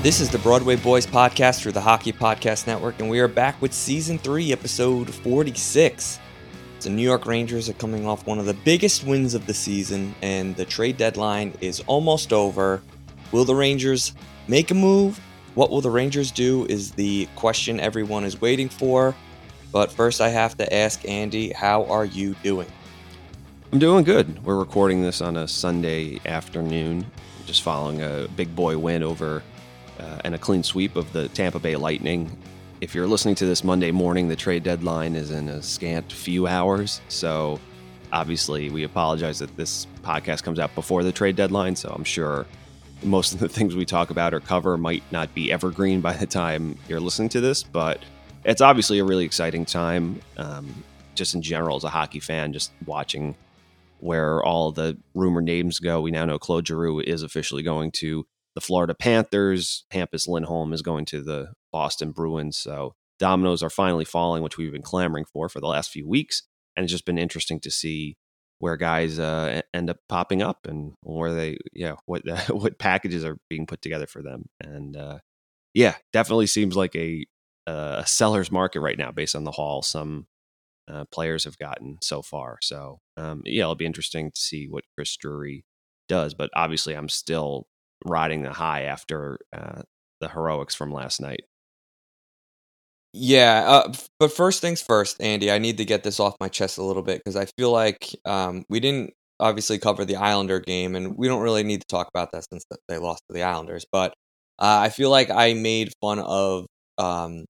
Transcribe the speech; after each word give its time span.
This 0.00 0.20
is 0.20 0.30
the 0.30 0.38
Broadway 0.38 0.76
Boys 0.76 1.04
podcast 1.04 1.60
through 1.60 1.72
the 1.72 1.80
Hockey 1.80 2.12
Podcast 2.12 2.68
Network, 2.68 3.00
and 3.00 3.10
we 3.10 3.18
are 3.18 3.26
back 3.26 3.60
with 3.60 3.74
season 3.74 4.16
three, 4.16 4.52
episode 4.52 5.12
46. 5.12 6.20
The 6.82 6.88
New 6.88 7.02
York 7.02 7.26
Rangers 7.26 7.68
are 7.68 7.72
coming 7.72 8.06
off 8.06 8.24
one 8.24 8.38
of 8.38 8.46
the 8.46 8.54
biggest 8.54 9.02
wins 9.02 9.34
of 9.34 9.44
the 9.46 9.52
season, 9.52 10.14
and 10.22 10.54
the 10.54 10.64
trade 10.64 10.98
deadline 10.98 11.52
is 11.60 11.80
almost 11.88 12.32
over. 12.32 12.80
Will 13.32 13.44
the 13.44 13.56
Rangers 13.56 14.12
make 14.46 14.70
a 14.70 14.74
move? 14.74 15.20
What 15.56 15.68
will 15.68 15.80
the 15.80 15.90
Rangers 15.90 16.30
do 16.30 16.64
is 16.66 16.92
the 16.92 17.28
question 17.34 17.80
everyone 17.80 18.22
is 18.22 18.40
waiting 18.40 18.68
for. 18.68 19.16
But 19.72 19.90
first, 19.90 20.20
I 20.20 20.28
have 20.28 20.56
to 20.58 20.72
ask 20.72 21.06
Andy, 21.08 21.50
how 21.52 21.84
are 21.86 22.04
you 22.04 22.36
doing? 22.44 22.68
I'm 23.72 23.80
doing 23.80 24.04
good. 24.04 24.44
We're 24.44 24.60
recording 24.60 25.02
this 25.02 25.20
on 25.20 25.36
a 25.36 25.48
Sunday 25.48 26.20
afternoon, 26.24 27.04
just 27.46 27.62
following 27.64 28.00
a 28.00 28.28
big 28.36 28.54
boy 28.54 28.78
win 28.78 29.02
over 29.02 29.42
uh, 29.98 30.20
and 30.24 30.34
a 30.34 30.38
clean 30.38 30.62
sweep 30.62 30.96
of 30.96 31.12
the 31.12 31.28
Tampa 31.28 31.58
Bay 31.58 31.76
Lightning. 31.76 32.36
If 32.80 32.94
you're 32.94 33.06
listening 33.06 33.34
to 33.36 33.46
this 33.46 33.64
Monday 33.64 33.90
morning, 33.90 34.28
the 34.28 34.36
trade 34.36 34.62
deadline 34.62 35.16
is 35.16 35.30
in 35.30 35.48
a 35.48 35.62
scant 35.62 36.12
few 36.12 36.46
hours. 36.46 37.00
So 37.08 37.60
obviously, 38.12 38.70
we 38.70 38.84
apologize 38.84 39.38
that 39.40 39.56
this 39.56 39.86
podcast 40.02 40.42
comes 40.42 40.58
out 40.58 40.74
before 40.74 41.02
the 41.02 41.12
trade 41.12 41.36
deadline. 41.36 41.74
So 41.76 41.88
I'm 41.90 42.04
sure 42.04 42.46
most 43.02 43.32
of 43.34 43.40
the 43.40 43.48
things 43.48 43.74
we 43.74 43.84
talk 43.84 44.10
about 44.10 44.34
or 44.34 44.40
cover 44.40 44.76
might 44.76 45.02
not 45.10 45.34
be 45.34 45.52
evergreen 45.52 46.00
by 46.00 46.12
the 46.12 46.26
time 46.26 46.78
you're 46.88 47.00
listening 47.00 47.28
to 47.30 47.40
this, 47.40 47.62
but 47.62 48.00
it's 48.44 48.60
obviously 48.60 48.98
a 48.98 49.04
really 49.04 49.24
exciting 49.24 49.64
time. 49.64 50.20
Um, 50.36 50.84
just 51.14 51.34
in 51.34 51.42
general, 51.42 51.76
as 51.76 51.84
a 51.84 51.88
hockey 51.88 52.20
fan, 52.20 52.52
just 52.52 52.70
watching 52.86 53.34
where 54.00 54.42
all 54.42 54.70
the 54.70 54.96
rumor 55.14 55.40
names 55.40 55.80
go. 55.80 56.00
We 56.00 56.12
now 56.12 56.24
know 56.24 56.38
Claude 56.38 56.66
Giroux 56.66 57.00
is 57.00 57.22
officially 57.22 57.62
going 57.62 57.90
to 57.92 58.24
the 58.58 58.64
Florida 58.64 58.92
Panthers. 58.92 59.84
Hampus 59.92 60.26
Lindholm 60.26 60.72
is 60.72 60.82
going 60.82 61.04
to 61.04 61.22
the 61.22 61.52
Boston 61.72 62.10
Bruins. 62.10 62.58
So 62.58 62.94
dominoes 63.20 63.62
are 63.62 63.70
finally 63.70 64.04
falling, 64.04 64.42
which 64.42 64.58
we've 64.58 64.72
been 64.72 64.82
clamoring 64.82 65.26
for 65.26 65.48
for 65.48 65.60
the 65.60 65.68
last 65.68 65.92
few 65.92 66.08
weeks. 66.08 66.42
And 66.76 66.82
it's 66.82 66.90
just 66.90 67.04
been 67.04 67.18
interesting 67.18 67.60
to 67.60 67.70
see 67.70 68.16
where 68.58 68.76
guys 68.76 69.20
uh, 69.20 69.62
end 69.72 69.90
up 69.90 69.98
popping 70.08 70.42
up 70.42 70.66
and 70.66 70.94
where 71.04 71.32
they, 71.32 71.58
yeah, 71.72 71.94
what 72.06 72.22
what 72.48 72.80
packages 72.80 73.24
are 73.24 73.38
being 73.48 73.64
put 73.64 73.80
together 73.80 74.08
for 74.08 74.22
them. 74.22 74.46
And 74.60 74.96
uh, 74.96 75.18
yeah, 75.72 75.94
definitely 76.12 76.48
seems 76.48 76.74
like 76.74 76.96
a 76.96 77.24
a 77.68 78.04
seller's 78.06 78.50
market 78.50 78.80
right 78.80 78.98
now 78.98 79.12
based 79.12 79.36
on 79.36 79.44
the 79.44 79.52
haul 79.52 79.82
some 79.82 80.26
uh, 80.90 81.04
players 81.12 81.44
have 81.44 81.58
gotten 81.58 81.98
so 82.02 82.22
far. 82.22 82.58
So 82.60 82.98
um, 83.16 83.42
yeah, 83.44 83.64
it'll 83.64 83.76
be 83.76 83.86
interesting 83.86 84.32
to 84.32 84.40
see 84.40 84.66
what 84.66 84.82
Chris 84.96 85.16
Drury 85.16 85.64
does. 86.08 86.34
But 86.34 86.50
obviously, 86.56 86.94
I'm 86.94 87.08
still 87.08 87.68
riding 88.04 88.42
the 88.42 88.52
high 88.52 88.82
after 88.82 89.38
uh, 89.56 89.82
the 90.20 90.28
heroics 90.28 90.74
from 90.74 90.92
last 90.92 91.20
night. 91.20 91.40
Yeah, 93.14 93.64
uh, 93.66 93.92
but 94.18 94.32
first 94.32 94.60
things 94.60 94.82
first, 94.82 95.20
Andy, 95.20 95.50
I 95.50 95.58
need 95.58 95.78
to 95.78 95.84
get 95.84 96.02
this 96.04 96.20
off 96.20 96.36
my 96.40 96.48
chest 96.48 96.78
a 96.78 96.82
little 96.82 97.02
bit 97.02 97.18
because 97.24 97.36
I 97.36 97.46
feel 97.56 97.72
like 97.72 98.14
um, 98.26 98.64
we 98.68 98.80
didn't 98.80 99.12
obviously 99.40 99.78
cover 99.78 100.04
the 100.04 100.16
Islander 100.16 100.60
game, 100.60 100.94
and 100.94 101.16
we 101.16 101.26
don't 101.28 101.42
really 101.42 101.62
need 101.62 101.80
to 101.80 101.86
talk 101.88 102.08
about 102.08 102.32
that 102.32 102.44
since 102.50 102.64
they 102.88 102.98
lost 102.98 103.22
to 103.28 103.34
the 103.34 103.42
Islanders. 103.42 103.86
But 103.90 104.12
uh, 104.58 104.80
I 104.82 104.90
feel 104.90 105.10
like 105.10 105.30
I 105.30 105.54
made 105.54 105.92
fun 106.02 106.18
of, 106.18 106.66
um, 106.98 107.44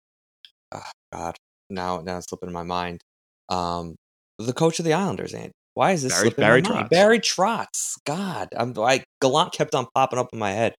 ah, 0.73 0.91
God, 1.13 1.37
now 1.71 2.01
now 2.03 2.19
it's 2.19 2.29
slipping 2.29 2.49
in 2.49 2.53
my 2.55 2.63
mind, 2.63 3.01
um, 3.49 3.97
the 4.39 4.53
coach 4.53 4.79
of 4.79 4.85
the 4.85 4.95
Islanders, 4.95 5.35
Andy. 5.35 5.53
Why 5.77 5.93
is 5.93 6.03
this 6.03 6.13
Barry- 6.13 6.23
slipping 6.29 6.43
Barry 6.43 6.63
my 6.63 6.69
mind? 6.71 6.87
Trotz. 6.87 6.91
Barry 6.91 7.21
Trotz. 7.21 7.93
God, 8.05 8.49
I'm 8.57 8.73
like 8.73 9.05
Gallant 9.21 9.53
kept 9.53 9.75
on 9.75 9.87
popping 9.95 10.19
up 10.19 10.29
in 10.33 10.39
my 10.39 10.53
head, 10.53 10.75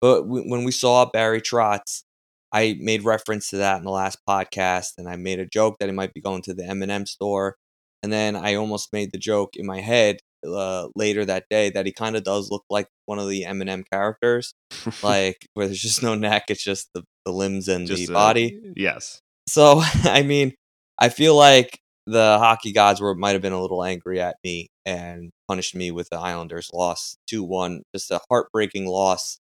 but 0.00 0.22
w- 0.22 0.50
when 0.50 0.64
we 0.64 0.72
saw 0.72 1.04
Barry 1.04 1.40
Trotz. 1.40 2.02
I 2.50 2.78
made 2.80 3.04
reference 3.04 3.48
to 3.50 3.58
that 3.58 3.76
in 3.76 3.84
the 3.84 3.90
last 3.90 4.16
podcast, 4.26 4.92
and 4.96 5.06
I 5.06 5.16
made 5.16 5.38
a 5.38 5.44
joke 5.44 5.76
that 5.80 5.88
he 5.90 5.94
might 5.94 6.14
be 6.14 6.22
going 6.22 6.40
to 6.44 6.54
the 6.54 6.64
M&M 6.64 7.04
store, 7.04 7.56
and 8.02 8.10
then 8.10 8.36
I 8.36 8.54
almost 8.54 8.90
made 8.90 9.12
the 9.12 9.18
joke 9.18 9.50
in 9.54 9.66
my 9.66 9.82
head 9.82 10.20
uh, 10.48 10.88
later 10.96 11.26
that 11.26 11.44
day 11.50 11.68
that 11.68 11.84
he 11.84 11.92
kind 11.92 12.16
of 12.16 12.24
does 12.24 12.50
look 12.50 12.64
like 12.70 12.86
one 13.04 13.18
of 13.18 13.28
the 13.28 13.44
M&M 13.44 13.84
characters, 13.92 14.54
like 15.02 15.46
where 15.52 15.66
there's 15.66 15.82
just 15.82 16.02
no 16.02 16.14
neck, 16.14 16.44
it's 16.48 16.64
just 16.64 16.88
the, 16.94 17.02
the 17.26 17.32
limbs 17.32 17.68
and 17.68 17.86
Just 17.86 18.06
the 18.06 18.14
uh, 18.14 18.16
body. 18.16 18.58
yes. 18.74 19.20
So 19.46 19.82
I 20.04 20.22
mean, 20.22 20.54
I 20.98 21.10
feel 21.10 21.36
like 21.36 21.78
the 22.10 22.38
hockey 22.38 22.72
gods 22.72 23.00
were 23.00 23.14
might 23.14 23.32
have 23.32 23.42
been 23.42 23.52
a 23.52 23.60
little 23.60 23.84
angry 23.84 24.20
at 24.20 24.36
me 24.44 24.68
and 24.86 25.30
punished 25.48 25.74
me 25.74 25.90
with 25.90 26.08
the 26.10 26.18
Islanders 26.18 26.70
loss 26.72 27.16
two 27.26 27.42
one, 27.44 27.82
just 27.94 28.10
a 28.10 28.20
heartbreaking 28.30 28.86
loss. 28.86 29.38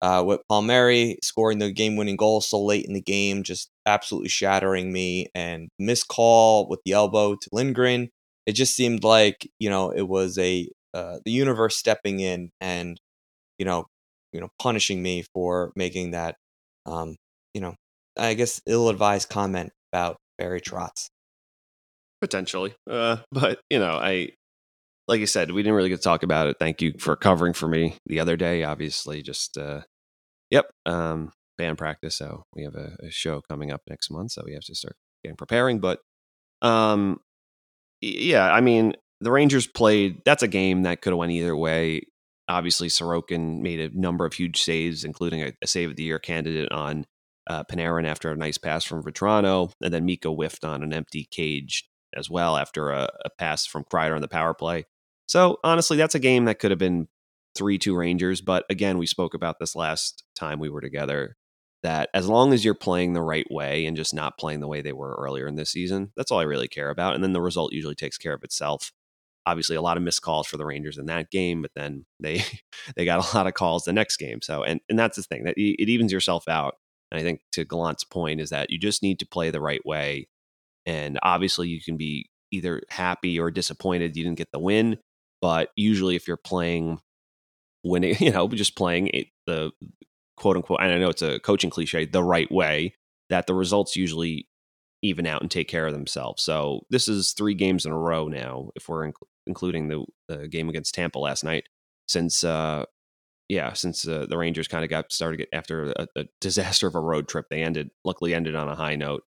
Uh, 0.00 0.22
with 0.24 0.40
Palmieri 0.48 1.18
scoring 1.24 1.58
the 1.58 1.72
game-winning 1.72 2.16
goal 2.16 2.40
so 2.40 2.62
late 2.64 2.84
in 2.86 2.94
the 2.94 3.02
game, 3.02 3.42
just 3.42 3.68
absolutely 3.84 4.28
shattering 4.28 4.92
me, 4.92 5.26
and 5.34 5.68
missed 5.78 6.06
call 6.08 6.68
with 6.68 6.80
the 6.84 6.92
elbow 6.92 7.34
to 7.34 7.48
Lindgren. 7.52 8.10
It 8.46 8.52
just 8.52 8.74
seemed 8.76 9.04
like 9.04 9.48
you 9.58 9.70
know 9.70 9.90
it 9.90 10.08
was 10.08 10.38
a 10.38 10.68
uh, 10.94 11.18
the 11.24 11.32
universe 11.32 11.76
stepping 11.76 12.20
in 12.20 12.50
and 12.60 13.00
you 13.58 13.64
know 13.66 13.86
you 14.32 14.40
know 14.40 14.48
punishing 14.60 15.02
me 15.02 15.24
for 15.34 15.72
making 15.76 16.12
that 16.12 16.36
um, 16.86 17.16
you 17.54 17.60
know 17.60 17.74
I 18.18 18.34
guess 18.34 18.60
ill-advised 18.66 19.28
comment 19.28 19.72
about 19.92 20.18
Barry 20.38 20.60
Trotz. 20.60 21.08
Potentially. 22.20 22.74
Uh, 22.90 23.18
but, 23.30 23.60
you 23.70 23.78
know, 23.78 23.92
I, 23.92 24.30
like 25.06 25.20
you 25.20 25.26
said, 25.26 25.50
we 25.52 25.62
didn't 25.62 25.76
really 25.76 25.88
get 25.88 25.96
to 25.96 26.02
talk 26.02 26.22
about 26.22 26.48
it. 26.48 26.56
Thank 26.58 26.82
you 26.82 26.94
for 26.98 27.16
covering 27.16 27.52
for 27.52 27.68
me 27.68 27.96
the 28.06 28.20
other 28.20 28.36
day. 28.36 28.64
Obviously, 28.64 29.22
just, 29.22 29.56
uh, 29.56 29.82
yep, 30.50 30.66
um, 30.84 31.32
band 31.56 31.78
practice. 31.78 32.16
So 32.16 32.42
we 32.54 32.64
have 32.64 32.74
a, 32.74 32.96
a 33.02 33.10
show 33.10 33.40
coming 33.48 33.72
up 33.72 33.82
next 33.88 34.10
month. 34.10 34.32
So 34.32 34.42
we 34.44 34.54
have 34.54 34.64
to 34.64 34.74
start 34.74 34.96
getting 35.22 35.36
preparing. 35.36 35.78
But, 35.80 36.00
um, 36.60 37.20
yeah, 38.00 38.52
I 38.52 38.60
mean, 38.60 38.94
the 39.20 39.30
Rangers 39.30 39.66
played, 39.66 40.22
that's 40.24 40.42
a 40.42 40.48
game 40.48 40.82
that 40.82 41.00
could 41.00 41.12
have 41.12 41.18
went 41.18 41.32
either 41.32 41.56
way. 41.56 42.02
Obviously, 42.48 42.88
Sorokin 42.88 43.60
made 43.60 43.80
a 43.80 43.98
number 43.98 44.24
of 44.24 44.32
huge 44.32 44.62
saves, 44.62 45.04
including 45.04 45.42
a, 45.42 45.52
a 45.62 45.66
save 45.66 45.90
of 45.90 45.96
the 45.96 46.04
year 46.04 46.18
candidate 46.18 46.70
on 46.72 47.04
uh, 47.48 47.64
Panarin 47.64 48.06
after 48.06 48.30
a 48.30 48.36
nice 48.36 48.58
pass 48.58 48.84
from 48.84 49.02
Vatrano, 49.02 49.72
and 49.82 49.92
then 49.92 50.04
Mika 50.04 50.28
whiffed 50.28 50.64
on 50.64 50.82
an 50.82 50.92
empty 50.92 51.26
cage 51.30 51.87
as 52.16 52.30
well 52.30 52.56
after 52.56 52.90
a, 52.90 53.08
a 53.24 53.30
pass 53.30 53.66
from 53.66 53.84
Kreider 53.84 54.14
on 54.14 54.22
the 54.22 54.28
power 54.28 54.54
play. 54.54 54.86
So 55.26 55.58
honestly, 55.62 55.96
that's 55.96 56.14
a 56.14 56.20
game 56.20 56.46
that 56.46 56.58
could 56.58 56.70
have 56.70 56.78
been 56.78 57.08
three 57.56 57.78
two 57.78 57.96
Rangers. 57.96 58.40
But 58.40 58.64
again, 58.70 58.98
we 58.98 59.06
spoke 59.06 59.34
about 59.34 59.58
this 59.58 59.76
last 59.76 60.24
time 60.34 60.58
we 60.58 60.70
were 60.70 60.80
together. 60.80 61.36
That 61.84 62.08
as 62.12 62.28
long 62.28 62.52
as 62.52 62.64
you're 62.64 62.74
playing 62.74 63.12
the 63.12 63.22
right 63.22 63.46
way 63.50 63.86
and 63.86 63.96
just 63.96 64.12
not 64.12 64.36
playing 64.38 64.60
the 64.60 64.66
way 64.66 64.82
they 64.82 64.92
were 64.92 65.14
earlier 65.18 65.46
in 65.46 65.54
this 65.54 65.70
season, 65.70 66.12
that's 66.16 66.32
all 66.32 66.40
I 66.40 66.44
really 66.44 66.66
care 66.66 66.90
about. 66.90 67.14
And 67.14 67.22
then 67.22 67.32
the 67.32 67.40
result 67.40 67.72
usually 67.72 67.94
takes 67.94 68.18
care 68.18 68.34
of 68.34 68.42
itself. 68.42 68.92
obviously 69.46 69.76
a 69.76 69.82
lot 69.82 69.96
of 69.96 70.02
missed 70.02 70.22
calls 70.22 70.46
for 70.46 70.56
the 70.56 70.66
Rangers 70.66 70.98
in 70.98 71.06
that 71.06 71.30
game, 71.30 71.62
but 71.62 71.72
then 71.74 72.04
they 72.20 72.42
they 72.96 73.04
got 73.04 73.32
a 73.32 73.36
lot 73.36 73.46
of 73.46 73.54
calls 73.54 73.84
the 73.84 73.92
next 73.92 74.16
game. 74.18 74.40
So 74.42 74.62
and 74.64 74.80
and 74.88 74.98
that's 74.98 75.16
the 75.16 75.22
thing 75.22 75.44
that 75.44 75.54
it 75.56 75.88
evens 75.88 76.12
yourself 76.12 76.48
out. 76.48 76.76
And 77.10 77.20
I 77.20 77.22
think 77.22 77.40
to 77.52 77.64
Gallant's 77.64 78.04
point 78.04 78.40
is 78.40 78.50
that 78.50 78.70
you 78.70 78.78
just 78.78 79.02
need 79.02 79.18
to 79.20 79.26
play 79.26 79.50
the 79.50 79.60
right 79.60 79.84
way. 79.86 80.28
And 80.86 81.18
obviously 81.22 81.68
you 81.68 81.80
can 81.82 81.96
be 81.96 82.30
either 82.50 82.82
happy 82.88 83.38
or 83.38 83.50
disappointed 83.50 84.16
you 84.16 84.24
didn't 84.24 84.38
get 84.38 84.48
the 84.52 84.58
win, 84.58 84.98
but 85.40 85.70
usually 85.76 86.16
if 86.16 86.26
you're 86.26 86.36
playing 86.36 87.00
winning, 87.84 88.16
you 88.20 88.30
know, 88.30 88.48
just 88.48 88.76
playing 88.76 89.08
it, 89.08 89.26
the 89.46 89.70
quote 90.36 90.56
unquote, 90.56 90.80
and 90.80 90.92
I 90.92 90.98
know 90.98 91.10
it's 91.10 91.22
a 91.22 91.40
coaching 91.40 91.70
cliche, 91.70 92.06
the 92.06 92.22
right 92.22 92.50
way, 92.50 92.94
that 93.30 93.46
the 93.46 93.54
results 93.54 93.96
usually 93.96 94.48
even 95.02 95.26
out 95.26 95.42
and 95.42 95.50
take 95.50 95.68
care 95.68 95.86
of 95.86 95.92
themselves. 95.92 96.42
So 96.42 96.80
this 96.90 97.06
is 97.08 97.32
three 97.32 97.54
games 97.54 97.86
in 97.86 97.92
a 97.92 97.98
row 97.98 98.26
now, 98.28 98.70
if 98.74 98.88
we're 98.88 99.08
inc- 99.08 99.26
including 99.46 99.88
the, 99.88 100.04
the, 100.28 100.48
game 100.48 100.68
against 100.68 100.94
Tampa 100.94 101.18
last 101.18 101.44
night, 101.44 101.64
since 102.08 102.42
uh, 102.42 102.84
yeah, 103.48 103.72
since 103.72 104.06
uh, 104.06 104.26
the 104.28 104.36
Rangers 104.36 104.68
kind 104.68 104.84
of 104.84 104.90
got 104.90 105.12
started 105.12 105.46
after 105.52 105.92
a, 105.92 106.06
a, 106.16 106.24
disaster 106.40 106.86
of 106.86 106.94
a 106.94 107.00
road 107.00 107.28
trip. 107.28 107.46
They 107.48 107.62
ended, 107.62 107.90
luckily, 108.04 108.34
ended 108.34 108.54
on 108.54 108.68
a 108.68 108.74
high 108.74 108.96
note 108.96 109.22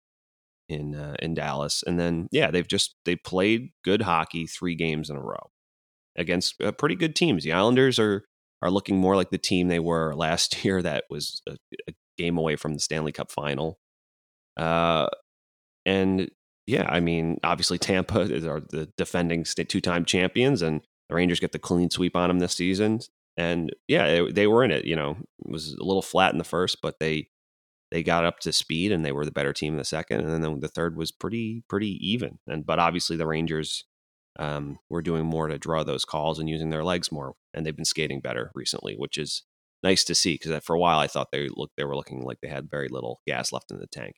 in 0.70 0.96
uh, 0.96 1.16
in 1.20 1.34
Dallas, 1.34 1.84
and 1.86 2.00
then 2.00 2.28
yeah, 2.32 2.52
they've 2.52 2.68
just 2.68 2.96
they 3.06 3.16
played 3.16 3.70
good 3.84 4.02
hockey 4.02 4.48
three 4.48 4.76
games 4.76 5.10
in 5.10 5.16
a 5.16 5.22
row 5.22 5.50
against 6.16 6.62
uh, 6.62 6.72
pretty 6.72 6.96
good 6.96 7.16
teams. 7.16 7.44
The 7.44 7.54
Islanders 7.54 8.00
are 8.00 8.26
are 8.62 8.72
looking 8.72 8.98
more 8.98 9.16
like 9.16 9.30
the 9.30 9.38
team 9.38 9.68
they 9.68 9.80
were 9.80 10.14
last 10.16 10.64
year, 10.64 10.82
that 10.82 11.06
was 11.10 11.42
a, 11.48 11.58
a 11.88 11.94
game 12.18 12.38
away 12.38 12.56
from 12.56 12.74
the 12.74 12.80
Stanley 12.80 13.12
Cup 13.12 13.32
final. 13.32 13.80
Uh, 14.58 15.08
and 15.86 16.30
yeah, 16.66 16.86
I 16.90 17.00
mean, 17.00 17.38
obviously 17.44 17.78
Tampa 17.78 18.22
is 18.22 18.46
are 18.46 18.60
the 18.60 18.90
defending 18.98 19.44
two-time 19.44 20.04
champions, 20.06 20.62
and 20.62 20.82
the 21.10 21.16
Rangers 21.16 21.40
get 21.40 21.54
the 21.54 21.60
clean 21.60 21.90
sweep 21.90 22.16
on 22.16 22.28
them 22.28 22.40
this 22.40 22.56
season. 22.56 23.00
And 23.38 23.74
yeah, 23.88 24.08
they, 24.08 24.32
they 24.32 24.48
were 24.48 24.64
in 24.64 24.72
it. 24.72 24.86
You 24.86 24.96
know, 24.96 25.12
it 25.46 25.52
was 25.52 25.74
a 25.74 25.84
little 25.84 26.02
flat 26.02 26.34
in 26.34 26.40
the 26.40 26.44
first, 26.44 26.82
but 26.82 27.00
they 27.00 27.30
they 27.92 28.04
got 28.04 28.26
up 28.26 28.40
to 28.40 28.52
speed 28.52 28.92
and 28.92 29.06
they 29.06 29.12
were 29.12 29.26
the 29.26 29.32
better 29.32 29.54
team 29.54 29.74
in 29.74 29.78
the 29.78 29.86
second, 29.86 30.22
and 30.22 30.44
then 30.44 30.60
the 30.60 30.68
third 30.68 30.96
was 30.98 31.12
pretty 31.12 31.64
pretty 31.70 31.98
even. 32.08 32.40
And 32.48 32.66
but 32.66 32.80
obviously 32.80 33.16
the 33.18 33.28
Rangers 33.28 33.86
um, 34.40 34.80
were 34.90 35.02
doing 35.02 35.26
more 35.26 35.48
to 35.48 35.58
draw 35.58 35.84
those 35.84 36.06
calls 36.06 36.40
and 36.40 36.50
using 36.50 36.70
their 36.70 36.84
legs 36.84 37.12
more, 37.12 37.34
and 37.54 37.66
they've 37.66 37.76
been 37.76 37.86
skating 37.86 38.22
better 38.22 38.52
recently, 38.54 38.96
which 38.96 39.18
is 39.18 39.44
nice 39.84 40.04
to 40.06 40.16
see. 40.16 40.34
Because 40.36 40.64
for 40.64 40.76
a 40.76 40.80
while 40.80 41.00
I 41.00 41.08
thought 41.08 41.30
they 41.32 41.48
looked 41.50 41.74
they 41.78 41.86
were 41.86 41.96
looking 41.96 42.24
like 42.24 42.40
they 42.42 42.50
had 42.50 42.70
very 42.70 42.88
little 42.90 43.22
gas 43.28 43.52
left 43.52 43.72
in 43.72 43.80
the 43.80 43.88
tank. 43.88 44.16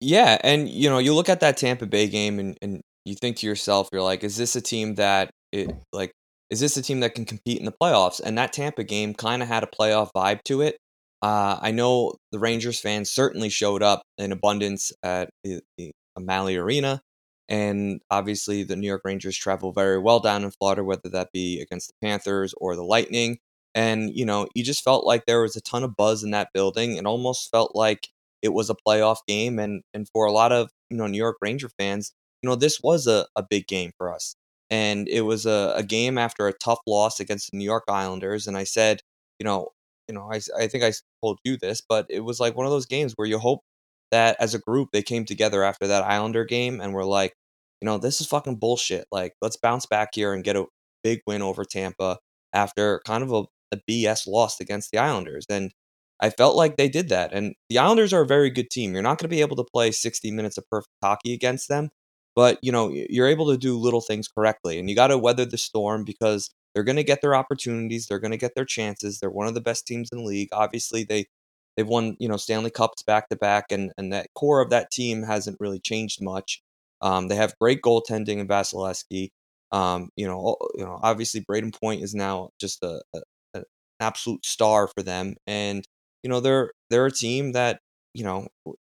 Yeah, 0.00 0.38
and 0.42 0.68
you 0.68 0.90
know, 0.90 0.98
you 0.98 1.14
look 1.14 1.28
at 1.28 1.40
that 1.40 1.56
Tampa 1.56 1.86
Bay 1.86 2.08
game 2.08 2.38
and, 2.38 2.58
and 2.60 2.82
you 3.04 3.14
think 3.14 3.38
to 3.38 3.46
yourself, 3.46 3.88
you're 3.92 4.02
like, 4.02 4.24
is 4.24 4.36
this 4.36 4.56
a 4.56 4.60
team 4.60 4.96
that 4.96 5.30
it 5.52 5.74
like 5.92 6.12
is 6.50 6.60
this 6.60 6.76
a 6.76 6.82
team 6.82 7.00
that 7.00 7.14
can 7.14 7.24
compete 7.24 7.58
in 7.58 7.64
the 7.64 7.72
playoffs? 7.72 8.20
And 8.22 8.36
that 8.38 8.52
Tampa 8.52 8.84
game 8.84 9.14
kind 9.14 9.42
of 9.42 9.48
had 9.48 9.62
a 9.62 9.66
playoff 9.66 10.10
vibe 10.14 10.42
to 10.44 10.60
it. 10.60 10.76
Uh, 11.24 11.58
I 11.62 11.70
know 11.70 12.16
the 12.32 12.38
Rangers 12.38 12.78
fans 12.78 13.10
certainly 13.10 13.48
showed 13.48 13.82
up 13.82 14.02
in 14.18 14.30
abundance 14.30 14.92
at 15.02 15.30
the, 15.42 15.62
the 15.78 15.92
Amalie 16.16 16.56
Arena, 16.56 17.00
and 17.48 18.02
obviously 18.10 18.62
the 18.62 18.76
New 18.76 18.86
York 18.86 19.00
Rangers 19.06 19.34
travel 19.34 19.72
very 19.72 19.98
well 19.98 20.20
down 20.20 20.44
in 20.44 20.50
Florida, 20.50 20.84
whether 20.84 21.08
that 21.08 21.32
be 21.32 21.62
against 21.62 21.88
the 21.88 22.06
Panthers 22.06 22.52
or 22.58 22.76
the 22.76 22.84
Lightning. 22.84 23.38
And 23.74 24.14
you 24.14 24.26
know, 24.26 24.48
you 24.54 24.62
just 24.62 24.84
felt 24.84 25.06
like 25.06 25.24
there 25.24 25.40
was 25.40 25.56
a 25.56 25.62
ton 25.62 25.82
of 25.82 25.96
buzz 25.96 26.22
in 26.22 26.30
that 26.32 26.50
building. 26.52 26.98
It 26.98 27.06
almost 27.06 27.50
felt 27.50 27.74
like 27.74 28.08
it 28.42 28.50
was 28.50 28.68
a 28.68 28.76
playoff 28.86 29.20
game 29.26 29.58
and 29.58 29.82
and 29.94 30.06
for 30.12 30.26
a 30.26 30.32
lot 30.32 30.52
of 30.52 30.72
you 30.90 30.98
know 30.98 31.06
New 31.06 31.16
York 31.16 31.38
Ranger 31.40 31.70
fans, 31.78 32.12
you 32.42 32.50
know 32.50 32.54
this 32.54 32.80
was 32.82 33.06
a, 33.06 33.26
a 33.34 33.42
big 33.42 33.66
game 33.66 33.92
for 33.96 34.12
us. 34.12 34.36
And 34.68 35.08
it 35.08 35.22
was 35.22 35.46
a, 35.46 35.72
a 35.74 35.82
game 35.82 36.18
after 36.18 36.46
a 36.48 36.52
tough 36.52 36.80
loss 36.86 37.18
against 37.18 37.50
the 37.50 37.56
New 37.56 37.64
York 37.64 37.84
Islanders. 37.88 38.46
And 38.46 38.58
I 38.58 38.64
said, 38.64 39.00
you 39.38 39.44
know, 39.44 39.68
you 40.08 40.14
know, 40.14 40.30
I, 40.32 40.40
I 40.58 40.66
think 40.68 40.84
I 40.84 40.92
told 41.22 41.38
you 41.44 41.56
this, 41.56 41.80
but 41.86 42.06
it 42.10 42.20
was 42.20 42.40
like 42.40 42.56
one 42.56 42.66
of 42.66 42.72
those 42.72 42.86
games 42.86 43.12
where 43.16 43.28
you 43.28 43.38
hope 43.38 43.60
that 44.10 44.36
as 44.40 44.54
a 44.54 44.58
group 44.58 44.90
they 44.92 45.02
came 45.02 45.24
together 45.24 45.62
after 45.62 45.86
that 45.86 46.04
Islander 46.04 46.44
game 46.44 46.80
and 46.80 46.94
were 46.94 47.04
like, 47.04 47.34
you 47.80 47.86
know, 47.86 47.98
this 47.98 48.20
is 48.20 48.26
fucking 48.26 48.56
bullshit. 48.56 49.06
Like, 49.12 49.34
let's 49.42 49.56
bounce 49.56 49.86
back 49.86 50.10
here 50.14 50.32
and 50.32 50.44
get 50.44 50.56
a 50.56 50.66
big 51.02 51.20
win 51.26 51.42
over 51.42 51.64
Tampa 51.64 52.18
after 52.52 53.00
kind 53.06 53.22
of 53.22 53.32
a, 53.32 53.44
a 53.72 53.80
BS 53.88 54.26
loss 54.26 54.60
against 54.60 54.90
the 54.90 54.98
Islanders. 54.98 55.46
And 55.50 55.72
I 56.20 56.30
felt 56.30 56.56
like 56.56 56.76
they 56.76 56.88
did 56.88 57.08
that. 57.10 57.32
And 57.32 57.54
the 57.68 57.78
Islanders 57.78 58.12
are 58.12 58.22
a 58.22 58.26
very 58.26 58.50
good 58.50 58.70
team. 58.70 58.94
You're 58.94 59.02
not 59.02 59.18
going 59.18 59.28
to 59.28 59.34
be 59.36 59.40
able 59.40 59.56
to 59.56 59.64
play 59.64 59.90
60 59.90 60.30
minutes 60.30 60.56
of 60.56 60.68
perfect 60.70 60.94
hockey 61.02 61.34
against 61.34 61.68
them, 61.68 61.90
but 62.36 62.58
you 62.62 62.72
know, 62.72 62.90
you're 62.90 63.28
able 63.28 63.50
to 63.50 63.58
do 63.58 63.78
little 63.78 64.00
things 64.00 64.28
correctly. 64.28 64.78
And 64.78 64.88
you 64.88 64.96
got 64.96 65.08
to 65.08 65.18
weather 65.18 65.44
the 65.44 65.58
storm 65.58 66.04
because 66.04 66.50
they're 66.74 66.84
going 66.84 66.96
to 66.96 67.04
get 67.04 67.20
their 67.22 67.34
opportunities, 67.34 68.06
they're 68.06 68.18
going 68.18 68.32
to 68.32 68.36
get 68.36 68.54
their 68.54 68.64
chances. 68.64 69.18
They're 69.18 69.30
one 69.30 69.46
of 69.46 69.54
the 69.54 69.60
best 69.60 69.86
teams 69.86 70.10
in 70.12 70.18
the 70.18 70.24
league. 70.24 70.48
Obviously, 70.52 71.04
they 71.04 71.26
they've 71.76 71.86
won, 71.86 72.16
you 72.18 72.28
know, 72.28 72.36
Stanley 72.36 72.70
Cups 72.70 73.02
back 73.02 73.28
to 73.28 73.36
back 73.36 73.72
and 73.72 73.92
and 73.98 74.12
that 74.12 74.28
core 74.34 74.60
of 74.60 74.70
that 74.70 74.90
team 74.90 75.22
hasn't 75.22 75.58
really 75.60 75.80
changed 75.80 76.22
much. 76.22 76.62
Um, 77.00 77.28
they 77.28 77.36
have 77.36 77.58
great 77.60 77.82
goaltending 77.82 78.38
in 78.38 78.48
Vasilevskiy. 78.48 79.30
Um, 79.72 80.10
you 80.16 80.26
know, 80.26 80.56
you 80.76 80.84
know, 80.84 81.00
obviously 81.02 81.40
Brayden 81.42 81.78
Point 81.78 82.02
is 82.02 82.14
now 82.14 82.50
just 82.60 82.82
a, 82.82 83.02
a, 83.14 83.20
an 83.54 83.64
absolute 84.00 84.44
star 84.46 84.88
for 84.88 85.02
them, 85.02 85.36
and 85.46 85.84
you 86.22 86.30
know 86.30 86.40
they're 86.40 86.72
they're 86.90 87.06
a 87.06 87.12
team 87.12 87.52
that 87.52 87.80
you 88.14 88.24
know 88.24 88.48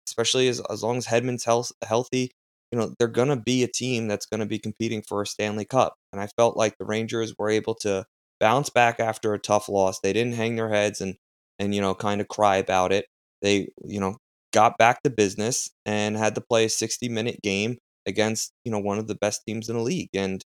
especially 0.06 0.48
as 0.48 0.60
as 0.70 0.82
long 0.82 0.96
as 0.98 1.06
Hedman's 1.06 1.44
health, 1.44 1.72
healthy, 1.82 2.32
you 2.72 2.78
know 2.78 2.94
they're 2.98 3.08
gonna 3.08 3.36
be 3.36 3.62
a 3.62 3.68
team 3.68 4.08
that's 4.08 4.26
gonna 4.26 4.46
be 4.46 4.58
competing 4.58 5.02
for 5.02 5.22
a 5.22 5.26
Stanley 5.26 5.64
Cup. 5.64 5.94
And 6.12 6.20
I 6.20 6.28
felt 6.36 6.56
like 6.56 6.76
the 6.78 6.84
Rangers 6.86 7.34
were 7.38 7.50
able 7.50 7.74
to 7.76 8.04
bounce 8.40 8.70
back 8.70 9.00
after 9.00 9.34
a 9.34 9.38
tough 9.38 9.68
loss. 9.68 10.00
They 10.00 10.12
didn't 10.12 10.34
hang 10.34 10.56
their 10.56 10.70
heads 10.70 11.00
and 11.00 11.16
and 11.58 11.74
you 11.74 11.80
know 11.80 11.94
kind 11.94 12.20
of 12.20 12.28
cry 12.28 12.56
about 12.56 12.92
it. 12.92 13.06
They 13.42 13.68
you 13.84 14.00
know 14.00 14.16
got 14.52 14.78
back 14.78 15.02
to 15.02 15.10
business 15.10 15.70
and 15.86 16.16
had 16.16 16.34
to 16.34 16.40
play 16.40 16.64
a 16.66 16.68
60 16.68 17.08
minute 17.08 17.40
game 17.42 17.78
against 18.06 18.52
you 18.64 18.72
know 18.72 18.78
one 18.80 18.98
of 18.98 19.06
the 19.08 19.14
best 19.16 19.42
teams 19.46 19.68
in 19.68 19.76
the 19.76 19.82
league. 19.82 20.10
And 20.14 20.42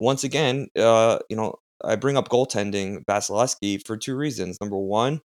once 0.00 0.24
again, 0.24 0.68
uh, 0.78 1.20
you 1.30 1.36
know 1.36 1.56
I 1.84 1.96
bring 1.96 2.16
up 2.16 2.28
goaltending 2.28 3.04
Vasilevskiy 3.06 3.86
for 3.86 3.96
two 3.96 4.16
reasons. 4.16 4.58
Number 4.60 4.78
one, 4.78 5.20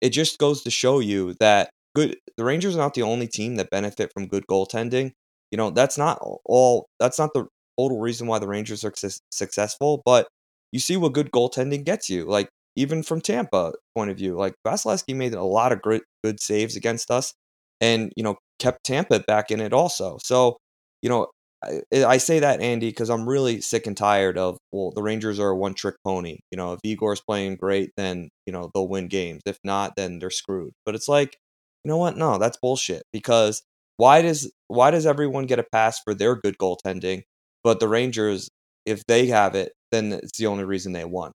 it 0.00 0.10
just 0.10 0.38
goes 0.38 0.62
to 0.62 0.70
show 0.70 1.00
you 1.00 1.34
that 1.40 1.70
good 1.94 2.16
the 2.36 2.44
Rangers 2.44 2.76
are 2.76 2.80
not 2.80 2.94
the 2.94 3.02
only 3.02 3.28
team 3.28 3.56
that 3.56 3.70
benefit 3.70 4.12
from 4.12 4.28
good 4.28 4.46
goaltending. 4.50 5.12
You 5.50 5.56
know, 5.58 5.70
that's 5.70 5.98
not 5.98 6.18
all 6.44 6.88
that's 7.00 7.18
not 7.18 7.30
the 7.34 7.46
total 7.78 8.00
reason 8.00 8.26
why 8.26 8.38
the 8.38 8.48
Rangers 8.48 8.84
are 8.84 8.92
su- 8.96 9.10
successful, 9.30 10.02
but 10.04 10.28
you 10.72 10.78
see 10.80 10.96
what 10.96 11.12
good 11.14 11.30
goaltending 11.30 11.84
gets 11.84 12.10
you. 12.10 12.24
Like 12.26 12.48
even 12.76 13.02
from 13.02 13.20
Tampa 13.20 13.72
point 13.96 14.10
of 14.10 14.16
view, 14.16 14.36
like 14.36 14.54
Vasilevskiy 14.66 15.14
made 15.16 15.34
a 15.34 15.42
lot 15.44 15.72
of 15.72 15.80
great 15.82 16.02
good 16.24 16.40
saves 16.40 16.76
against 16.76 17.10
us 17.10 17.32
and, 17.80 18.12
you 18.16 18.22
know, 18.22 18.36
kept 18.58 18.84
Tampa 18.84 19.20
back 19.20 19.50
in 19.50 19.60
it 19.60 19.72
also. 19.72 20.18
So, 20.22 20.58
you 21.02 21.08
know, 21.08 21.26
I, 21.64 21.80
eh, 21.92 22.04
I 22.04 22.18
say 22.18 22.38
that 22.40 22.60
Andy 22.60 22.88
because 22.90 23.10
I'm 23.10 23.28
really 23.28 23.60
sick 23.60 23.86
and 23.86 23.96
tired 23.96 24.38
of 24.38 24.58
well 24.72 24.92
the 24.94 25.02
Rangers 25.02 25.40
are 25.40 25.50
a 25.50 25.56
one 25.56 25.74
trick 25.74 25.96
pony. 26.04 26.38
You 26.52 26.56
know 26.56 26.72
if 26.74 26.80
Igor's 26.84 27.20
playing 27.20 27.56
great, 27.56 27.90
then 27.96 28.28
you 28.46 28.52
know 28.52 28.70
they'll 28.74 28.88
win 28.88 29.08
games. 29.08 29.42
If 29.46 29.58
not, 29.64 29.94
then 29.96 30.18
they're 30.20 30.30
screwed. 30.30 30.72
But 30.86 30.94
it's 30.94 31.08
like 31.08 31.36
you 31.84 31.88
know 31.88 31.96
what? 31.98 32.16
No, 32.16 32.38
that's 32.38 32.58
bullshit. 32.58 33.02
Because 33.12 33.62
why 33.98 34.22
does 34.22 34.52
why 34.68 34.92
does 34.92 35.06
everyone 35.06 35.46
get 35.46 35.60
a 35.60 35.64
pass 35.72 36.00
for 36.04 36.14
their 36.14 36.36
good 36.36 36.58
goaltending, 36.58 37.24
but 37.64 37.80
the 37.80 37.88
Rangers, 37.88 38.50
if 38.86 39.04
they 39.08 39.28
have 39.28 39.56
it, 39.56 39.72
then 39.92 40.12
it's 40.14 40.38
the 40.38 40.48
only 40.48 40.64
reason 40.64 40.92
they 40.94 41.06
won. 41.06 41.32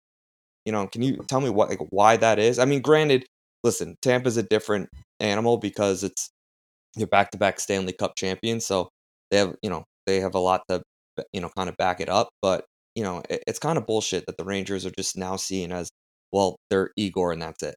You 0.66 0.72
know, 0.74 0.88
can 0.88 1.02
you 1.04 1.18
tell 1.28 1.42
me 1.42 1.50
what 1.50 1.70
like 1.70 1.80
why 1.92 2.18
that 2.18 2.40
is? 2.40 2.60
I 2.60 2.66
mean, 2.66 2.82
granted, 2.82 3.26
listen, 3.64 3.96
Tampa's 4.02 4.38
a 4.38 4.44
different 4.44 4.90
animal 5.20 5.58
because 5.58 6.04
it's 6.04 6.30
they're 6.96 7.08
back 7.08 7.32
to 7.32 7.38
back 7.38 7.60
Stanley 7.60 7.94
Cup 7.94 8.16
champions, 8.18 8.66
so 8.66 8.90
they 9.32 9.38
have 9.40 9.56
you 9.64 9.70
know 9.70 9.86
they 10.08 10.20
have 10.22 10.36
a 10.36 10.40
lot 10.40 10.64
to 10.70 10.82
you 11.34 11.42
know 11.42 11.50
kind 11.58 11.70
of 11.70 11.78
back 11.78 12.02
it 12.02 12.10
up. 12.10 12.30
But 12.42 12.66
you 12.96 13.04
know 13.04 13.24
it, 13.30 13.44
it's 13.48 13.60
kind 13.60 13.78
of 13.78 13.86
bullshit 13.88 14.26
that 14.28 14.38
the 14.38 14.46
Rangers 14.46 14.86
are 14.86 14.92
just 14.98 15.18
now 15.18 15.36
seen 15.38 15.72
as 15.72 15.90
well 16.32 16.58
they're 16.70 16.92
Igor 16.98 17.32
and 17.34 17.42
that's 17.42 17.64
it. 17.64 17.76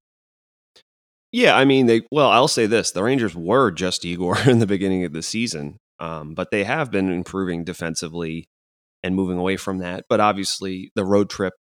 Yeah, 1.37 1.55
I 1.55 1.66
mean 1.66 1.85
they. 1.85 2.00
Well, 2.11 2.31
I'll 2.31 2.49
say 2.49 2.64
this: 2.64 2.93
the 2.93 3.02
Rangers 3.02 3.35
were 3.35 3.71
just 3.71 4.05
Igor 4.07 4.38
in 4.47 4.59
the 4.59 4.66
beginning 4.66 5.05
of 5.05 5.12
the 5.12 5.23
season, 5.23 5.76
um, 6.00 6.35
but 6.35 6.50
they 6.50 6.64
have 6.64 6.90
been 6.90 7.12
improving 7.12 7.62
defensively 7.62 8.49
and 9.05 9.14
moving 9.14 9.37
away 9.37 9.59
from 9.59 9.78
that. 9.78 10.07
But 10.09 10.19
obviously, 10.19 10.93
the 10.95 11.05
road 11.05 11.28
trip. 11.28 11.52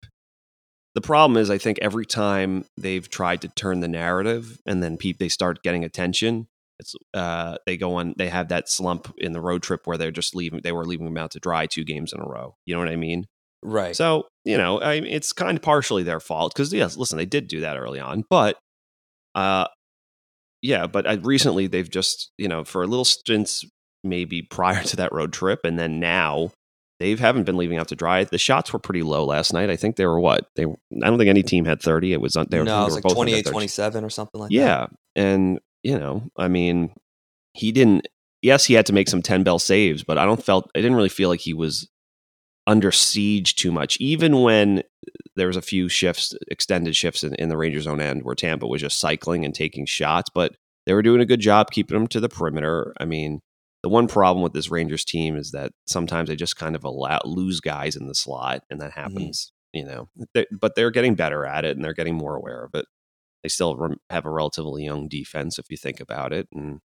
The 0.93 1.01
problem 1.01 1.35
is, 1.35 1.49
I 1.49 1.57
think 1.57 1.77
every 1.81 2.05
time 2.05 2.63
they've 2.77 3.07
tried 3.09 3.41
to 3.41 3.49
turn 3.49 3.81
the 3.81 3.89
narrative, 3.89 4.61
and 4.65 4.81
then 4.81 4.95
pe- 4.95 5.11
they 5.11 5.27
start 5.27 5.61
getting 5.61 5.83
attention, 5.83 6.47
it's 6.79 6.95
uh, 7.13 7.57
they 7.65 7.75
go 7.75 7.95
on. 7.95 8.13
They 8.17 8.29
have 8.29 8.47
that 8.47 8.69
slump 8.69 9.13
in 9.17 9.33
the 9.33 9.41
road 9.41 9.61
trip 9.61 9.85
where 9.85 9.97
they're 9.97 10.09
just 10.09 10.33
leaving. 10.37 10.61
They 10.63 10.71
were 10.71 10.85
leaving 10.85 11.05
them 11.05 11.17
out 11.17 11.31
to 11.31 11.41
dry 11.41 11.65
two 11.65 11.83
games 11.83 12.13
in 12.13 12.21
a 12.21 12.25
row. 12.25 12.55
You 12.65 12.75
know 12.75 12.79
what 12.79 12.87
I 12.87 12.95
mean? 12.95 13.25
Right. 13.61 13.93
So 13.93 14.27
you 14.45 14.57
know, 14.57 14.79
I 14.79 14.93
it's 14.93 15.33
kind 15.33 15.57
of 15.57 15.61
partially 15.61 16.03
their 16.03 16.21
fault 16.21 16.53
because 16.53 16.71
yes, 16.71 16.95
listen, 16.95 17.17
they 17.17 17.25
did 17.25 17.49
do 17.49 17.59
that 17.59 17.75
early 17.75 17.99
on, 17.99 18.23
but 18.29 18.57
uh, 19.35 19.67
yeah, 20.61 20.87
but 20.87 21.07
I, 21.07 21.13
recently 21.15 21.67
they've 21.67 21.89
just 21.89 22.31
you 22.37 22.47
know 22.47 22.63
for 22.63 22.81
a 22.81 22.87
little 22.87 23.05
stints 23.05 23.63
maybe 24.03 24.41
prior 24.41 24.83
to 24.85 24.95
that 24.97 25.13
road 25.13 25.33
trip, 25.33 25.59
and 25.63 25.77
then 25.77 25.99
now 25.99 26.51
they 26.99 27.15
haven't 27.15 27.43
been 27.43 27.57
leaving 27.57 27.77
out 27.77 27.89
to 27.89 27.95
dry. 27.95 28.23
The 28.23 28.37
shots 28.37 28.71
were 28.71 28.79
pretty 28.79 29.03
low 29.03 29.25
last 29.25 29.53
night. 29.53 29.69
I 29.69 29.75
think 29.75 29.97
they 29.97 30.05
were 30.05 30.19
what 30.19 30.47
they. 30.55 30.63
I 30.63 31.09
don't 31.09 31.17
think 31.17 31.29
any 31.29 31.43
team 31.43 31.65
had 31.65 31.81
thirty. 31.81 32.13
It 32.13 32.21
was 32.21 32.33
they 32.49 32.59
were, 32.59 32.65
no, 32.65 32.81
it 32.81 32.85
was 32.85 32.95
like 32.95 33.03
both 33.03 33.13
28, 33.13 33.45
27 33.45 34.03
or 34.03 34.09
something 34.09 34.41
like 34.41 34.49
that. 34.49 34.55
Yeah, 34.55 34.87
and 35.15 35.59
you 35.83 35.99
know, 35.99 36.29
I 36.37 36.47
mean, 36.47 36.93
he 37.53 37.71
didn't. 37.71 38.07
Yes, 38.41 38.65
he 38.65 38.75
had 38.75 38.85
to 38.85 38.93
make 38.93 39.09
some 39.09 39.21
ten 39.21 39.43
bell 39.43 39.59
saves, 39.59 40.03
but 40.03 40.17
I 40.17 40.25
don't 40.25 40.43
felt. 40.43 40.69
I 40.75 40.79
didn't 40.79 40.95
really 40.95 41.09
feel 41.09 41.29
like 41.29 41.41
he 41.41 41.53
was 41.53 41.89
under 42.67 42.91
siege 42.91 43.55
too 43.55 43.71
much. 43.71 43.97
Even 43.99 44.41
when 44.41 44.83
there 45.35 45.47
was 45.47 45.57
a 45.57 45.61
few 45.61 45.89
shifts, 45.89 46.33
extended 46.49 46.95
shifts 46.95 47.23
in, 47.23 47.35
in 47.35 47.49
the 47.49 47.57
Rangers' 47.57 47.87
own 47.87 48.01
end, 48.01 48.23
where 48.23 48.35
Tampa 48.35 48.67
was 48.67 48.81
just 48.81 48.99
cycling 48.99 49.45
and 49.45 49.53
taking 49.53 49.85
shots, 49.85 50.29
but 50.33 50.55
they 50.85 50.93
were 50.93 51.01
doing 51.01 51.21
a 51.21 51.25
good 51.25 51.39
job 51.39 51.71
keeping 51.71 51.97
them 51.97 52.07
to 52.07 52.19
the 52.19 52.29
perimeter. 52.29 52.93
I 52.99 53.05
mean, 53.05 53.41
the 53.83 53.89
one 53.89 54.07
problem 54.07 54.41
with 54.41 54.53
this 54.53 54.71
Rangers 54.71 55.05
team 55.05 55.35
is 55.35 55.51
that 55.51 55.71
sometimes 55.87 56.29
they 56.29 56.35
just 56.35 56.57
kind 56.57 56.75
of 56.75 56.83
allow 56.83 57.19
lose 57.23 57.59
guys 57.59 57.95
in 57.95 58.07
the 58.07 58.15
slot, 58.15 58.63
and 58.69 58.81
that 58.81 58.91
mm-hmm. 58.91 58.99
happens. 58.99 59.51
You 59.73 59.85
know, 59.85 60.09
they, 60.33 60.45
but 60.51 60.75
they're 60.75 60.91
getting 60.91 61.15
better 61.15 61.45
at 61.45 61.65
it, 61.65 61.75
and 61.75 61.83
they're 61.83 61.93
getting 61.93 62.15
more 62.15 62.35
aware 62.35 62.63
of 62.63 62.73
it. 62.73 62.85
They 63.43 63.49
still 63.49 63.95
have 64.09 64.25
a 64.25 64.31
relatively 64.31 64.85
young 64.85 65.07
defense, 65.07 65.59
if 65.59 65.65
you 65.69 65.77
think 65.77 65.99
about 65.99 66.33
it, 66.33 66.47
and 66.51 66.79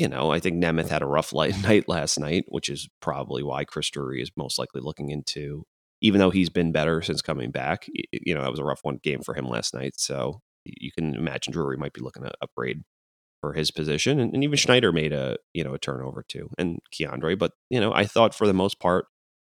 you 0.00 0.08
know, 0.08 0.32
I 0.32 0.40
think 0.40 0.56
Nemeth 0.64 0.88
had 0.88 1.02
a 1.02 1.06
rough 1.06 1.30
light 1.34 1.62
night 1.62 1.86
last 1.86 2.18
night, 2.18 2.46
which 2.48 2.70
is 2.70 2.88
probably 3.02 3.42
why 3.42 3.64
Chris 3.64 3.90
Drury 3.90 4.22
is 4.22 4.30
most 4.34 4.58
likely 4.58 4.80
looking 4.80 5.10
into. 5.10 5.64
Even 6.00 6.18
though 6.18 6.30
he's 6.30 6.48
been 6.48 6.72
better 6.72 7.02
since 7.02 7.20
coming 7.20 7.50
back, 7.50 7.86
you 8.10 8.34
know, 8.34 8.40
that 8.40 8.50
was 8.50 8.58
a 8.58 8.64
rough 8.64 8.80
one 8.82 8.98
game 9.02 9.20
for 9.20 9.34
him 9.34 9.46
last 9.46 9.74
night. 9.74 9.92
So 9.98 10.40
you 10.64 10.90
can 10.96 11.14
imagine 11.14 11.52
Drury 11.52 11.76
might 11.76 11.92
be 11.92 12.00
looking 12.00 12.22
to 12.22 12.32
upgrade 12.40 12.80
for 13.42 13.52
his 13.52 13.70
position, 13.70 14.18
and, 14.18 14.32
and 14.32 14.42
even 14.42 14.56
Schneider 14.56 14.92
made 14.92 15.12
a 15.12 15.36
you 15.52 15.62
know 15.62 15.74
a 15.74 15.78
turnover 15.78 16.24
too, 16.26 16.48
and 16.56 16.78
K'Andre. 16.94 17.38
But 17.38 17.52
you 17.68 17.78
know, 17.78 17.92
I 17.92 18.06
thought 18.06 18.34
for 18.34 18.46
the 18.46 18.54
most 18.54 18.80
part 18.80 19.04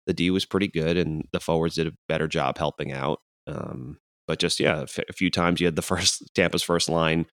the 0.06 0.14
D 0.14 0.30
was 0.30 0.46
pretty 0.46 0.68
good, 0.68 0.96
and 0.96 1.24
the 1.32 1.40
forwards 1.40 1.74
did 1.74 1.86
a 1.86 1.92
better 2.08 2.26
job 2.26 2.56
helping 2.56 2.90
out. 2.90 3.20
Um, 3.46 3.98
but 4.26 4.38
just 4.38 4.60
yeah, 4.60 4.86
a 5.08 5.12
few 5.12 5.30
times 5.30 5.60
you 5.60 5.66
had 5.66 5.76
the 5.76 5.82
first 5.92 6.22
Tampa's 6.34 6.62
first 6.62 6.88
line 6.88 7.26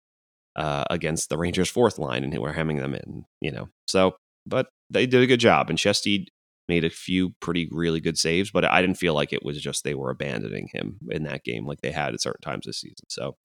uh, 0.56 0.86
against 0.90 1.30
the 1.30 1.38
Rangers' 1.38 1.70
fourth 1.70 1.98
line, 1.98 2.24
and 2.24 2.38
we're 2.40 2.54
hemming 2.54 2.78
them 2.78 2.94
in. 2.94 3.26
You 3.42 3.52
know, 3.52 3.70
so 3.88 4.16
but 4.46 4.68
they 4.90 5.06
did 5.06 5.22
a 5.22 5.28
good 5.28 5.40
job, 5.40 5.70
and 5.70 5.80
Shesty 5.80 6.28
made 6.68 6.84
a 6.84 6.90
few 6.90 7.34
pretty 7.42 7.68
really 7.72 8.00
good 8.00 8.18
saves, 8.18 8.52
but 8.52 8.66
I 8.66 8.82
didn't 8.82 8.98
feel 8.98 9.14
like 9.14 9.34
it 9.34 9.46
was 9.46 9.62
just 9.62 9.84
they 9.84 9.94
were 9.94 10.10
abandoning 10.10 10.70
him 10.74 10.98
in 11.10 11.24
that 11.24 11.44
game 11.44 11.66
like 11.66 11.82
they 11.82 11.92
had 11.92 12.14
at 12.14 12.22
certain 12.22 12.42
times 12.42 12.66
this 12.66 12.82
season. 12.82 13.06
So 13.08 13.38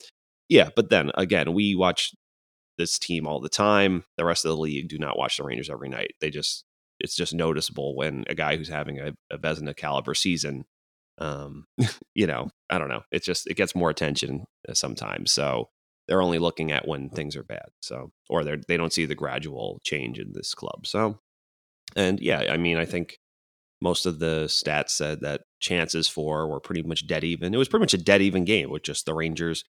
yeah, 0.49 0.71
but 0.75 0.91
then 0.91 1.11
again, 1.15 1.53
we 1.53 1.75
watch 1.75 2.13
this 2.79 2.99
team 2.99 3.27
all 3.27 3.41
the 3.41 3.49
time. 3.49 4.05
The 4.17 4.25
rest 4.25 4.45
of 4.45 4.51
the 4.51 4.57
league 4.57 4.89
do 4.89 4.99
not 4.99 5.19
watch 5.19 5.37
the 5.37 5.45
Rangers 5.45 5.71
every 5.71 5.89
night. 5.89 6.15
They 6.21 6.31
just 6.31 6.65
it's 6.99 7.17
just 7.17 7.35
noticeable 7.35 7.97
when 7.97 8.25
a 8.29 8.35
guy 8.35 8.57
who's 8.57 8.69
having 8.69 8.99
a, 8.99 9.13
a 9.31 9.75
caliber 9.75 10.15
season, 10.15 10.65
um, 11.19 11.67
you 12.15 12.27
know, 12.27 12.49
I 12.69 12.79
don't 12.79 12.89
know. 12.89 13.03
It's 13.11 13.27
just 13.27 13.47
it 13.47 13.57
gets 13.57 13.75
more 13.75 13.91
attention 13.91 14.45
uh, 14.69 14.75
sometimes. 14.75 15.33
So 15.33 15.69
they're 16.11 16.21
only 16.21 16.41
looking 16.41 16.73
at 16.73 16.89
when 16.89 17.09
things 17.09 17.37
are 17.37 17.45
bad. 17.45 17.69
So 17.81 18.11
or 18.29 18.43
they 18.43 18.57
they 18.67 18.77
don't 18.77 18.93
see 18.93 19.07
the 19.07 19.15
gradual 19.15 19.81
change 19.85 20.19
in 20.19 20.33
this 20.35 20.53
club. 20.55 20.87
So 20.87 21.21
and 21.97 22.21
yeah, 22.21 22.47
I 22.51 22.57
mean, 22.57 22.77
I 22.77 22.85
think 22.85 23.19
most 23.81 24.07
of 24.07 24.19
the 24.19 24.45
stats 24.47 24.91
said 24.91 25.21
that 25.21 25.43
chances 25.61 26.09
for 26.09 26.49
were 26.49 26.61
pretty 26.61 26.83
much 26.83 27.07
dead 27.07 27.23
even. 27.23 27.55
It 27.55 27.59
was 27.59 27.69
pretty 27.69 27.83
much 27.83 27.95
a 27.95 27.99
dead 27.99 28.23
even 28.23 28.45
game 28.45 28.71
with 28.71 28.83
just 28.83 29.07
the 29.07 29.15
Rangers 29.15 29.65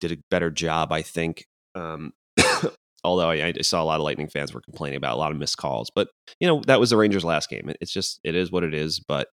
did 0.00 0.12
a 0.12 0.22
better 0.30 0.50
job, 0.50 0.92
I 0.92 1.02
think. 1.02 1.44
Um, 1.74 2.12
although 3.04 3.30
I, 3.30 3.52
I 3.58 3.62
saw 3.62 3.82
a 3.82 3.84
lot 3.84 3.98
of 3.98 4.04
Lightning 4.04 4.28
fans 4.28 4.54
were 4.54 4.62
complaining 4.62 4.96
about 4.96 5.14
a 5.14 5.18
lot 5.18 5.32
of 5.32 5.38
missed 5.38 5.58
calls, 5.58 5.90
but 5.92 6.08
you 6.38 6.46
know 6.46 6.62
that 6.68 6.80
was 6.80 6.90
the 6.90 6.96
Rangers' 6.96 7.24
last 7.24 7.50
game. 7.50 7.70
It's 7.80 7.92
just 7.92 8.20
it 8.22 8.36
is 8.36 8.52
what 8.52 8.62
it 8.62 8.74
is. 8.74 9.00
But 9.00 9.26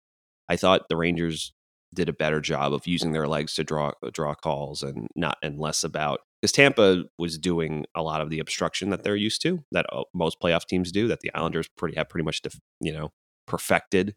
I 0.49 0.57
thought 0.57 0.89
the 0.89 0.97
Rangers 0.97 1.53
did 1.95 2.09
a 2.09 2.15
better 2.15 2.41
job 2.41 2.73
of 2.73 2.87
using 2.87 3.13
their 3.13 3.29
legs 3.29 3.55
to 3.55 3.65
draw 3.65 3.93
draw 4.13 4.35
calls 4.35 4.83
and 4.83 5.07
not 5.15 5.37
and 5.43 5.59
less 5.59 5.85
about 5.85 6.21
because 6.41 6.53
Tampa 6.53 7.05
was 7.19 7.39
doing 7.39 7.85
a 7.95 8.03
lot 8.03 8.21
of 8.21 8.31
the 8.31 8.39
obstruction 8.39 8.91
that 8.91 9.03
they're 9.03 9.17
used 9.17 9.43
to 9.43 9.61
that 9.73 9.87
uh, 9.93 10.05
most 10.15 10.39
playoff 10.41 10.65
teams 10.67 10.91
do 10.91 11.09
that 11.09 11.21
the 11.21 11.31
Islanders 11.35 11.69
pretty 11.77 11.97
have 11.97 12.09
pretty 12.09 12.25
much 12.25 12.43
def, 12.43 12.59
you 12.81 12.93
know 12.93 13.11
perfected. 13.47 14.15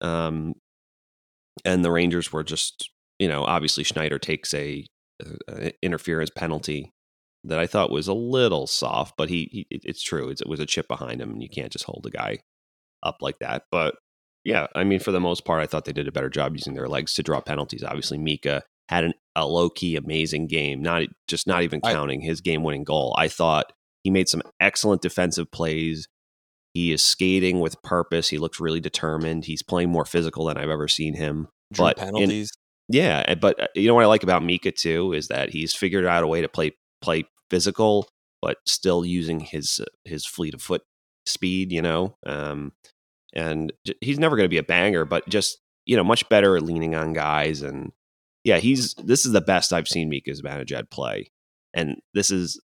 Um, 0.00 0.54
and 1.64 1.84
the 1.84 1.90
Rangers 1.90 2.32
were 2.32 2.44
just 2.44 2.90
you 3.18 3.28
know 3.28 3.44
obviously 3.44 3.84
Schneider 3.84 4.18
takes 4.18 4.52
a, 4.54 4.86
a 5.48 5.72
interference 5.82 6.30
penalty 6.30 6.92
that 7.44 7.58
I 7.58 7.66
thought 7.66 7.90
was 7.90 8.08
a 8.08 8.14
little 8.14 8.66
soft, 8.66 9.14
but 9.16 9.28
he, 9.28 9.48
he 9.52 9.66
it's 9.70 10.02
true. 10.02 10.28
It's, 10.30 10.40
it 10.40 10.48
was 10.48 10.60
a 10.60 10.66
chip 10.66 10.88
behind 10.88 11.20
him, 11.20 11.30
and 11.30 11.42
you 11.42 11.48
can't 11.48 11.72
just 11.72 11.84
hold 11.84 12.06
a 12.06 12.10
guy 12.10 12.38
up 13.02 13.18
like 13.20 13.38
that. 13.40 13.64
But 13.70 13.96
yeah, 14.44 14.66
I 14.74 14.84
mean, 14.84 15.00
for 15.00 15.12
the 15.12 15.20
most 15.20 15.44
part, 15.44 15.62
I 15.62 15.66
thought 15.66 15.84
they 15.84 15.92
did 15.92 16.08
a 16.08 16.12
better 16.12 16.30
job 16.30 16.54
using 16.54 16.74
their 16.74 16.88
legs 16.88 17.14
to 17.14 17.22
draw 17.22 17.40
penalties. 17.40 17.84
Obviously, 17.84 18.18
Mika 18.18 18.62
had 18.88 19.04
an, 19.04 19.14
a 19.34 19.46
low 19.46 19.70
key 19.70 19.96
amazing 19.96 20.46
game, 20.46 20.82
not 20.82 21.04
just 21.28 21.46
not 21.46 21.62
even 21.62 21.80
I- 21.82 21.92
counting 21.92 22.20
his 22.20 22.40
game 22.40 22.62
winning 22.62 22.84
goal. 22.84 23.14
I 23.18 23.28
thought 23.28 23.72
he 24.02 24.10
made 24.10 24.28
some 24.28 24.42
excellent 24.60 25.02
defensive 25.02 25.50
plays. 25.50 26.06
He 26.74 26.92
is 26.92 27.02
skating 27.02 27.60
with 27.60 27.80
purpose. 27.82 28.28
He 28.28 28.38
looks 28.38 28.60
really 28.60 28.80
determined. 28.80 29.44
He's 29.44 29.62
playing 29.62 29.90
more 29.90 30.04
physical 30.04 30.46
than 30.46 30.58
I've 30.58 30.70
ever 30.70 30.88
seen 30.88 31.14
him. 31.14 31.48
Drew 31.72 31.86
but 31.86 31.98
in- 31.98 32.04
penalties. 32.04 32.50
yeah, 32.88 33.34
but 33.36 33.60
uh, 33.60 33.66
you 33.74 33.86
know 33.88 33.94
what 33.94 34.04
I 34.04 34.08
like 34.08 34.22
about 34.22 34.44
Mika 34.44 34.72
too 34.72 35.12
is 35.12 35.28
that 35.28 35.50
he's 35.50 35.74
figured 35.74 36.04
out 36.04 36.24
a 36.24 36.26
way 36.26 36.40
to 36.42 36.48
play 36.48 36.72
play 37.00 37.24
physical, 37.50 38.08
but 38.42 38.58
still 38.66 39.04
using 39.04 39.40
his 39.40 39.80
uh, 39.80 39.84
his 40.04 40.26
fleet 40.26 40.54
of 40.54 40.62
foot 40.62 40.82
speed. 41.26 41.72
You 41.72 41.82
know, 41.82 42.16
um, 42.26 42.72
and 43.34 43.72
he's 44.00 44.18
never 44.18 44.36
going 44.36 44.44
to 44.44 44.50
be 44.50 44.58
a 44.58 44.62
banger, 44.62 45.04
but 45.04 45.28
just 45.28 45.58
you 45.86 45.96
know, 45.96 46.04
much 46.04 46.28
better 46.28 46.56
at 46.56 46.62
leaning 46.62 46.94
on 46.94 47.12
guys. 47.12 47.62
And 47.62 47.92
yeah, 48.44 48.58
he's 48.58 48.94
this 48.94 49.24
is 49.24 49.32
the 49.32 49.40
best 49.40 49.72
I've 49.72 49.88
seen 49.88 50.10
Mika 50.10 50.30
Zibanejad 50.30 50.90
play, 50.90 51.30
and 51.72 51.96
this 52.12 52.30
is 52.30 52.60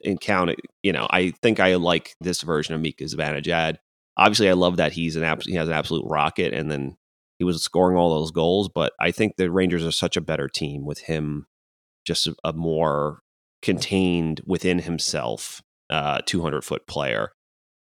in 0.00 0.16
count. 0.18 0.56
You 0.82 0.92
know, 0.92 1.06
I 1.10 1.32
think 1.42 1.60
I 1.60 1.74
like 1.76 2.16
this 2.20 2.42
version 2.42 2.74
of 2.74 2.80
Mika 2.80 3.04
Zibanejad. 3.04 3.76
Obviously, 4.16 4.48
I 4.48 4.54
love 4.54 4.78
that 4.78 4.92
he's 4.92 5.16
an 5.16 5.40
he 5.44 5.54
has 5.54 5.68
an 5.68 5.74
absolute 5.74 6.06
rocket, 6.08 6.54
and 6.54 6.70
then 6.70 6.96
he 7.38 7.44
was 7.44 7.62
scoring 7.62 7.96
all 7.96 8.18
those 8.18 8.30
goals. 8.30 8.70
But 8.70 8.94
I 8.98 9.10
think 9.10 9.36
the 9.36 9.50
Rangers 9.50 9.84
are 9.84 9.92
such 9.92 10.16
a 10.16 10.22
better 10.22 10.48
team 10.48 10.86
with 10.86 11.00
him, 11.00 11.46
just 12.06 12.26
a, 12.26 12.34
a 12.42 12.54
more 12.54 13.20
contained 13.60 14.40
within 14.46 14.78
himself, 14.80 15.62
uh, 15.90 16.20
200 16.24 16.64
foot 16.64 16.86
player. 16.86 17.32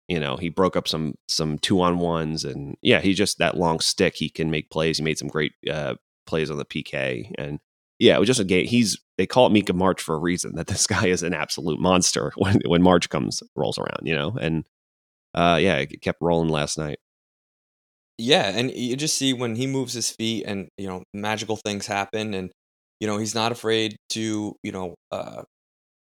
You 0.08 0.18
know, 0.18 0.38
he 0.38 0.48
broke 0.48 0.74
up 0.74 0.88
some 0.88 1.14
some 1.28 1.58
two 1.58 1.80
on 1.82 1.98
ones, 1.98 2.44
and 2.44 2.76
yeah, 2.82 3.00
he 3.00 3.14
just 3.14 3.38
that 3.38 3.56
long 3.56 3.78
stick. 3.78 4.16
He 4.16 4.28
can 4.28 4.50
make 4.50 4.70
plays. 4.70 4.98
He 4.98 5.04
made 5.04 5.18
some 5.18 5.28
great 5.28 5.52
uh, 5.70 5.94
plays 6.28 6.50
on 6.50 6.58
the 6.58 6.64
PK, 6.64 7.32
and 7.38 7.58
yeah, 7.98 8.14
it 8.14 8.20
was 8.20 8.28
just 8.28 8.40
a 8.40 8.44
game. 8.44 8.66
He's 8.66 8.98
they 9.16 9.26
call 9.26 9.46
it 9.46 9.50
Mika 9.50 9.72
March 9.72 10.00
for 10.00 10.14
a 10.14 10.18
reason. 10.18 10.52
That 10.56 10.68
this 10.68 10.86
guy 10.86 11.06
is 11.06 11.22
an 11.22 11.34
absolute 11.34 11.80
monster 11.80 12.32
when 12.36 12.60
when 12.66 12.82
March 12.82 13.08
comes 13.08 13.42
rolls 13.56 13.78
around. 13.78 14.02
You 14.04 14.14
know, 14.14 14.36
and 14.40 14.64
uh, 15.34 15.58
yeah, 15.60 15.76
it 15.78 16.00
kept 16.02 16.18
rolling 16.20 16.50
last 16.50 16.78
night. 16.78 16.98
Yeah, 18.18 18.48
and 18.48 18.72
you 18.72 18.96
just 18.96 19.16
see 19.16 19.32
when 19.32 19.54
he 19.54 19.66
moves 19.66 19.94
his 19.94 20.10
feet 20.10 20.44
and 20.46 20.68
you 20.76 20.88
know 20.88 21.02
magical 21.14 21.56
things 21.56 21.86
happen, 21.86 22.34
and 22.34 22.50
you 23.00 23.06
know 23.06 23.18
he's 23.18 23.34
not 23.34 23.52
afraid 23.52 23.96
to 24.10 24.54
you 24.62 24.72
know 24.72 24.94
uh, 25.10 25.42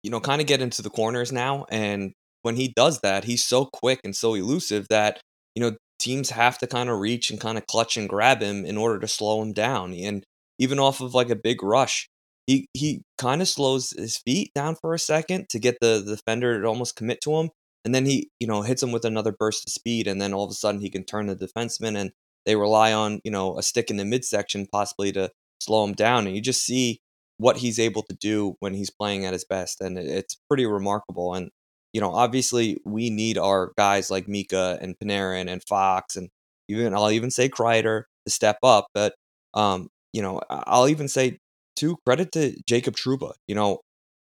you 0.03 0.11
know 0.11 0.19
kind 0.19 0.41
of 0.41 0.47
get 0.47 0.61
into 0.61 0.81
the 0.81 0.89
corners 0.89 1.31
now. 1.31 1.65
And 1.69 2.13
when 2.43 2.55
he 2.55 2.73
does 2.75 2.99
that, 3.01 3.23
he's 3.23 3.43
so 3.43 3.65
quick 3.65 3.99
and 4.03 4.15
so 4.15 4.33
elusive 4.33 4.87
that 4.89 5.21
you 5.55 5.61
know 5.61 5.77
teams 6.01 6.31
have 6.31 6.57
to 6.59 6.67
kind 6.67 6.89
of 6.89 6.99
reach 6.99 7.29
and 7.29 7.39
kind 7.39 7.57
of 7.57 7.67
clutch 7.67 7.97
and 7.97 8.09
grab 8.09 8.41
him 8.41 8.65
in 8.65 8.77
order 8.77 8.99
to 8.99 9.07
slow 9.07 9.41
him 9.41 9.53
down. 9.53 9.93
And 9.93 10.25
even 10.59 10.79
off 10.79 11.01
of 11.01 11.13
like 11.13 11.29
a 11.29 11.35
big 11.35 11.63
rush, 11.63 12.09
he 12.47 12.67
he 12.73 13.03
kind 13.17 13.41
of 13.41 13.47
slows 13.47 13.91
his 13.91 14.17
feet 14.17 14.51
down 14.53 14.75
for 14.75 14.93
a 14.93 14.99
second 14.99 15.49
to 15.49 15.59
get 15.59 15.77
the, 15.81 16.01
the 16.05 16.15
defender 16.15 16.61
to 16.61 16.67
almost 16.67 16.95
commit 16.95 17.21
to 17.21 17.35
him 17.37 17.49
and 17.85 17.93
then 17.95 18.05
he 18.05 18.29
you 18.39 18.47
know 18.47 18.61
hits 18.61 18.81
him 18.81 18.91
with 18.91 19.05
another 19.05 19.31
burst 19.31 19.65
of 19.67 19.71
speed 19.71 20.07
and 20.07 20.21
then 20.21 20.33
all 20.33 20.45
of 20.45 20.51
a 20.51 20.55
sudden 20.55 20.81
he 20.81 20.89
can 20.89 21.03
turn 21.03 21.27
the 21.27 21.35
defenseman 21.35 21.97
and 21.97 22.11
they 22.45 22.55
rely 22.55 22.93
on 22.93 23.19
you 23.23 23.31
know 23.31 23.57
a 23.57 23.63
stick 23.63 23.89
in 23.89 23.97
the 23.97 24.05
midsection 24.05 24.67
possibly 24.71 25.11
to 25.11 25.31
slow 25.59 25.83
him 25.83 25.93
down 25.93 26.27
and 26.27 26.35
you 26.35 26.41
just 26.41 26.65
see 26.65 26.99
what 27.37 27.57
he's 27.57 27.79
able 27.79 28.03
to 28.03 28.15
do 28.15 28.55
when 28.59 28.73
he's 28.73 28.89
playing 28.89 29.25
at 29.25 29.33
his 29.33 29.45
best 29.45 29.81
and 29.81 29.97
it's 29.97 30.37
pretty 30.47 30.65
remarkable 30.65 31.33
and 31.33 31.49
you 31.93 32.01
know 32.01 32.11
obviously 32.11 32.77
we 32.85 33.09
need 33.09 33.37
our 33.37 33.71
guys 33.77 34.11
like 34.11 34.27
Mika 34.27 34.77
and 34.81 34.95
Panarin 34.99 35.49
and 35.49 35.63
Fox 35.63 36.15
and 36.15 36.29
even 36.67 36.93
I'll 36.93 37.11
even 37.11 37.31
say 37.31 37.49
Kreider 37.49 38.03
to 38.25 38.31
step 38.31 38.57
up 38.63 38.87
but 38.93 39.13
um 39.53 39.89
you 40.13 40.21
know 40.21 40.41
I'll 40.49 40.87
even 40.87 41.07
say 41.07 41.37
to 41.77 41.97
credit 42.05 42.31
to 42.33 42.55
Jacob 42.67 42.95
Trouba 42.95 43.33
you 43.47 43.55
know 43.55 43.81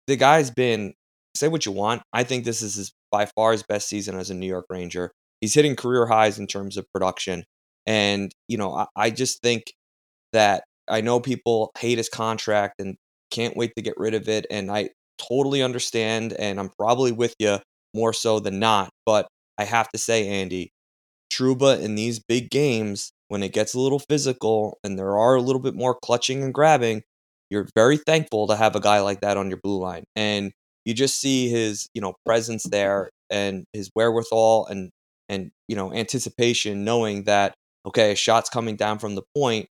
the 0.08 0.16
guy's 0.16 0.50
been 0.52 0.94
say 1.38 1.48
what 1.48 1.66
you 1.66 1.72
want. 1.72 2.02
I 2.14 2.24
think 2.24 2.44
this 2.44 2.62
is 2.62 2.76
his, 2.76 2.94
by 3.12 3.28
far 3.28 3.52
his 3.54 3.64
best 3.64 3.88
season 3.88 4.18
as 4.18 4.30
a 4.30 4.34
New 4.34 4.48
York 4.48 4.66
Ranger. 4.70 5.12
He's 5.40 5.54
hitting 5.54 5.76
career 5.76 6.08
highs 6.08 6.40
in 6.40 6.48
terms 6.48 6.78
of 6.78 6.86
production. 6.92 7.44
And, 7.86 8.32
you 8.48 8.58
know, 8.58 8.74
I, 8.74 8.88
I 8.96 9.10
just 9.12 9.42
think 9.42 9.72
that 10.34 10.64
I 10.90 11.02
know 11.02 11.20
people 11.20 11.72
hate 11.78 11.98
his 11.98 12.10
contract 12.10 12.80
and 12.80 12.96
can't 13.32 13.56
wait 13.56 13.74
to 13.78 13.82
get 13.84 13.96
rid 13.98 14.14
of 14.14 14.28
it. 14.28 14.46
And 14.50 14.72
I 14.72 14.90
totally 15.18 15.62
understand. 15.62 16.34
And 16.34 16.60
I'm 16.60 16.70
probably 16.78 17.12
with 17.12 17.36
you 17.40 17.60
more 17.94 18.14
so 18.14 18.40
than 18.40 18.60
not. 18.60 18.90
But 19.06 19.28
I 19.58 19.64
have 19.64 19.90
to 19.90 19.98
say, 19.98 20.28
Andy, 20.28 20.72
Trouba 21.32 21.82
in 21.82 21.96
these 21.96 22.20
big 22.20 22.50
games, 22.50 23.12
when 23.30 23.44
it 23.44 23.54
gets 23.54 23.74
a 23.74 23.80
little 23.80 24.00
physical 24.00 24.78
and 24.84 24.98
there 24.98 25.18
are 25.18 25.36
a 25.36 25.42
little 25.42 25.62
bit 25.62 25.76
more 25.76 25.98
clutching 26.02 26.44
and 26.44 26.54
grabbing, 26.54 27.04
you're 27.50 27.68
very 27.76 27.98
thankful 27.98 28.48
to 28.48 28.56
have 28.56 28.76
a 28.76 28.80
guy 28.80 29.00
like 29.02 29.22
that 29.22 29.38
on 29.38 29.50
your 29.50 29.60
blue 29.62 29.80
line. 29.80 30.04
And 30.16 30.52
you 30.86 30.94
just 30.94 31.20
see 31.20 31.50
his, 31.50 31.88
you 31.94 32.02
know, 32.02 32.16
presence 32.26 32.64
there 32.64 33.10
and 33.30 33.66
his 33.74 33.90
wherewithal 33.96 34.68
and 34.68 34.90
and 35.30 35.52
you 35.68 35.76
know 35.76 35.94
anticipation, 35.94 36.86
knowing 36.86 37.24
that 37.24 37.54
okay, 37.86 38.12
a 38.12 38.16
shot's 38.16 38.50
coming 38.50 38.76
down 38.76 39.00
from 39.00 39.16
the 39.16 39.24
point, 39.36 39.68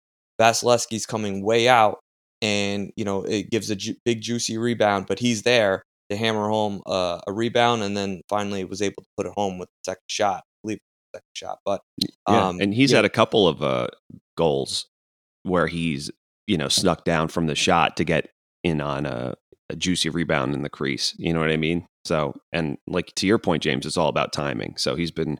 Vasilevskiy's 0.41 1.07
coming 1.07 1.45
way 1.45 1.69
out, 1.69 1.99
and 2.43 2.93
you 2.97 3.05
know 3.05 3.23
it 3.23 3.51
gives 3.51 3.71
a 3.71 3.77
ju- 3.77 3.97
big 4.05 4.21
juicy 4.21 4.59
rebound, 4.59 5.07
but 5.07 5.19
he's 5.19 5.43
there 5.43 5.85
to 6.11 6.17
hammer 6.17 6.49
home 6.49 6.83
uh, 6.87 7.21
a 7.27 7.33
rebound, 7.33 7.83
and 7.83 7.97
then 7.97 8.23
finally 8.29 8.65
was 8.65 8.83
able 8.83 9.03
to 9.03 9.09
put 9.17 9.27
it 9.27 9.33
home 9.37 9.59
with 9.59 9.69
the 9.69 9.93
second 9.93 10.05
shot, 10.09 10.43
I 10.45 10.57
believe 10.63 10.79
second 11.15 11.25
shot. 11.35 11.59
But 11.65 11.83
Yeah, 12.29 12.49
um, 12.49 12.61
and 12.61 12.75
he's 12.75 12.91
yeah, 12.91 12.99
had 12.99 13.05
a 13.05 13.11
couple 13.11 13.49
of 13.49 13.63
uh, 13.63 13.89
goals 14.37 14.87
where 15.43 15.67
he's 15.67 16.11
you 16.47 16.59
know 16.59 16.69
snuck 16.69 17.05
down 17.05 17.29
from 17.29 17.47
the 17.47 17.55
shot 17.55 17.97
to 17.97 18.05
get 18.05 18.31
in 18.63 18.81
on 18.81 19.07
a, 19.07 19.35
a 19.69 19.77
juicy 19.77 20.09
rebound 20.09 20.55
in 20.55 20.63
the 20.63 20.69
crease. 20.69 21.15
You 21.19 21.33
know 21.33 21.41
what 21.41 21.51
I 21.51 21.57
mean? 21.57 21.87
So, 22.05 22.35
and 22.53 22.79
like 22.87 23.15
to 23.17 23.27
your 23.27 23.39
point, 23.39 23.63
James, 23.63 23.87
it's 23.87 23.97
all 23.97 24.09
about 24.09 24.33
timing. 24.33 24.77
So 24.77 24.97
he's 24.97 25.11
been 25.11 25.39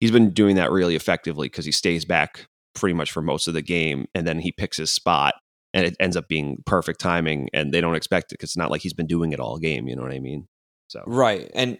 he's 0.00 0.10
been 0.10 0.30
doing 0.30 0.56
that 0.56 0.70
really 0.70 0.96
effectively 0.96 1.46
because 1.46 1.64
he 1.64 1.72
stays 1.72 2.04
back 2.04 2.46
pretty 2.74 2.94
much 2.94 3.10
for 3.10 3.22
most 3.22 3.48
of 3.48 3.54
the 3.54 3.62
game, 3.62 4.06
and 4.14 4.26
then 4.26 4.40
he 4.40 4.52
picks 4.52 4.76
his 4.76 4.90
spot, 4.90 5.34
and 5.72 5.86
it 5.86 5.96
ends 6.00 6.16
up 6.16 6.28
being 6.28 6.62
perfect 6.66 7.00
timing, 7.00 7.48
and 7.52 7.72
they 7.72 7.80
don't 7.80 7.94
expect 7.94 8.32
it 8.32 8.38
because 8.38 8.50
it's 8.50 8.56
not 8.56 8.70
like 8.70 8.82
he's 8.82 8.94
been 8.94 9.06
doing 9.06 9.32
it 9.32 9.40
all 9.40 9.58
game. 9.58 9.88
You 9.88 9.96
know 9.96 10.02
what 10.02 10.12
I 10.12 10.20
mean? 10.20 10.46
So 10.88 11.02
right, 11.06 11.50
and 11.54 11.78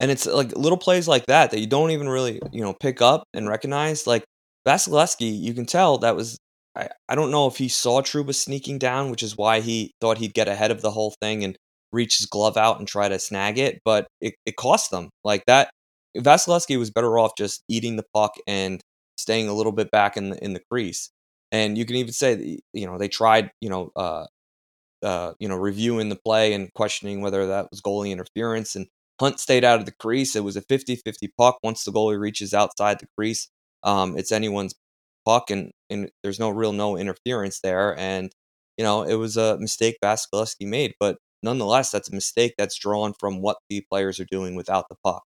and 0.00 0.10
it's 0.10 0.26
like 0.26 0.56
little 0.56 0.78
plays 0.78 1.08
like 1.08 1.26
that 1.26 1.50
that 1.50 1.60
you 1.60 1.66
don't 1.66 1.90
even 1.90 2.08
really 2.08 2.40
you 2.52 2.62
know 2.62 2.72
pick 2.74 3.02
up 3.02 3.24
and 3.34 3.48
recognize. 3.48 4.06
Like 4.06 4.24
Vasilevskiy, 4.66 5.38
you 5.38 5.54
can 5.54 5.66
tell 5.66 5.98
that 5.98 6.16
was. 6.16 6.38
I, 6.74 6.88
I 7.06 7.14
don't 7.16 7.30
know 7.30 7.46
if 7.48 7.58
he 7.58 7.68
saw 7.68 8.00
Trouba 8.00 8.34
sneaking 8.34 8.78
down, 8.78 9.10
which 9.10 9.22
is 9.22 9.36
why 9.36 9.60
he 9.60 9.92
thought 10.00 10.16
he'd 10.16 10.32
get 10.32 10.48
ahead 10.48 10.70
of 10.70 10.80
the 10.80 10.90
whole 10.90 11.14
thing 11.20 11.44
and 11.44 11.54
reach 11.92 12.16
his 12.16 12.26
glove 12.26 12.56
out 12.56 12.78
and 12.78 12.88
try 12.88 13.08
to 13.08 13.18
snag 13.18 13.58
it, 13.58 13.80
but 13.84 14.06
it, 14.22 14.34
it 14.46 14.56
cost 14.56 14.90
them. 14.90 15.10
Like 15.22 15.44
that, 15.46 15.70
Vasilevskiy 16.16 16.78
was 16.78 16.90
better 16.90 17.18
off 17.18 17.32
just 17.36 17.62
eating 17.68 17.96
the 17.96 18.04
puck 18.14 18.32
and 18.46 18.80
staying 19.16 19.48
a 19.48 19.52
little 19.52 19.72
bit 19.72 19.90
back 19.90 20.16
in 20.16 20.30
the 20.30 20.42
in 20.42 20.54
the 20.54 20.62
crease. 20.70 21.10
And 21.52 21.78
you 21.78 21.86
can 21.86 21.96
even 21.96 22.14
say 22.14 22.60
you 22.74 22.86
know 22.86 22.98
they 22.98 23.08
tried 23.08 23.52
you 23.62 23.70
know 23.70 23.92
uh, 23.96 24.26
uh, 25.02 25.34
you 25.40 25.48
know 25.48 25.56
reviewing 25.56 26.08
the 26.08 26.16
play 26.16 26.52
and 26.54 26.72
questioning 26.74 27.20
whether 27.22 27.46
that 27.46 27.68
was 27.70 27.80
goalie 27.82 28.10
interference. 28.12 28.76
And 28.76 28.86
Hunt 29.20 29.40
stayed 29.40 29.64
out 29.64 29.80
of 29.80 29.86
the 29.86 29.92
crease. 29.92 30.36
It 30.36 30.44
was 30.44 30.56
a 30.56 30.62
50-50 30.62 31.28
puck. 31.38 31.58
Once 31.62 31.84
the 31.84 31.92
goalie 31.92 32.18
reaches 32.20 32.54
outside 32.54 33.00
the 33.00 33.08
crease, 33.18 33.48
um, 33.84 34.16
it's 34.18 34.32
anyone's 34.32 34.74
puck, 35.26 35.50
and, 35.50 35.70
and 35.90 36.10
there's 36.22 36.40
no 36.40 36.50
real 36.50 36.72
no 36.72 36.96
interference 36.96 37.60
there. 37.62 37.96
And 37.98 38.32
you 38.78 38.84
know 38.84 39.02
it 39.02 39.14
was 39.16 39.36
a 39.36 39.58
mistake 39.58 39.98
Vasilevskiy 40.04 40.66
made, 40.66 40.94
but 41.00 41.18
nonetheless, 41.42 41.90
that's 41.90 42.10
a 42.10 42.14
mistake 42.14 42.54
that's 42.58 42.78
drawn 42.78 43.12
from 43.18 43.40
what 43.42 43.58
the 43.68 43.84
players 43.90 44.20
are 44.20 44.26
doing 44.30 44.54
without 44.56 44.86
the 44.88 44.96
puck 45.04 45.22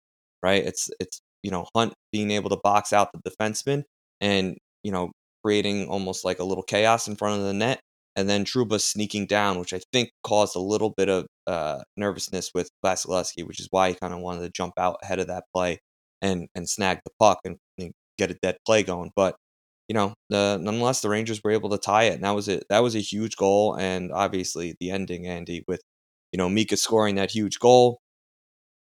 right? 0.42 0.64
It's 0.64 0.90
it's 1.00 1.20
you 1.42 1.50
know 1.50 1.66
Hunt 1.74 1.94
being 2.12 2.30
able 2.32 2.50
to 2.50 2.58
box 2.62 2.92
out 2.92 3.10
the 3.12 3.30
defenseman 3.30 3.84
and 4.20 4.56
you 4.82 4.92
know 4.92 5.12
creating 5.44 5.88
almost 5.88 6.24
like 6.24 6.38
a 6.38 6.44
little 6.44 6.62
chaos 6.62 7.08
in 7.08 7.16
front 7.16 7.40
of 7.40 7.46
the 7.46 7.52
net, 7.52 7.80
and 8.16 8.28
then 8.28 8.44
Trouba 8.44 8.80
sneaking 8.80 9.26
down, 9.26 9.58
which 9.58 9.72
I 9.72 9.80
think 9.92 10.10
caused 10.22 10.56
a 10.56 10.60
little 10.60 10.90
bit 10.90 11.08
of 11.08 11.26
uh, 11.46 11.80
nervousness 11.96 12.50
with 12.54 12.70
Vasilevskiy, 12.84 13.46
which 13.46 13.60
is 13.60 13.68
why 13.70 13.90
he 13.90 13.94
kind 13.94 14.12
of 14.12 14.20
wanted 14.20 14.42
to 14.42 14.50
jump 14.50 14.74
out 14.78 14.96
ahead 15.02 15.18
of 15.18 15.28
that 15.28 15.44
play 15.54 15.78
and 16.20 16.48
and 16.54 16.68
snag 16.68 17.00
the 17.04 17.12
puck 17.18 17.38
and, 17.44 17.56
and 17.78 17.92
get 18.18 18.30
a 18.30 18.36
dead 18.42 18.56
play 18.66 18.82
going. 18.82 19.10
But 19.16 19.36
you 19.88 19.94
know, 19.94 20.14
the, 20.30 20.58
nonetheless, 20.60 21.02
the 21.02 21.08
Rangers 21.10 21.40
were 21.42 21.50
able 21.50 21.70
to 21.70 21.78
tie 21.78 22.04
it, 22.04 22.14
and 22.14 22.24
that 22.24 22.30
was 22.30 22.48
it. 22.48 22.64
That 22.70 22.82
was 22.82 22.94
a 22.96 23.00
huge 23.00 23.36
goal, 23.36 23.76
and 23.76 24.12
obviously 24.12 24.74
the 24.80 24.90
ending, 24.90 25.26
Andy, 25.26 25.64
with 25.68 25.82
you 26.32 26.38
know 26.38 26.48
Mika 26.48 26.76
scoring 26.76 27.16
that 27.16 27.30
huge 27.30 27.58
goal 27.58 27.98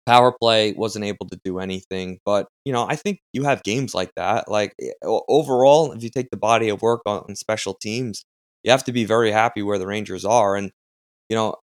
power 0.09 0.33
play 0.41 0.73
wasn't 0.73 1.05
able 1.05 1.27
to 1.27 1.39
do 1.43 1.59
anything 1.59 2.19
but 2.25 2.47
you 2.65 2.73
know 2.73 2.85
i 2.89 2.95
think 2.95 3.19
you 3.33 3.43
have 3.43 3.63
games 3.63 3.93
like 3.93 4.11
that 4.15 4.49
like 4.49 4.73
eh, 4.81 4.91
overall 5.05 5.91
if 5.91 6.03
you 6.03 6.09
take 6.09 6.29
the 6.31 6.37
body 6.37 6.69
of 6.69 6.81
work 6.81 7.01
on 7.05 7.35
special 7.35 7.73
teams 7.75 8.25
you 8.63 8.71
have 8.71 8.83
to 8.83 8.91
be 8.93 9.05
very 9.05 9.31
happy 9.31 9.61
where 9.61 9.77
the 9.77 9.87
rangers 9.87 10.25
are 10.25 10.55
and 10.55 10.71
you 11.29 11.35
know 11.35 11.55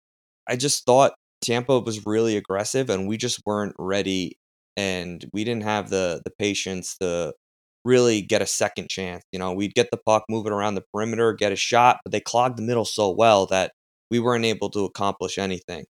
i 0.49 0.57
just 0.57 0.85
thought 0.87 1.15
tampa 1.43 1.79
was 1.81 2.07
really 2.07 2.37
aggressive 2.37 2.91
and 2.91 3.09
we 3.09 3.17
just 3.17 3.41
weren't 3.47 3.75
ready 3.79 4.37
and 4.77 5.27
we 5.33 5.45
didn't 5.45 5.65
have 5.65 5.91
the 5.91 6.21
the 6.25 6.31
patience 6.39 6.97
to 7.01 7.33
really 7.85 8.23
get 8.23 8.43
a 8.43 8.47
second 8.47 8.89
chance 8.89 9.23
you 9.33 9.39
know? 9.39 9.53
We'd 9.53 9.75
get 9.75 9.91
the 9.91 9.99
puck 10.07 10.25
move 10.29 10.47
it 10.47 10.53
around 10.53 10.75
the 10.75 10.85
perimeter 10.93 11.33
get 11.35 11.53
a 11.53 11.57
shot 11.57 11.99
but 12.05 12.13
they 12.13 12.21
clogged 12.21 12.59
the 12.59 12.63
middle 12.63 12.85
so 12.87 13.11
well 13.11 13.47
that 13.47 13.73
we 14.11 14.21
weren't 14.21 14.45
able 14.45 14.71
to 14.71 14.85
accomplish 14.85 15.39
anything 15.39 15.85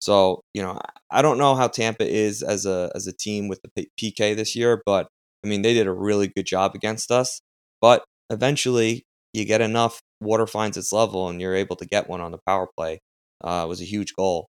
so 0.00 0.42
you 0.54 0.62
know, 0.62 0.80
I 1.10 1.22
don't 1.22 1.38
know 1.38 1.54
how 1.54 1.68
Tampa 1.68 2.06
is 2.08 2.42
as 2.42 2.66
a 2.66 2.90
as 2.94 3.06
a 3.06 3.12
team 3.12 3.48
with 3.48 3.60
the 3.62 3.88
PK 4.00 4.34
this 4.36 4.56
year, 4.56 4.82
but 4.86 5.08
I 5.44 5.48
mean 5.48 5.62
they 5.62 5.74
did 5.74 5.86
a 5.86 5.92
really 5.92 6.28
good 6.28 6.46
job 6.46 6.74
against 6.74 7.10
us. 7.10 7.40
But 7.80 8.04
eventually, 8.30 9.04
you 9.32 9.44
get 9.44 9.60
enough, 9.60 10.00
water 10.20 10.46
finds 10.46 10.76
its 10.76 10.92
level, 10.92 11.28
and 11.28 11.40
you're 11.40 11.54
able 11.54 11.76
to 11.76 11.86
get 11.86 12.08
one 12.08 12.20
on 12.20 12.32
the 12.32 12.40
power 12.46 12.68
play. 12.76 13.00
Uh, 13.42 13.64
was 13.68 13.80
a 13.80 13.84
huge 13.84 14.14
goal. 14.14 14.48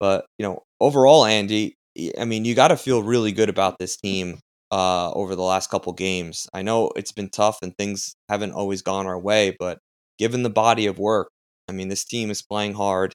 But 0.00 0.26
you 0.38 0.44
know, 0.46 0.62
overall, 0.80 1.24
Andy, 1.24 1.76
I 2.18 2.24
mean, 2.24 2.44
you 2.44 2.54
got 2.54 2.68
to 2.68 2.76
feel 2.76 3.02
really 3.02 3.32
good 3.32 3.48
about 3.48 3.78
this 3.78 3.96
team 3.96 4.40
uh, 4.70 5.12
over 5.12 5.36
the 5.36 5.42
last 5.42 5.70
couple 5.70 5.92
games. 5.92 6.48
I 6.52 6.62
know 6.62 6.90
it's 6.96 7.12
been 7.12 7.28
tough 7.30 7.58
and 7.62 7.76
things 7.76 8.14
haven't 8.28 8.52
always 8.52 8.82
gone 8.82 9.06
our 9.06 9.18
way, 9.18 9.54
but 9.58 9.78
given 10.18 10.42
the 10.42 10.50
body 10.50 10.86
of 10.86 10.98
work, 10.98 11.28
I 11.68 11.72
mean, 11.72 11.88
this 11.88 12.04
team 12.04 12.30
is 12.30 12.42
playing 12.42 12.74
hard. 12.74 13.12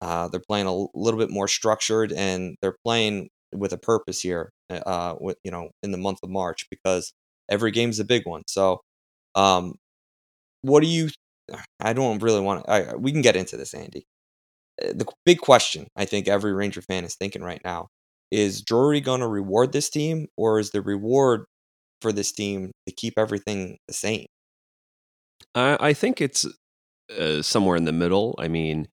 Uh, 0.00 0.28
they're 0.28 0.42
playing 0.46 0.66
a 0.66 0.86
little 0.94 1.18
bit 1.18 1.30
more 1.30 1.48
structured, 1.48 2.12
and 2.12 2.56
they're 2.62 2.76
playing 2.84 3.28
with 3.52 3.72
a 3.72 3.78
purpose 3.78 4.20
here. 4.20 4.52
Uh, 4.70 5.14
with 5.18 5.38
you 5.44 5.50
know, 5.50 5.70
in 5.82 5.92
the 5.92 5.98
month 5.98 6.18
of 6.22 6.30
March, 6.30 6.66
because 6.70 7.12
every 7.50 7.70
game's 7.70 7.98
a 7.98 8.04
big 8.04 8.26
one. 8.26 8.42
So, 8.46 8.80
um, 9.34 9.74
what 10.62 10.82
do 10.82 10.88
you? 10.88 11.08
I 11.80 11.94
don't 11.94 12.22
really 12.22 12.40
want 12.40 12.66
to. 12.66 12.96
we 12.98 13.12
can 13.12 13.22
get 13.22 13.36
into 13.36 13.56
this, 13.56 13.72
Andy. 13.72 14.04
Uh, 14.82 14.92
the 14.94 15.06
big 15.24 15.38
question 15.40 15.86
I 15.96 16.04
think 16.04 16.28
every 16.28 16.52
Ranger 16.52 16.82
fan 16.82 17.04
is 17.04 17.16
thinking 17.16 17.42
right 17.42 17.60
now 17.64 17.88
is 18.30 18.62
Drury 18.62 19.00
going 19.00 19.20
to 19.20 19.26
reward 19.26 19.72
this 19.72 19.88
team, 19.88 20.26
or 20.36 20.58
is 20.58 20.70
the 20.70 20.82
reward 20.82 21.44
for 22.02 22.12
this 22.12 22.32
team 22.32 22.72
to 22.86 22.94
keep 22.94 23.14
everything 23.16 23.78
the 23.88 23.94
same? 23.94 24.26
I, 25.54 25.76
I 25.80 25.92
think 25.94 26.20
it's 26.20 26.46
uh, 27.18 27.42
somewhere 27.42 27.76
in 27.76 27.84
the 27.84 27.92
middle. 27.92 28.34
I 28.38 28.48
mean, 28.48 28.88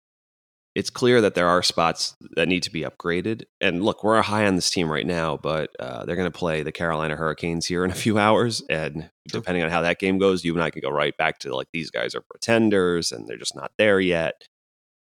it's 0.76 0.90
clear 0.90 1.22
that 1.22 1.36
there 1.36 1.48
are 1.48 1.64
spots 1.64 2.16
that 2.36 2.50
need 2.50 2.64
to 2.64 2.72
be 2.72 2.82
upgraded. 2.82 3.44
And 3.62 3.82
look, 3.82 4.04
we're 4.04 4.22
high 4.22 4.46
on 4.46 4.56
this 4.56 4.70
team 4.70 4.92
right 4.92 5.08
now, 5.08 5.38
but 5.38 5.70
uh, 5.80 6.06
they're 6.06 6.18
going 6.18 6.32
to 6.32 6.38
play 6.38 6.64
the 6.64 6.74
Carolina 6.74 7.16
Hurricanes 7.16 7.66
here 7.66 7.86
in 7.86 7.92
a 7.92 7.96
few 7.96 8.18
hours. 8.20 8.62
And 8.70 9.10
depending 9.30 9.64
on 9.64 9.70
how 9.70 9.82
that 9.82 10.00
game 10.00 10.18
goes, 10.18 10.44
you 10.44 10.54
and 10.54 10.62
I 10.62 10.70
can 10.70 10.82
go 10.82 10.90
right 10.90 11.16
back 11.18 11.40
to 11.40 11.56
like 11.56 11.68
these 11.72 11.90
guys 11.90 12.14
are 12.14 12.24
pretenders 12.30 13.14
and 13.14 13.26
they're 13.26 13.38
just 13.38 13.56
not 13.56 13.72
there 13.78 14.02
yet. 14.02 14.34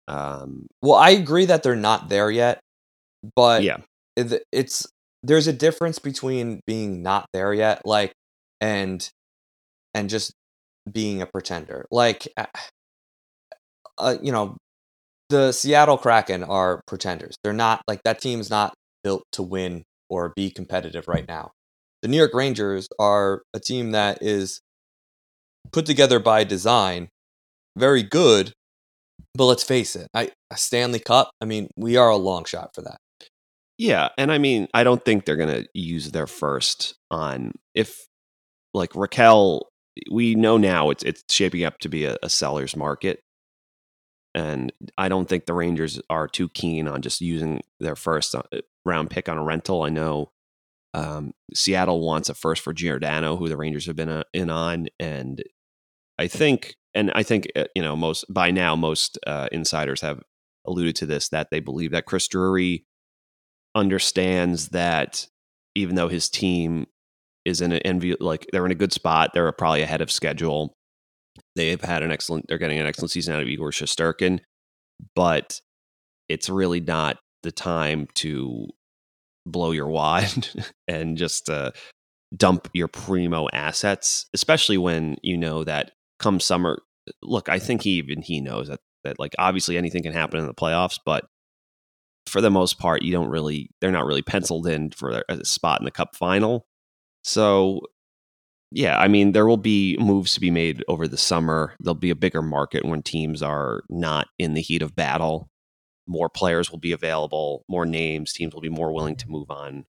Um, 0.09 0.67
well, 0.83 0.99
I 0.99 1.11
agree 1.11 1.47
that 1.47 1.63
they're 1.63 1.75
not 1.75 2.11
there 2.11 2.31
yet, 2.31 2.61
but 3.35 3.63
yeah, 3.63 3.79
it's 4.17 4.87
there's 5.23 5.47
a 5.47 5.53
difference 5.53 5.99
between 5.99 6.61
being 6.67 7.03
not 7.03 7.27
there 7.33 7.55
yet, 7.55 7.87
like 7.87 8.13
and 8.61 9.09
and 9.95 10.11
just 10.11 10.33
being 10.91 11.23
a 11.23 11.27
pretender. 11.27 11.87
Like, 11.91 12.27
uh, 12.37 12.47
uh 13.97 14.17
you 14.21 14.33
know, 14.33 14.57
the 15.33 15.51
Seattle 15.51 15.97
Kraken 15.97 16.45
are 16.45 16.83
pretenders. 16.87 17.35
They're 17.43 17.53
not 17.55 17.83
like 17.89 18.03
that 18.05 18.21
team's 18.21 18.51
not 18.51 18.75
built 19.03 19.25
to 19.33 19.43
win 19.43 19.83
or 20.11 20.33
be 20.37 20.51
competitive 20.51 21.09
right 21.09 21.27
now. 21.27 21.53
The 22.03 22.09
New 22.09 22.19
York 22.19 22.35
Rangers 22.35 22.89
are 22.99 23.43
a 23.55 23.59
team 23.59 23.93
that 23.93 24.19
is 24.23 24.61
put 25.73 25.87
together 25.87 26.19
by 26.19 26.45
design, 26.45 27.09
very 27.79 28.03
good, 28.03 28.53
but 29.35 29.47
let's 29.47 29.65
face 29.65 29.97
it, 29.97 30.09
I 30.13 30.31
a 30.51 30.57
Stanley 30.59 30.99
Cup, 30.99 31.31
I 31.41 31.47
mean, 31.47 31.69
we 31.77 31.97
are 31.97 32.11
a 32.11 32.17
long 32.17 32.45
shot 32.45 32.75
for 32.75 32.83
that. 32.83 32.99
Yeah, 33.79 34.11
and 34.19 34.31
I 34.31 34.37
mean, 34.37 34.69
I 34.75 34.85
don't 34.85 35.03
think 35.03 35.25
they're 35.25 35.37
going 35.37 35.63
to 35.63 35.67
use 35.73 36.11
their 36.11 36.27
first 36.27 36.95
on 37.11 37.53
if 37.75 38.07
like 38.75 38.95
Raquel 38.95 39.63
we 40.11 40.35
know 40.35 40.59
now 40.59 40.91
it's 40.91 41.03
it's 41.03 41.23
shaping 41.31 41.65
up 41.65 41.79
to 41.81 41.89
be 41.89 42.05
a, 42.05 42.17
a 42.23 42.29
seller's 42.29 42.77
market 42.77 43.21
and 44.35 44.73
I 44.97 45.09
don't 45.09 45.29
think 45.29 45.47
the 45.47 45.55
Rangers 45.55 46.01
are 46.09 46.29
too 46.29 46.49
keen 46.49 46.89
on 46.89 47.03
just 47.03 47.21
using 47.21 47.63
their 47.81 47.97
first 47.97 48.35
uh, 48.35 48.43
round 48.85 49.11
pick 49.11 49.29
on 49.29 49.39
a 49.39 49.45
rental. 49.45 49.83
I 49.83 49.91
know 49.91 50.31
um, 50.95 51.33
Seattle 51.55 52.05
wants 52.05 52.29
a 52.29 52.35
first 52.35 52.63
for 52.63 52.73
Giordano, 52.73 53.37
who 53.37 53.49
the 53.49 53.57
Rangers 53.57 53.87
have 53.87 53.97
been 53.97 54.09
uh, 54.09 54.25
in 54.33 54.51
on, 54.51 54.89
and 54.99 55.43
I 56.19 56.29
think, 56.29 56.77
and 56.95 57.11
I 57.15 57.23
think 57.23 57.49
uh, 57.57 57.65
you 57.75 57.83
know 57.83 57.97
most 57.97 58.25
by 58.33 58.51
now 58.51 58.77
most 58.77 59.19
uh, 59.27 59.49
insiders 59.53 60.01
have 60.01 60.23
alluded 60.67 60.97
to 60.97 61.07
this 61.07 61.29
that 61.31 61.49
they 61.51 61.61
believe 61.61 61.91
that 61.91 62.07
Chris 62.07 62.29
Drury 62.29 62.85
understands 63.75 64.69
that 64.69 65.27
even 65.75 65.95
though 65.95 66.09
his 66.09 66.29
team 66.29 66.87
is 67.45 67.61
in 67.61 67.73
an 67.73 67.81
envy 67.81 68.15
like 68.21 68.47
they're 68.53 68.67
in 68.67 68.73
a 68.73 68.77
good 68.77 68.93
spot. 68.93 69.31
They're 69.35 69.51
probably 69.53 69.83
ahead 69.83 70.01
of 70.01 70.11
schedule. 70.11 70.77
They've 71.57 71.81
had 71.81 72.03
an 72.03 72.11
excellent. 72.11 72.47
They're 72.49 72.59
getting 72.59 72.79
an 72.79 72.87
excellent 72.87 73.11
season 73.11 73.35
out 73.35 73.43
of 73.43 73.49
Igor 73.49 73.71
Shesterkin, 73.71 74.41
but 75.15 75.61
it's 76.29 76.49
really 76.49 76.81
not 76.81 77.19
the 77.43 77.53
time 77.53 78.09
to 78.15 78.69
blow 79.47 79.73
your 79.73 79.89
wad 79.89 80.49
and 80.89 81.17
just 81.17 81.51
uh, 81.51 81.73
dump 82.37 82.69
your 82.73 82.89
primo 82.89 83.49
assets, 83.53 84.27
especially 84.35 84.79
when 84.79 85.17
you 85.23 85.37
know 85.37 85.65
that 85.65 85.93
come 86.19 86.41
summer. 86.41 86.83
Look, 87.23 87.49
I 87.49 87.59
think 87.59 87.83
he 87.83 87.93
even 87.93 88.23
he 88.23 88.41
knows 88.41 88.69
that 88.69 88.81
that 89.05 89.19
like 89.19 89.35
obviously 89.39 89.77
anything 89.77 90.03
can 90.03 90.13
happen 90.13 90.39
in 90.39 90.47
the 90.47 90.55
playoffs, 90.55 90.99
but 91.05 91.25
for 92.27 92.41
the 92.41 92.51
most 92.51 92.79
part, 92.79 93.03
you 93.03 93.13
don't 93.13 93.29
really 93.29 93.71
they're 93.81 93.91
not 93.91 94.07
really 94.07 94.23
penciled 94.23 94.67
in 94.67 94.91
for 94.91 95.23
a 95.29 95.45
spot 95.45 95.81
in 95.81 95.85
the 95.85 95.91
cup 95.91 96.17
final. 96.17 96.67
So 97.25 97.83
yeah, 98.75 98.99
I 98.99 99.09
mean 99.09 99.33
there 99.33 99.47
will 99.47 99.57
be 99.57 99.97
moves 99.99 100.35
to 100.35 100.41
be 100.41 100.51
made 100.51 100.85
over 100.89 101.07
the 101.09 101.17
summer. 101.17 101.75
There'll 101.81 101.95
be 101.95 102.11
a 102.11 102.17
bigger 102.17 102.43
market 102.43 102.85
when 102.85 103.03
teams 103.03 103.43
are 103.43 103.83
not 103.89 104.29
in 104.39 104.55
the 104.55 104.63
heat 104.63 104.83
of 104.83 104.97
battle. 104.97 105.49
More 106.07 106.29
players 106.29 106.71
will 106.71 106.79
be 106.79 106.93
available, 106.93 107.65
more 107.69 107.87
names, 107.87 108.33
teams 108.33 108.55
will 108.55 108.61
be 108.61 108.69
more 108.69 108.93
willing 108.93 109.17
to 109.17 109.31
move 109.31 109.51
on 109.51 109.85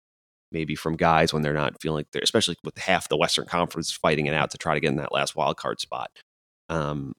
maybe 0.50 0.74
from 0.74 0.96
guys 0.96 1.32
when 1.32 1.42
they're 1.42 1.52
not 1.52 1.80
feeling 1.80 1.98
like 1.98 2.06
they're 2.12 2.22
especially 2.22 2.56
with 2.64 2.78
half 2.78 3.08
the 3.08 3.16
Western 3.16 3.46
Conference 3.46 3.92
fighting 3.92 4.26
it 4.26 4.34
out 4.34 4.50
to 4.50 4.58
try 4.58 4.74
to 4.74 4.80
get 4.80 4.90
in 4.90 4.96
that 4.96 5.12
last 5.12 5.36
wild 5.36 5.56
card 5.56 5.80
spot. 5.80 6.10
Um, 6.68 7.14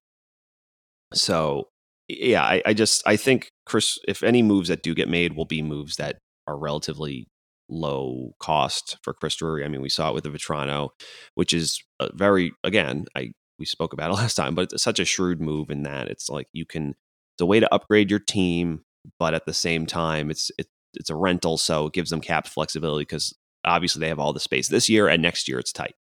so 1.14 1.70
yeah, 2.08 2.44
I, 2.44 2.62
I 2.66 2.74
just 2.74 3.04
I 3.06 3.16
think 3.16 3.52
Chris, 3.66 4.00
if 4.08 4.24
any 4.24 4.42
moves 4.42 4.70
that 4.70 4.84
do 4.84 4.96
get 4.96 5.10
made 5.10 5.34
will 5.34 5.46
be 5.46 5.62
moves 5.62 5.98
that 5.98 6.18
are 6.48 6.58
relatively 6.58 7.28
low 7.70 8.34
cost 8.40 8.98
for 9.04 9.14
Chris 9.14 9.36
Drury. 9.36 9.64
I 9.64 9.68
mean, 9.68 9.82
we 9.82 9.90
saw 9.90 10.10
it 10.10 10.14
with 10.14 10.24
the 10.24 10.30
Vatrano, 10.30 10.90
which 11.36 11.54
is 11.54 11.82
very 12.14 12.52
again, 12.64 13.06
I 13.16 13.32
we 13.58 13.66
spoke 13.66 13.94
about 13.94 14.12
it 14.12 14.14
last 14.22 14.36
time, 14.36 14.56
but 14.56 14.74
it's 14.74 14.84
such 14.84 15.00
a 15.00 15.06
shrewd 15.06 15.42
move 15.42 15.70
in 15.70 15.84
that 15.84 16.08
it's 16.08 16.30
like 16.30 16.48
you 16.54 16.66
can 16.66 16.90
it's 17.36 17.42
a 17.42 17.46
way 17.46 17.60
to 17.60 17.74
upgrade 17.74 18.10
your 18.10 18.20
team, 18.20 18.84
but 19.18 19.34
at 19.34 19.46
the 19.46 19.54
same 19.54 19.86
time, 19.86 20.30
it's 20.30 20.52
it, 20.58 20.68
it's 20.96 21.10
a 21.10 21.16
rental, 21.16 21.58
so 21.58 21.88
it 21.88 21.94
gives 21.94 22.10
them 22.10 22.22
cap 22.22 22.48
flexibility 22.48 23.04
because 23.04 23.36
obviously 23.66 24.00
they 24.00 24.08
have 24.08 24.20
all 24.20 24.34
the 24.34 24.40
space 24.40 24.70
this 24.70 24.90
year 24.90 25.08
and 25.08 25.22
next 25.22 25.48
year 25.48 25.60
it's 25.60 25.74
tight. 25.74 25.96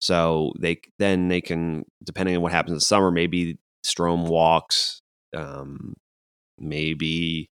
So 0.00 0.52
they 0.58 0.80
then 0.98 1.28
they 1.28 1.40
can 1.40 1.84
depending 2.02 2.36
on 2.36 2.42
what 2.42 2.52
happens 2.52 2.72
in 2.72 2.76
the 2.76 2.80
summer, 2.80 3.10
maybe 3.10 3.58
Strome 3.84 4.28
walks, 4.28 5.02
um, 5.34 5.94
maybe 6.58 7.49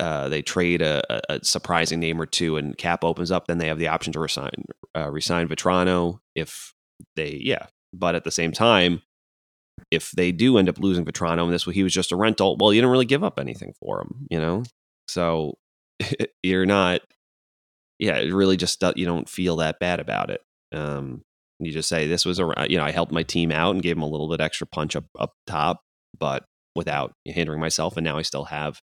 uh, 0.00 0.28
they 0.28 0.42
trade 0.42 0.82
a, 0.82 1.02
a, 1.32 1.44
surprising 1.44 2.00
name 2.00 2.20
or 2.20 2.26
two, 2.26 2.56
and 2.56 2.76
cap 2.76 3.04
opens 3.04 3.30
up. 3.30 3.46
Then 3.46 3.58
they 3.58 3.68
have 3.68 3.78
the 3.78 3.88
option 3.88 4.12
to 4.12 4.20
resign 4.20 4.64
uh, 4.96 5.10
resign 5.10 5.48
Vatrano 5.48 6.20
if 6.34 6.72
they 7.16 7.40
yeah. 7.42 7.66
But 7.92 8.14
at 8.14 8.24
the 8.24 8.30
same 8.30 8.52
time, 8.52 9.02
if 9.90 10.10
they 10.12 10.32
do 10.32 10.58
end 10.58 10.68
up 10.68 10.78
losing 10.78 11.04
Vatrano 11.04 11.44
and 11.44 11.52
this 11.52 11.64
he 11.64 11.82
was 11.82 11.92
just 11.92 12.12
a 12.12 12.16
rental, 12.16 12.56
well, 12.58 12.72
you 12.72 12.80
didn't 12.80 12.92
really 12.92 13.06
give 13.06 13.24
up 13.24 13.38
anything 13.38 13.74
for 13.80 14.00
him, 14.00 14.26
you 14.30 14.38
know. 14.38 14.62
So 15.08 15.54
you're 16.42 16.66
not, 16.66 17.00
yeah, 17.98 18.18
it 18.18 18.32
really 18.32 18.56
just 18.56 18.82
you 18.96 19.06
don't 19.06 19.28
feel 19.28 19.56
that 19.56 19.80
bad 19.80 20.00
about 20.00 20.30
it. 20.30 20.42
Um, 20.72 21.22
you 21.60 21.72
just 21.72 21.88
say 21.88 22.06
this 22.06 22.24
was 22.24 22.38
a 22.38 22.66
you 22.68 22.78
know 22.78 22.84
I 22.84 22.92
helped 22.92 23.12
my 23.12 23.24
team 23.24 23.50
out 23.50 23.74
and 23.74 23.82
gave 23.82 23.96
them 23.96 24.02
a 24.02 24.08
little 24.08 24.28
bit 24.28 24.40
extra 24.40 24.66
punch 24.66 24.94
up 24.94 25.06
up 25.18 25.32
top, 25.46 25.80
but 26.18 26.44
without 26.76 27.12
hindering 27.24 27.60
myself. 27.60 27.96
And 27.96 28.04
now 28.04 28.16
I 28.16 28.22
still 28.22 28.44
have 28.44 28.80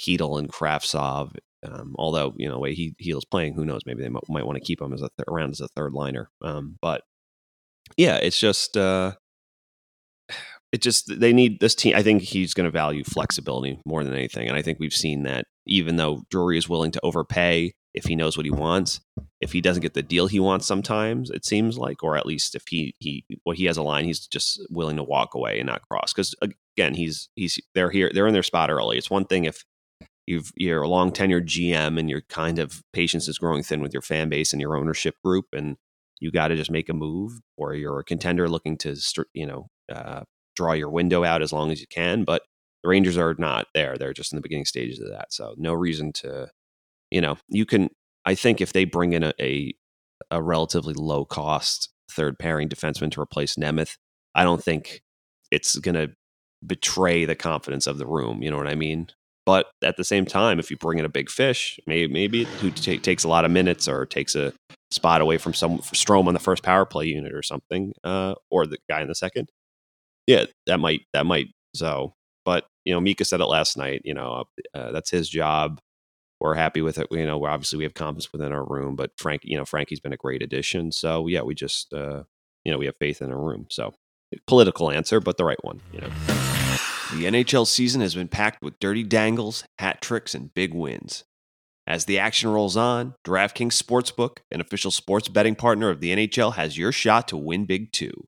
Chytil 0.00 0.38
and 0.38 0.48
Kravtsov. 0.48 1.32
Um, 1.62 1.94
although 1.98 2.34
you 2.36 2.48
know, 2.48 2.58
way 2.58 2.74
he 2.74 2.94
Chytil's 3.02 3.24
playing, 3.24 3.54
who 3.54 3.64
knows? 3.64 3.82
Maybe 3.86 4.02
they 4.02 4.08
might, 4.08 4.28
might 4.28 4.46
want 4.46 4.56
to 4.56 4.64
keep 4.64 4.80
him 4.80 4.92
as 4.92 5.02
a 5.02 5.08
th- 5.16 5.26
around 5.28 5.50
as 5.50 5.60
a 5.60 5.68
third 5.68 5.92
liner. 5.92 6.30
Um, 6.42 6.76
but 6.80 7.02
yeah, 7.96 8.16
it's 8.16 8.38
just 8.38 8.76
uh, 8.76 9.12
it 10.72 10.82
just 10.82 11.18
they 11.20 11.32
need 11.32 11.60
this 11.60 11.74
team. 11.74 11.94
I 11.96 12.02
think 12.02 12.22
he's 12.22 12.54
going 12.54 12.66
to 12.66 12.70
value 12.70 13.04
flexibility 13.04 13.80
more 13.86 14.04
than 14.04 14.14
anything, 14.14 14.48
and 14.48 14.56
I 14.56 14.62
think 14.62 14.78
we've 14.78 14.92
seen 14.92 15.22
that. 15.24 15.46
Even 15.66 15.96
though 15.96 16.22
Drury 16.30 16.58
is 16.58 16.68
willing 16.68 16.92
to 16.92 17.00
overpay 17.02 17.74
if 17.96 18.04
he 18.04 18.14
knows 18.14 18.36
what 18.36 18.46
he 18.46 18.52
wants, 18.52 19.00
if 19.40 19.52
he 19.52 19.60
doesn't 19.60 19.80
get 19.80 19.94
the 19.94 20.02
deal 20.02 20.26
he 20.26 20.38
wants, 20.38 20.66
sometimes 20.66 21.30
it 21.30 21.44
seems 21.44 21.78
like, 21.78 22.04
or 22.04 22.16
at 22.16 22.26
least 22.26 22.54
if 22.54 22.64
he 22.68 22.94
he 22.98 23.24
well 23.44 23.56
he 23.56 23.64
has 23.64 23.76
a 23.76 23.82
line, 23.82 24.04
he's 24.04 24.26
just 24.26 24.64
willing 24.70 24.96
to 24.96 25.02
walk 25.02 25.34
away 25.34 25.58
and 25.58 25.66
not 25.66 25.82
cross. 25.88 26.12
Because 26.12 26.34
again, 26.42 26.94
he's 26.94 27.28
he's 27.34 27.58
they're 27.74 27.90
here, 27.90 28.10
they're 28.12 28.26
in 28.26 28.34
their 28.34 28.42
spot 28.42 28.70
early. 28.70 28.98
It's 28.98 29.10
one 29.10 29.24
thing 29.24 29.44
if 29.44 29.64
you've 30.26 30.52
you're 30.56 30.82
a 30.82 30.88
long 30.88 31.12
tenured 31.12 31.46
GM 31.46 31.98
and 31.98 32.10
your 32.10 32.22
kind 32.22 32.58
of 32.58 32.82
patience 32.92 33.28
is 33.28 33.38
growing 33.38 33.62
thin 33.62 33.80
with 33.80 33.92
your 33.92 34.02
fan 34.02 34.28
base 34.28 34.52
and 34.52 34.60
your 34.60 34.76
ownership 34.76 35.14
group, 35.24 35.46
and 35.52 35.76
you 36.20 36.30
got 36.30 36.48
to 36.48 36.56
just 36.56 36.70
make 36.70 36.88
a 36.88 36.94
move, 36.94 37.40
or 37.56 37.74
you're 37.74 38.00
a 38.00 38.04
contender 38.04 38.48
looking 38.48 38.76
to 38.78 38.96
you 39.34 39.46
know 39.46 39.68
uh, 39.92 40.22
draw 40.54 40.72
your 40.72 40.90
window 40.90 41.24
out 41.24 41.42
as 41.42 41.52
long 41.52 41.70
as 41.70 41.80
you 41.80 41.86
can. 41.86 42.24
But 42.24 42.42
the 42.82 42.88
Rangers 42.88 43.16
are 43.16 43.34
not 43.38 43.68
there; 43.74 43.96
they're 43.96 44.12
just 44.12 44.32
in 44.32 44.36
the 44.36 44.42
beginning 44.42 44.66
stages 44.66 45.00
of 45.00 45.10
that. 45.10 45.32
So 45.32 45.54
no 45.56 45.72
reason 45.72 46.12
to, 46.14 46.50
you 47.10 47.20
know, 47.20 47.36
you 47.48 47.64
can. 47.66 47.88
I 48.24 48.34
think 48.34 48.60
if 48.60 48.72
they 48.72 48.84
bring 48.84 49.12
in 49.12 49.22
a, 49.22 49.32
a, 49.40 49.72
a 50.32 50.42
relatively 50.42 50.94
low 50.94 51.24
cost 51.24 51.90
third 52.10 52.38
pairing 52.38 52.68
defenseman 52.68 53.12
to 53.12 53.20
replace 53.20 53.54
Nemeth, 53.54 53.96
I 54.34 54.42
don't 54.42 54.62
think 54.62 55.02
it's 55.52 55.78
going 55.78 55.94
to 55.94 56.10
betray 56.66 57.24
the 57.24 57.36
confidence 57.36 57.86
of 57.86 57.98
the 57.98 58.06
room. 58.06 58.42
You 58.42 58.50
know 58.50 58.56
what 58.56 58.66
I 58.66 58.74
mean? 58.74 59.08
But 59.46 59.66
at 59.82 59.96
the 59.96 60.04
same 60.04 60.26
time, 60.26 60.58
if 60.58 60.70
you 60.70 60.76
bring 60.76 60.98
in 60.98 61.04
a 61.04 61.08
big 61.08 61.30
fish, 61.30 61.78
maybe 61.86 62.12
maybe 62.12 62.46
t- 62.72 62.98
takes 62.98 63.22
a 63.22 63.28
lot 63.28 63.44
of 63.44 63.50
minutes 63.52 63.86
or 63.86 64.04
takes 64.04 64.34
a 64.34 64.52
spot 64.90 65.20
away 65.20 65.38
from 65.38 65.54
some 65.54 65.78
Strome 65.78 66.26
on 66.26 66.34
the 66.34 66.40
first 66.40 66.64
power 66.64 66.84
play 66.84 67.06
unit 67.06 67.32
or 67.32 67.42
something, 67.42 67.92
uh, 68.02 68.34
or 68.50 68.66
the 68.66 68.78
guy 68.90 69.00
in 69.00 69.08
the 69.08 69.14
second, 69.14 69.48
yeah, 70.26 70.46
that 70.66 70.80
might 70.80 71.02
that 71.12 71.26
might 71.26 71.48
so. 71.74 72.14
But 72.44 72.66
you 72.84 72.92
know, 72.92 73.00
Mika 73.00 73.24
said 73.24 73.40
it 73.40 73.46
last 73.46 73.76
night. 73.76 74.02
You 74.04 74.14
know, 74.14 74.44
uh, 74.74 74.92
that's 74.92 75.10
his 75.10 75.28
job. 75.28 75.80
We're 76.40 76.54
happy 76.54 76.82
with 76.82 76.98
it. 76.98 77.06
You 77.10 77.24
know, 77.26 77.44
obviously 77.46 77.78
we 77.78 77.84
have 77.84 77.94
confidence 77.94 78.32
within 78.32 78.52
our 78.52 78.64
room, 78.64 78.94
but 78.96 79.12
Frank, 79.16 79.42
you 79.44 79.56
know, 79.56 79.64
Frankie's 79.64 80.00
been 80.00 80.12
a 80.12 80.18
great 80.18 80.42
addition. 80.42 80.92
So 80.92 81.28
yeah, 81.28 81.42
we 81.42 81.54
just 81.54 81.92
uh, 81.92 82.24
you 82.64 82.72
know 82.72 82.78
we 82.78 82.86
have 82.86 82.96
faith 82.98 83.22
in 83.22 83.32
our 83.32 83.40
room. 83.40 83.66
So 83.70 83.94
political 84.46 84.90
answer, 84.90 85.20
but 85.20 85.36
the 85.36 85.44
right 85.44 85.62
one. 85.64 85.80
You 85.92 86.00
know. 86.00 86.55
The 87.12 87.24
NHL 87.24 87.66
season 87.68 88.00
has 88.00 88.16
been 88.16 88.26
packed 88.26 88.62
with 88.62 88.80
dirty 88.80 89.04
dangles, 89.04 89.64
hat 89.78 90.02
tricks, 90.02 90.34
and 90.34 90.52
big 90.52 90.74
wins. 90.74 91.22
As 91.86 92.04
the 92.04 92.18
action 92.18 92.50
rolls 92.50 92.76
on, 92.76 93.14
DraftKings 93.24 93.80
Sportsbook, 93.80 94.38
an 94.50 94.60
official 94.60 94.90
sports 94.90 95.28
betting 95.28 95.54
partner 95.54 95.88
of 95.88 96.00
the 96.00 96.10
NHL, 96.10 96.54
has 96.54 96.76
your 96.76 96.90
shot 96.90 97.28
to 97.28 97.36
win 97.36 97.64
big 97.64 97.92
too. 97.92 98.26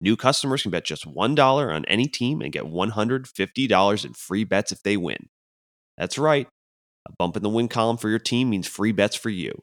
New 0.00 0.16
customers 0.16 0.62
can 0.62 0.72
bet 0.72 0.84
just 0.84 1.06
$1 1.06 1.74
on 1.74 1.84
any 1.84 2.06
team 2.06 2.42
and 2.42 2.52
get 2.52 2.64
$150 2.64 4.04
in 4.04 4.12
free 4.12 4.44
bets 4.44 4.72
if 4.72 4.82
they 4.82 4.96
win. 4.96 5.28
That's 5.96 6.18
right, 6.18 6.48
a 7.08 7.12
bump 7.16 7.36
in 7.36 7.44
the 7.44 7.48
win 7.48 7.68
column 7.68 7.96
for 7.96 8.08
your 8.08 8.18
team 8.18 8.50
means 8.50 8.66
free 8.66 8.92
bets 8.92 9.14
for 9.14 9.30
you. 9.30 9.62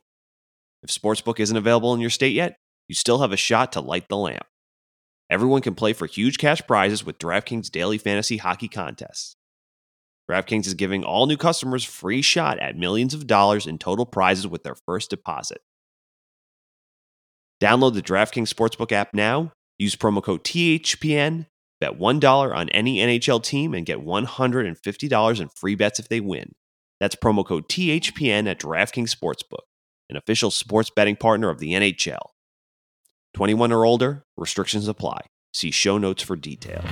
If 0.83 0.89
Sportsbook 0.89 1.41
isn't 1.41 1.57
available 1.57 1.93
in 1.93 1.99
your 1.99 2.09
state 2.09 2.33
yet, 2.33 2.55
you 2.87 2.95
still 2.95 3.19
have 3.19 3.33
a 3.33 3.37
shot 3.37 3.73
to 3.73 3.81
light 3.81 4.07
the 4.07 4.15
lamp. 4.17 4.45
Everyone 5.31 5.61
can 5.61 5.75
play 5.75 5.93
for 5.93 6.07
huge 6.07 6.37
cash 6.37 6.61
prizes 6.67 7.05
with 7.05 7.17
DraftKings 7.17 7.71
daily 7.71 7.97
fantasy 7.97 8.35
hockey 8.35 8.67
contests. 8.67 9.37
DraftKings 10.29 10.67
is 10.67 10.73
giving 10.73 11.05
all 11.05 11.25
new 11.25 11.37
customers 11.37 11.85
free 11.85 12.21
shot 12.21 12.59
at 12.59 12.75
millions 12.75 13.13
of 13.13 13.27
dollars 13.27 13.65
in 13.65 13.77
total 13.77 14.05
prizes 14.05 14.45
with 14.45 14.63
their 14.63 14.75
first 14.75 15.09
deposit. 15.09 15.59
Download 17.61 17.93
the 17.93 18.01
DraftKings 18.01 18.53
Sportsbook 18.53 18.91
app 18.91 19.13
now, 19.13 19.53
use 19.79 19.95
promo 19.95 20.21
code 20.21 20.43
THPN, 20.43 21.45
bet 21.79 21.97
$1 21.97 22.53
on 22.53 22.67
any 22.69 22.97
NHL 22.97 23.41
team, 23.41 23.73
and 23.73 23.85
get 23.85 24.05
$150 24.05 25.41
in 25.41 25.49
free 25.55 25.75
bets 25.75 25.99
if 25.99 26.09
they 26.09 26.19
win. 26.19 26.51
That's 26.99 27.15
promo 27.15 27.45
code 27.45 27.69
THPN 27.69 28.49
at 28.49 28.59
DraftKings 28.59 29.15
Sportsbook, 29.15 29.63
an 30.09 30.17
official 30.17 30.51
sports 30.51 30.91
betting 30.93 31.15
partner 31.15 31.49
of 31.49 31.59
the 31.59 31.71
NHL. 31.71 32.31
21 33.33 33.71
or 33.71 33.85
older, 33.85 34.23
restrictions 34.37 34.87
apply. 34.87 35.21
See 35.53 35.71
show 35.71 35.97
notes 35.97 36.23
for 36.23 36.35
details. 36.35 36.85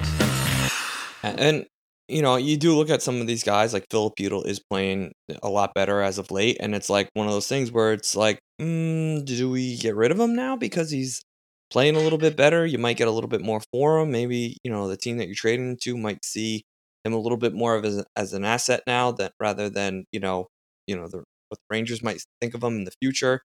And, 1.23 1.65
you 2.08 2.21
know, 2.21 2.38
you 2.38 2.58
do 2.58 2.75
look 2.75 2.89
at 2.89 3.02
some 3.02 3.21
of 3.21 3.28
these 3.28 3.43
guys, 3.43 3.73
like 3.73 3.86
Philip 3.91 4.15
Chytil 4.17 4.45
is 4.45 4.60
playing 4.60 5.13
a 5.43 5.49
lot 5.49 5.73
better 5.73 6.02
as 6.02 6.17
of 6.17 6.32
late. 6.32 6.58
And 6.60 6.73
it's 6.73 6.89
like 6.89 7.10
one 7.13 7.28
of 7.28 7.34
those 7.34 7.47
things 7.47 7.71
where 7.71 7.93
it's 7.93 8.15
like, 8.15 8.39
mm, 8.60 9.23
do 9.25 9.49
we 9.49 9.78
get 9.78 9.95
rid 9.95 10.12
of 10.12 10.19
him 10.19 10.36
now 10.36 10.56
because 10.56 10.91
he's 10.91 11.21
playing 11.69 11.95
a 11.95 11.99
little 11.99 12.17
bit 12.17 12.36
better? 12.36 12.65
You 12.65 12.78
might 12.78 12.97
get 12.97 13.08
a 13.08 13.12
little 13.12 13.30
bit 13.30 13.41
more 13.41 13.62
for 13.71 13.99
him. 13.99 14.12
Maybe, 14.12 14.58
you 14.63 14.71
know, 14.71 14.88
the 14.88 14.97
team 14.97 15.17
that 15.17 15.28
you're 15.28 15.36
trading 15.36 15.78
to 15.84 15.97
might 15.97 16.23
see 16.25 16.63
him 17.04 17.13
a 17.13 17.19
little 17.19 17.38
bit 17.38 17.54
more 17.54 17.75
of 17.75 17.86
as, 17.86 18.04
as 18.15 18.34
an 18.34 18.43
asset 18.43 18.82
now 18.88 19.12
that 19.13 19.34
rather 19.39 19.69
than, 19.69 20.06
you 20.12 20.19
know, 20.19 20.47
you 20.88 20.95
know, 20.95 21.08
the 21.08 21.23
what 21.49 21.60
the 21.60 21.75
Rangers 21.75 22.04
might 22.04 22.23
think 22.39 22.54
of 22.54 22.63
him 22.63 22.78
in 22.78 22.84
the 22.86 22.93
future. 23.02 23.41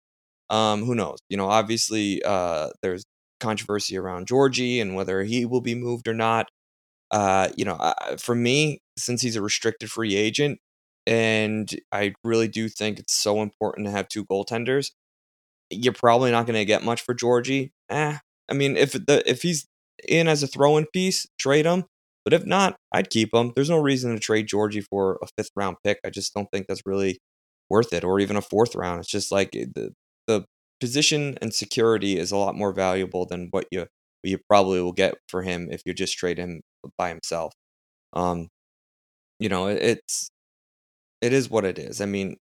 Um, 0.49 0.83
who 0.85 0.95
knows? 0.95 1.19
You 1.29 1.37
know, 1.37 1.47
obviously, 1.49 2.21
uh, 2.23 2.69
there's 2.81 3.03
controversy 3.39 3.97
around 3.97 4.27
Georgie 4.27 4.79
and 4.79 4.95
whether 4.95 5.23
he 5.23 5.45
will 5.45 5.61
be 5.61 5.75
moved 5.75 6.07
or 6.07 6.13
not. 6.13 6.47
Uh, 7.11 7.49
you 7.57 7.65
know, 7.65 7.75
uh, 7.75 8.17
for 8.17 8.35
me, 8.35 8.81
since 8.97 9.21
he's 9.21 9.35
a 9.35 9.41
restricted 9.41 9.91
free 9.91 10.15
agent, 10.15 10.59
and 11.07 11.69
I 11.91 12.13
really 12.23 12.47
do 12.47 12.69
think 12.69 12.99
it's 12.99 13.13
so 13.15 13.41
important 13.41 13.87
to 13.87 13.91
have 13.91 14.07
two 14.09 14.25
goaltenders. 14.25 14.91
you're 15.69 15.93
probably 15.93 16.31
not 16.31 16.45
going 16.45 16.55
to 16.59 16.65
get 16.65 16.83
much 16.83 17.01
for 17.01 17.13
Georgie. 17.13 17.71
Eh, 17.89 18.17
I 18.49 18.53
mean, 18.53 18.77
if 18.77 18.93
the 18.93 19.23
if 19.25 19.41
he's 19.41 19.67
in 20.07 20.27
as 20.27 20.43
a 20.43 20.47
throw-in 20.47 20.85
piece, 20.93 21.25
trade 21.39 21.65
him. 21.65 21.85
But 22.25 22.33
if 22.33 22.45
not, 22.45 22.77
I'd 22.91 23.09
keep 23.09 23.33
him. 23.33 23.51
There's 23.55 23.69
no 23.69 23.79
reason 23.79 24.13
to 24.13 24.19
trade 24.19 24.47
Georgie 24.47 24.81
for 24.81 25.19
a 25.21 25.27
fifth 25.37 25.51
round 25.55 25.77
pick. 25.83 25.99
I 26.05 26.09
just 26.09 26.33
don't 26.33 26.47
think 26.51 26.67
that's 26.67 26.83
really 26.85 27.19
worth 27.69 27.93
it, 27.93 28.03
or 28.03 28.19
even 28.19 28.37
a 28.37 28.41
fourth 28.41 28.75
round. 28.75 28.99
It's 29.01 29.09
just 29.09 29.31
like 29.31 29.55
eh, 29.55 29.65
the 29.73 29.93
the 30.27 30.45
position 30.79 31.37
and 31.41 31.53
security 31.53 32.17
is 32.17 32.31
a 32.31 32.37
lot 32.37 32.55
more 32.55 32.73
valuable 32.73 33.25
than 33.25 33.47
what 33.51 33.67
you 33.71 33.81
what 33.81 34.29
you 34.31 34.39
probably 34.49 34.81
will 34.81 34.93
get 34.93 35.15
for 35.27 35.41
him 35.43 35.69
if 35.71 35.81
you 35.85 35.93
just 35.93 36.17
trade 36.17 36.37
him 36.37 36.61
by 36.97 37.09
himself. 37.09 37.53
Um, 38.13 38.49
you 39.39 39.49
know, 39.49 39.67
it, 39.67 39.81
it's 39.81 40.29
it 41.21 41.33
is 41.33 41.49
what 41.49 41.65
it 41.65 41.79
is. 41.79 42.01
I 42.01 42.05
mean, 42.05 42.37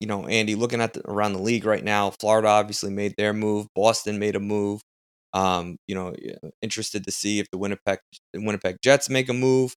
you 0.00 0.08
know, 0.08 0.26
Andy, 0.26 0.54
looking 0.56 0.80
at 0.80 0.94
the, 0.94 1.08
around 1.10 1.34
the 1.34 1.42
league 1.42 1.66
right 1.66 1.84
now, 1.84 2.10
Florida 2.20 2.48
obviously 2.48 2.90
made 2.90 3.14
their 3.18 3.32
move. 3.34 3.66
Boston 3.76 4.18
made 4.18 4.36
a 4.36 4.40
move. 4.40 4.80
Um, 5.34 5.76
you 5.88 5.94
know, 5.94 6.14
interested 6.62 7.04
to 7.06 7.12
see 7.12 7.40
if 7.40 7.50
the 7.52 7.58
Winnipeg 7.58 7.98
the 8.34 8.40
Winnipeg 8.42 8.78
Jets 8.82 9.10
make 9.10 9.28
a 9.28 9.34
move. 9.34 9.74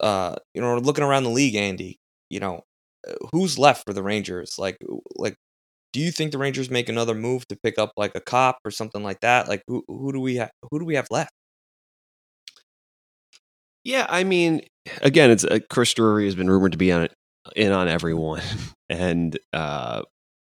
Uh, 0.00 0.36
you 0.54 0.60
know, 0.62 0.76
looking 0.78 1.04
around 1.04 1.24
the 1.24 1.30
league, 1.30 1.54
Andy, 1.56 1.98
you 2.30 2.40
know, 2.40 2.62
uh, 3.08 3.14
who's 3.32 3.58
left 3.58 3.84
for 3.86 3.92
the 3.92 4.02
Rangers? 4.02 4.56
Like, 4.58 4.76
like, 5.16 5.36
do 5.92 6.00
you 6.00 6.10
think 6.10 6.32
the 6.32 6.38
Rangers 6.38 6.70
make 6.70 6.88
another 6.88 7.14
move 7.14 7.46
to 7.48 7.56
pick 7.56 7.78
up 7.78 7.92
like 7.96 8.12
a 8.14 8.20
Copp 8.20 8.58
or 8.64 8.70
something 8.70 9.02
like 9.02 9.20
that? 9.20 9.48
Like, 9.48 9.62
who 9.66 9.84
who 9.88 10.12
do 10.12 10.20
we 10.20 10.36
have? 10.36 10.50
Who 10.70 10.78
do 10.78 10.84
we 10.84 10.94
have 10.94 11.06
left? 11.10 11.30
Yeah, 13.84 14.06
I 14.08 14.24
mean, 14.24 14.62
again, 15.02 15.30
it's 15.30 15.44
uh, 15.44 15.58
Chris 15.68 15.92
Drury 15.94 16.26
has 16.26 16.34
been 16.34 16.48
rumored 16.48 16.72
to 16.72 16.78
be 16.78 16.92
on 16.92 17.02
it 17.02 17.12
in 17.56 17.72
on 17.72 17.88
everyone, 17.88 18.42
and 18.88 19.38
uh, 19.52 20.02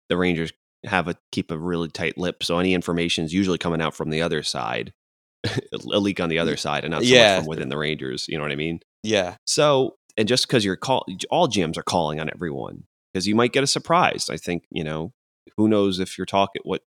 the 0.10 0.18
Rangers 0.18 0.52
have 0.84 1.08
a 1.08 1.16
keep 1.32 1.52
a 1.52 1.58
really 1.58 1.88
tight 1.90 2.18
lip. 2.18 2.44
So 2.44 2.60
any 2.60 2.74
information 2.74 3.24
is 3.24 3.34
usually 3.34 3.58
coming 3.58 3.82
out 3.82 3.94
from 3.96 4.10
the 4.10 4.22
other 4.22 4.44
side, 4.44 4.92
a 5.46 5.78
leak 6.00 6.20
on 6.20 6.30
the 6.30 6.40
other 6.40 6.58
side, 6.58 6.84
and 6.84 6.92
not 6.92 7.04
so 7.04 7.10
Yeah. 7.10 7.36
much 7.36 7.40
from 7.44 7.48
within 7.48 7.70
the 7.70 7.78
Rangers. 7.78 8.26
You 8.28 8.38
know 8.38 8.44
what 8.44 8.52
I 8.52 8.56
mean? 8.58 8.82
Yeah, 9.04 9.36
So, 9.48 9.96
and 10.18 10.28
just 10.28 10.46
because 10.48 10.66
you're 10.66 10.76
call, 10.76 11.06
all 11.30 11.48
GMs 11.48 11.78
are 11.78 11.84
calling 11.84 12.20
on 12.20 12.30
everyone 12.34 12.84
because 13.14 13.28
you 13.28 13.34
might 13.36 13.54
get 13.54 13.64
a 13.64 13.68
surprise. 13.68 14.30
I 14.30 14.38
think 14.38 14.64
you 14.70 14.84
know 14.84 15.14
who 15.58 15.68
knows 15.68 16.00
if 16.00 16.18
you're 16.18 16.26
talking 16.26 16.62
what 16.64 16.84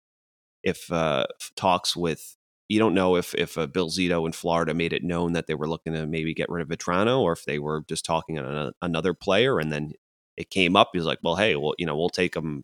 if 0.63 0.91
uh, 0.91 1.25
talks 1.55 1.95
with 1.95 2.37
you 2.69 2.79
don't 2.79 2.93
know 2.93 3.15
if 3.15 3.35
if 3.35 3.57
uh, 3.57 3.67
Bill 3.67 3.89
Zito 3.89 4.25
in 4.25 4.31
Florida 4.31 4.73
made 4.73 4.93
it 4.93 5.03
known 5.03 5.33
that 5.33 5.47
they 5.47 5.53
were 5.53 5.67
looking 5.67 5.93
to 5.93 6.07
maybe 6.07 6.33
get 6.33 6.49
rid 6.49 6.61
of 6.61 6.69
Vatrano 6.69 7.19
or 7.19 7.33
if 7.33 7.45
they 7.45 7.59
were 7.59 7.83
just 7.87 8.05
talking 8.05 8.39
on 8.39 8.71
another 8.81 9.13
player 9.13 9.59
and 9.59 9.71
then 9.71 9.93
it 10.37 10.49
came 10.49 10.75
up. 10.75 10.91
He's 10.93 11.03
like, 11.03 11.19
well, 11.21 11.35
hey, 11.35 11.55
well, 11.55 11.75
you 11.77 11.85
know, 11.85 11.95
we'll 11.95 12.09
take 12.09 12.35
him, 12.35 12.63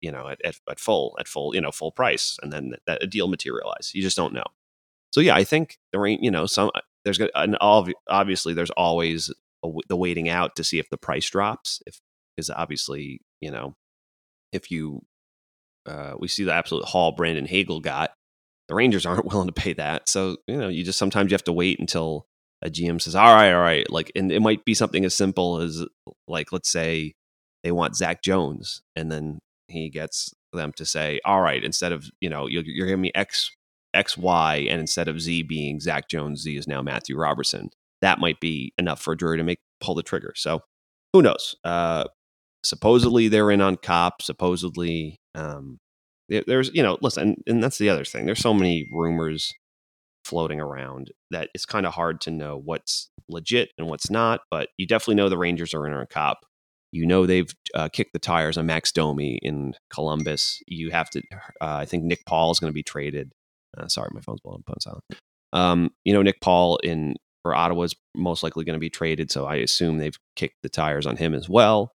you 0.00 0.12
know, 0.12 0.28
at, 0.28 0.40
at, 0.44 0.60
at 0.70 0.78
full 0.78 1.16
at 1.18 1.28
full 1.28 1.54
you 1.54 1.60
know 1.60 1.72
full 1.72 1.92
price, 1.92 2.38
and 2.42 2.52
then 2.52 2.74
that 2.86 3.02
a 3.02 3.06
deal 3.06 3.28
materialized. 3.28 3.94
You 3.94 4.02
just 4.02 4.16
don't 4.16 4.34
know. 4.34 4.44
So 5.12 5.20
yeah, 5.20 5.34
I 5.34 5.44
think 5.44 5.78
there 5.92 6.00
rain, 6.00 6.18
you 6.22 6.30
know, 6.30 6.46
some 6.46 6.70
there's 7.04 7.18
gonna 7.18 7.30
and 7.34 7.56
obvi- 7.60 7.94
obviously 8.08 8.54
there's 8.54 8.70
always 8.70 9.32
a 9.64 9.68
the 9.88 9.96
waiting 9.96 10.28
out 10.28 10.56
to 10.56 10.64
see 10.64 10.78
if 10.78 10.90
the 10.90 10.98
price 10.98 11.28
drops. 11.28 11.82
If 11.86 12.00
because 12.36 12.50
obviously 12.50 13.20
you 13.40 13.50
know 13.50 13.76
if 14.52 14.70
you 14.70 15.02
uh, 15.86 16.14
we 16.18 16.28
see 16.28 16.44
the 16.44 16.52
absolute 16.52 16.84
haul 16.84 17.12
Brandon 17.12 17.46
Hagel 17.46 17.80
got, 17.80 18.12
the 18.68 18.74
Rangers 18.74 19.06
aren't 19.06 19.26
willing 19.26 19.48
to 19.48 19.52
pay 19.52 19.72
that. 19.74 20.08
So 20.08 20.36
you 20.46 20.56
know 20.56 20.68
you 20.68 20.84
just 20.84 20.98
sometimes 20.98 21.30
you 21.30 21.34
have 21.34 21.44
to 21.44 21.52
wait 21.52 21.80
until 21.80 22.26
a 22.62 22.70
GM 22.70 23.00
says, 23.00 23.16
all 23.16 23.34
right, 23.34 23.52
all 23.52 23.60
right, 23.60 23.90
like 23.90 24.12
and 24.14 24.30
it 24.30 24.40
might 24.40 24.64
be 24.64 24.74
something 24.74 25.04
as 25.04 25.14
simple 25.14 25.58
as 25.58 25.84
like 26.28 26.52
let's 26.52 26.70
say 26.70 27.14
they 27.62 27.72
want 27.72 27.96
Zach 27.96 28.22
Jones, 28.22 28.82
and 28.96 29.10
then 29.10 29.40
he 29.68 29.88
gets 29.88 30.32
them 30.52 30.72
to 30.76 30.84
say, 30.84 31.20
all 31.24 31.40
right, 31.40 31.62
instead 31.62 31.92
of 31.92 32.10
you 32.20 32.30
know 32.30 32.46
you're, 32.46 32.62
you're 32.64 32.86
giving 32.86 33.02
me 33.02 33.12
X 33.14 33.50
X 33.94 34.16
Y, 34.16 34.66
and 34.68 34.80
instead 34.80 35.08
of 35.08 35.20
Z 35.20 35.42
being 35.44 35.80
Zach 35.80 36.08
Jones, 36.08 36.42
Z 36.42 36.56
is 36.56 36.66
now 36.66 36.82
Matthew 36.82 37.16
Robertson. 37.16 37.70
That 38.00 38.18
might 38.18 38.40
be 38.40 38.72
enough 38.78 39.00
for 39.00 39.14
Drury 39.14 39.38
to 39.38 39.44
make 39.44 39.60
pull 39.80 39.94
the 39.94 40.02
trigger. 40.02 40.32
So 40.36 40.62
who 41.12 41.22
knows? 41.22 41.56
Uh, 41.64 42.04
supposedly 42.64 43.28
they're 43.28 43.50
in 43.50 43.60
on 43.60 43.76
Copp. 43.76 44.22
Supposedly, 44.22 45.20
um, 45.34 45.78
there's 46.28 46.70
you 46.74 46.82
know, 46.82 46.98
listen, 47.00 47.36
and 47.46 47.62
that's 47.62 47.78
the 47.78 47.88
other 47.88 48.04
thing. 48.04 48.26
There's 48.26 48.40
so 48.40 48.54
many 48.54 48.88
rumors 48.92 49.52
floating 50.24 50.60
around 50.60 51.10
that 51.30 51.48
it's 51.54 51.66
kind 51.66 51.86
of 51.86 51.94
hard 51.94 52.20
to 52.22 52.30
know 52.30 52.60
what's 52.62 53.10
legit 53.28 53.70
and 53.76 53.88
what's 53.88 54.10
not. 54.10 54.40
But 54.50 54.68
you 54.78 54.86
definitely 54.86 55.16
know 55.16 55.28
the 55.28 55.38
Rangers 55.38 55.74
are 55.74 55.86
in 55.86 55.92
on 55.92 56.06
Copp. 56.06 56.38
You 56.92 57.06
know 57.06 57.26
they've 57.26 57.52
uh, 57.74 57.88
kicked 57.88 58.12
the 58.12 58.18
tires 58.18 58.58
on 58.58 58.66
Max 58.66 58.92
Domi 58.92 59.38
in 59.42 59.74
Columbus. 59.92 60.62
You 60.66 60.90
have 60.90 61.10
to. 61.10 61.22
Uh, 61.32 61.40
I 61.60 61.86
think 61.86 62.04
Nick 62.04 62.24
Paul 62.26 62.50
is 62.50 62.60
going 62.60 62.70
to 62.70 62.74
be 62.74 62.82
traded. 62.82 63.32
Uh, 63.76 63.88
sorry, 63.88 64.10
my 64.12 64.20
phone's 64.20 64.40
blowing 64.40 64.62
up 64.66 64.74
on 64.74 64.80
silent. 64.80 65.04
Um, 65.54 65.90
you 66.04 66.12
know 66.12 66.22
Nick 66.22 66.40
Paul 66.40 66.78
in 66.78 67.16
for 67.42 67.54
Ottawa 67.54 67.82
is 67.82 67.94
most 68.14 68.42
likely 68.42 68.64
going 68.64 68.74
to 68.74 68.80
be 68.80 68.90
traded, 68.90 69.30
so 69.30 69.46
I 69.46 69.56
assume 69.56 69.98
they've 69.98 70.18
kicked 70.36 70.62
the 70.62 70.68
tires 70.68 71.06
on 71.06 71.16
him 71.16 71.34
as 71.34 71.48
well. 71.48 71.91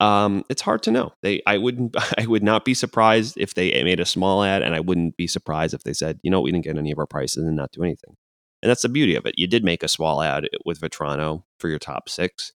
Um, 0.00 0.44
it's 0.48 0.62
hard 0.62 0.82
to 0.84 0.90
know. 0.90 1.12
They, 1.22 1.42
I 1.46 1.58
wouldn't, 1.58 1.94
I 2.18 2.26
would 2.26 2.42
not 2.42 2.64
be 2.64 2.74
surprised 2.74 3.36
if 3.36 3.54
they 3.54 3.82
made 3.84 4.00
a 4.00 4.06
small 4.06 4.42
ad, 4.42 4.62
and 4.62 4.74
I 4.74 4.80
wouldn't 4.80 5.16
be 5.16 5.26
surprised 5.26 5.74
if 5.74 5.84
they 5.84 5.92
said, 5.92 6.18
you 6.22 6.30
know, 6.30 6.40
we 6.40 6.50
didn't 6.50 6.64
get 6.64 6.78
any 6.78 6.90
of 6.90 6.98
our 6.98 7.06
prices 7.06 7.44
and 7.44 7.56
not 7.56 7.72
do 7.72 7.82
anything. 7.82 8.16
And 8.62 8.68
that's 8.68 8.82
the 8.82 8.88
beauty 8.88 9.14
of 9.14 9.26
it. 9.26 9.38
You 9.38 9.46
did 9.46 9.64
make 9.64 9.82
a 9.82 9.88
small 9.88 10.22
ad 10.22 10.48
with 10.64 10.80
Vatrano 10.80 11.44
for 11.58 11.68
your 11.68 11.78
top 11.78 12.08
six, 12.08 12.52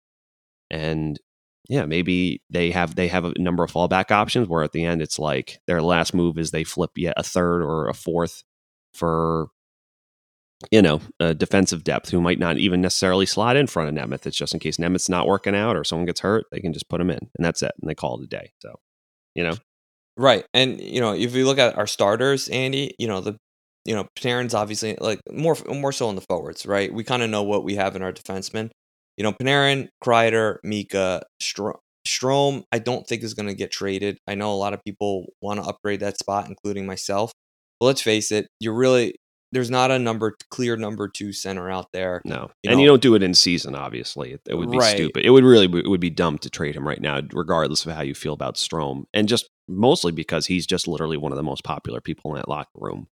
and 0.71 1.19
yeah, 1.69 1.85
maybe 1.85 2.43
they 2.51 2.71
have 2.71 2.95
they 2.95 3.09
have 3.09 3.25
a 3.25 3.39
number 3.39 3.63
of 3.63 3.73
fallback 3.73 4.11
options 4.11 4.49
where 4.49 4.63
at 4.63 4.73
the 4.73 4.85
end 4.85 5.03
it's 5.03 5.19
like 5.19 5.61
their 5.67 5.83
last 5.83 6.15
move 6.15 6.39
is 6.39 6.51
they 6.51 6.65
flip 6.65 6.91
yet 6.97 7.15
a 7.17 7.23
third 7.23 7.63
or 7.63 7.89
a 7.89 7.95
fourth 7.95 8.45
for 8.95 9.49
you 10.71 10.83
know 10.83 11.01
defensive 11.35 11.85
depth 11.85 12.11
who 12.11 12.21
might 12.21 12.39
not 12.39 12.59
even 12.59 12.81
necessarily 12.81 13.27
slot 13.27 13.57
in 13.57 13.67
front 13.67 13.89
of 13.89 13.95
Nemeth. 13.95 14.27
It's 14.27 14.37
just 14.37 14.55
in 14.55 14.61
case 14.61 14.77
Nemeth's 14.77 15.09
not 15.09 15.27
working 15.27 15.55
out 15.55 15.77
or 15.77 15.85
someone 15.85 16.07
gets 16.07 16.21
hurt, 16.21 16.47
they 16.53 16.61
can 16.61 16.73
just 16.73 16.89
put 16.89 17.01
him 17.01 17.11
in, 17.11 17.19
and 17.37 17.45
that's 17.45 17.63
it, 17.63 17.73
and 17.81 17.89
they 17.89 17.95
call 17.95 18.21
it 18.21 18.25
a 18.25 18.29
day. 18.29 18.53
So 18.61 18.75
you 19.35 19.45
know, 19.45 19.57
Right. 20.21 20.45
And 20.53 20.79
you 20.81 21.01
know, 21.01 21.15
if 21.15 21.35
you 21.35 21.47
look 21.47 21.59
at 21.59 21.79
our 21.79 21.87
starters, 21.87 22.49
Andy, 22.49 22.95
you 22.99 23.09
know, 23.09 23.21
the 23.21 23.37
you 23.87 23.95
know, 23.95 24.07
Panarin's 24.19 24.53
obviously 24.53 24.95
like 25.01 25.21
more 25.33 25.57
more 25.67 25.93
so 25.93 26.11
in 26.11 26.15
the 26.15 26.21
forwards, 26.21 26.67
right? 26.67 26.93
We 26.93 27.05
kind 27.05 27.23
of 27.23 27.31
know 27.31 27.43
what 27.43 27.65
we 27.65 27.77
have 27.77 27.97
in 27.97 28.03
our 28.03 28.13
defensemen. 28.13 28.71
You 29.17 29.25
know, 29.25 29.33
Panarin, 29.33 29.89
Kreider, 30.05 30.59
Mika, 30.63 31.23
Stro- 31.43 31.79
Strome, 32.07 32.65
I 32.71 32.81
don't 32.81 33.07
think 33.07 33.23
is 33.23 33.33
going 33.33 33.49
to 33.49 33.55
get 33.55 33.71
traded. 33.71 34.19
I 34.27 34.35
know 34.35 34.53
a 34.53 34.57
lot 34.57 34.75
of 34.75 34.85
people 34.85 35.33
want 35.41 35.63
to 35.63 35.69
upgrade 35.69 36.01
that 36.01 36.19
spot, 36.19 36.49
including 36.49 36.87
myself. 36.87 37.33
But 37.79 37.87
let's 37.87 38.03
face 38.03 38.31
it, 38.31 38.47
you're 38.61 38.75
really 38.75 39.17
there's 39.53 39.71
not 39.71 39.91
a 39.91 39.99
number 39.99 40.37
clear 40.51 40.77
number 40.77 41.09
two 41.09 41.33
center 41.33 41.71
out 41.71 41.93
there. 41.93 42.23
no, 42.25 42.51
You 42.63 42.71
and 42.71 42.77
know- 42.77 42.83
you 42.83 42.89
don't 42.89 43.03
do 43.03 43.15
it 43.15 43.23
in 43.23 43.35
season. 43.35 43.75
Obviously, 43.75 44.33
it, 44.33 44.41
it 44.47 44.55
would 44.55 44.71
be 44.71 44.79
Right. 44.79 44.95
stupid. 44.97 45.25
It 45.25 45.31
would 45.31 45.45
really 45.45 45.67
it 45.81 45.89
would 45.89 46.01
be 46.01 46.11
dumb 46.11 46.39
to 46.39 46.51
trade 46.51 46.75
him 46.77 46.87
right 46.87 47.01
now, 47.01 47.21
regardless 47.33 47.85
of 47.87 47.93
how 47.93 48.03
you 48.03 48.15
feel 48.15 48.33
about 48.33 48.55
Strome, 48.57 49.05
and 49.13 49.29
just 49.29 49.49
mostly 49.69 50.13
because 50.13 50.47
he's 50.47 50.67
just 50.67 50.87
literally 50.89 51.17
one 51.17 51.33
of 51.33 51.37
the 51.37 51.43
most 51.43 51.65
popular 51.65 52.01
people 52.01 52.31
in 52.33 52.37
that 52.37 52.49
locker 52.49 52.71
room. 52.75 53.09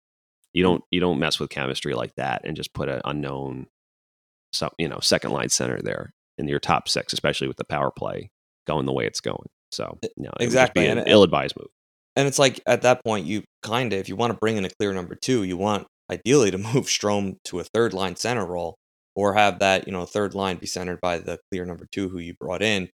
You 0.52 0.62
don't 0.62 0.82
you 0.90 1.00
don't 1.00 1.18
mess 1.18 1.38
with 1.38 1.50
chemistry 1.50 1.94
like 1.94 2.14
that 2.16 2.42
and 2.44 2.56
just 2.56 2.72
put 2.74 2.88
an 2.88 3.00
unknown, 3.04 3.66
some 4.52 4.70
you 4.78 4.88
know 4.88 4.98
second 5.00 5.32
line 5.32 5.48
center 5.48 5.80
there 5.82 6.12
in 6.38 6.48
your 6.48 6.60
top 6.60 6.88
six, 6.88 7.12
especially 7.12 7.48
with 7.48 7.56
the 7.56 7.64
power 7.64 7.90
play 7.90 8.30
going 8.66 8.84
the 8.86 8.92
way 8.92 9.06
it's 9.06 9.20
going. 9.20 9.48
So 9.70 9.98
no, 10.16 10.28
it 10.28 10.32
would 10.32 10.32
just 10.38 10.42
exactly, 10.42 10.82
be 10.84 10.88
an 10.88 10.98
ill-advised 11.06 11.56
move. 11.58 11.68
And 12.14 12.26
it's 12.28 12.38
like 12.38 12.60
at 12.66 12.82
that 12.82 13.04
point, 13.04 13.26
you 13.26 13.42
kind 13.62 13.92
of, 13.92 13.98
if 13.98 14.08
you 14.08 14.16
want 14.16 14.32
to 14.32 14.38
bring 14.38 14.56
in 14.56 14.64
a 14.64 14.70
clear 14.70 14.92
number 14.94 15.14
two, 15.14 15.42
you 15.44 15.56
want 15.56 15.86
ideally 16.10 16.50
to 16.50 16.58
move 16.58 16.86
Strome 16.86 17.36
to 17.44 17.60
a 17.60 17.64
third 17.64 17.92
line 17.92 18.16
center 18.16 18.46
role 18.46 18.76
or 19.14 19.34
have 19.34 19.60
that, 19.60 19.86
you 19.86 19.92
know, 19.92 20.04
third 20.04 20.34
line 20.34 20.56
be 20.56 20.66
centered 20.66 21.00
by 21.00 21.18
the 21.18 21.38
clear 21.50 21.64
number 21.64 21.86
two 21.90 22.08
who 22.08 22.18
you 22.18 22.34
brought 22.38 22.62
in. 22.62 22.88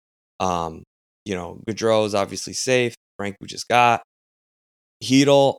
Um, 0.41 0.83
you 1.25 1.35
know, 1.35 1.61
Goodrow 1.69 2.07
is 2.07 2.15
obviously 2.15 2.53
safe. 2.53 2.95
Frank, 3.17 3.37
we 3.41 3.47
just 3.47 3.69
got. 3.69 4.03
Chytil, 5.03 5.59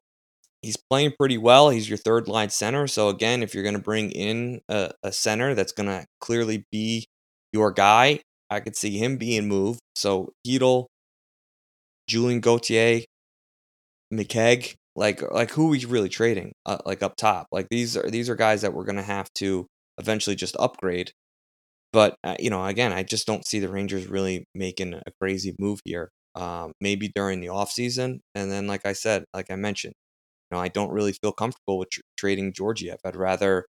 he's 0.62 0.78
playing 0.90 1.14
pretty 1.18 1.38
well. 1.38 1.70
He's 1.70 1.88
your 1.88 1.98
third 1.98 2.28
line 2.28 2.50
center. 2.50 2.88
So 2.88 3.10
again, 3.10 3.44
if 3.44 3.54
you're 3.54 3.64
going 3.64 3.76
to 3.76 3.82
bring 3.82 4.12
in 4.12 4.62
a, 4.68 4.92
a 5.04 5.12
center 5.12 5.56
that's 5.56 5.72
going 5.72 5.88
to 5.88 6.06
clearly 6.20 6.66
be 6.72 7.06
your 7.54 7.72
guy, 7.72 8.20
I 8.50 8.60
could 8.60 8.76
see 8.76 8.98
him 8.98 9.18
being 9.18 9.48
moved. 9.48 9.80
So 9.96 10.34
Chytil, 10.46 10.88
Julien 12.08 12.42
Gauthier, 12.42 13.02
McKegg, 14.14 14.74
like 15.00 15.22
like 15.32 15.52
who 15.52 15.68
are 15.68 15.70
we 15.72 15.86
really 15.86 16.10
trading? 16.10 16.54
Uh, 16.66 16.80
like 16.86 17.02
up 17.02 17.16
top, 17.16 17.48
like 17.52 17.70
these 17.70 17.96
are 17.98 18.10
these 18.10 18.30
are 18.30 18.36
guys 18.36 18.62
that 18.62 18.74
we're 18.74 18.84
gonna 18.84 19.02
have 19.02 19.32
to 19.36 19.66
eventually 19.98 20.36
just 20.36 20.58
upgrade. 20.60 21.14
But 21.94 22.18
uh, 22.24 22.36
you 22.40 22.50
know, 22.50 22.66
again, 22.66 22.94
I 22.94 23.04
just 23.04 23.28
don't 23.28 23.48
see 23.48 23.60
the 23.60 23.70
Rangers 23.70 24.08
really 24.08 24.46
making 24.56 24.94
a 24.96 25.12
crazy 25.22 25.56
move 25.60 25.80
here. 25.86 26.12
Um, 26.36 26.74
maybe 26.82 27.12
during 27.16 27.42
the 27.42 27.48
offseason. 27.48 28.20
and 28.36 28.52
then 28.52 28.68
like 28.68 28.86
I 28.86 28.94
said, 28.94 29.26
like 29.34 29.52
I 29.52 29.56
mentioned, 29.56 29.94
you 30.52 30.58
know, 30.58 30.62
I 30.62 30.68
don't 30.70 30.92
really 30.92 31.14
feel 31.14 31.32
comfortable 31.34 31.80
with 31.80 31.90
tr- 31.92 32.02
trading 32.18 32.54
Georgiev. 32.54 33.00
I'd 33.06 33.16
rather 33.16 33.66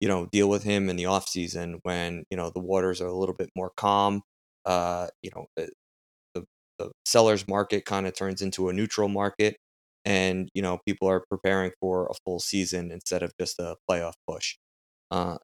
you 0.00 0.08
know 0.08 0.26
deal 0.32 0.48
with 0.50 0.64
him 0.64 0.90
in 0.90 0.96
the 0.96 1.04
offseason 1.04 1.80
when 1.84 2.24
you 2.30 2.36
know 2.36 2.50
the 2.50 2.60
waters 2.60 3.00
are 3.00 3.08
a 3.08 3.16
little 3.16 3.34
bit 3.36 3.50
more 3.56 3.72
calm. 3.76 4.22
Uh, 4.66 5.08
you 5.22 5.30
know, 5.34 5.46
the, 5.56 5.70
the 6.78 6.90
seller's 7.06 7.48
market 7.48 7.84
kind 7.86 8.06
of 8.06 8.14
turns 8.14 8.42
into 8.42 8.68
a 8.68 8.72
neutral 8.72 9.08
market 9.08 9.56
and 10.06 10.50
you 10.54 10.62
know 10.62 10.80
people 10.86 11.08
are 11.08 11.24
preparing 11.30 11.72
for 11.80 12.08
a 12.08 12.14
full 12.26 12.40
season 12.40 12.92
instead 12.92 13.22
of 13.24 13.32
just 13.40 13.58
a 13.60 13.76
playoff 13.90 14.14
push. 14.28 14.56
Uh, 15.12 15.38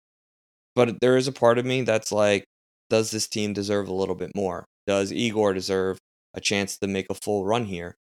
but 0.75 1.01
there 1.01 1.17
is 1.17 1.29
a 1.29 1.33
part 1.33 1.59
of 1.59 1.67
me 1.67 1.83
that's 1.83 2.13
like, 2.13 2.47
does 2.91 3.11
this 3.11 3.29
team 3.29 3.53
deserve 3.53 3.89
a 3.89 3.95
little 3.95 4.15
bit 4.17 4.33
more? 4.37 4.67
Does 4.87 5.13
Igor 5.13 5.55
deserve 5.55 5.99
a 6.35 6.41
chance 6.41 6.79
to 6.79 6.87
make 6.89 7.07
a 7.11 7.15
full 7.15 7.45
run 7.47 7.67
here? 7.67 7.97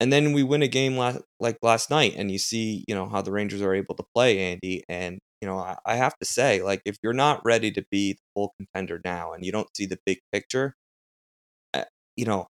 And 0.00 0.12
then 0.12 0.32
we 0.32 0.42
win 0.42 0.62
a 0.62 0.68
game 0.68 0.96
like 1.40 1.56
last 1.62 1.90
night, 1.90 2.14
and 2.16 2.30
you 2.30 2.38
see, 2.38 2.84
you 2.88 2.94
know, 2.94 3.08
how 3.08 3.22
the 3.22 3.32
Rangers 3.32 3.62
are 3.62 3.74
able 3.74 3.94
to 3.96 4.04
play 4.14 4.38
Andy. 4.40 4.82
And 4.88 5.20
you 5.40 5.48
know, 5.48 5.58
I, 5.58 5.76
I 5.86 5.96
have 5.96 6.16
to 6.18 6.26
say, 6.26 6.62
like, 6.62 6.82
if 6.84 6.96
you're 7.02 7.12
not 7.12 7.42
ready 7.44 7.70
to 7.72 7.84
be 7.90 8.14
the 8.14 8.18
full 8.34 8.54
contender 8.58 9.00
now, 9.04 9.32
and 9.32 9.44
you 9.44 9.52
don't 9.52 9.68
see 9.76 9.86
the 9.86 9.98
big 10.06 10.18
picture, 10.32 10.74
uh, 11.74 11.84
you 12.16 12.24
know, 12.26 12.46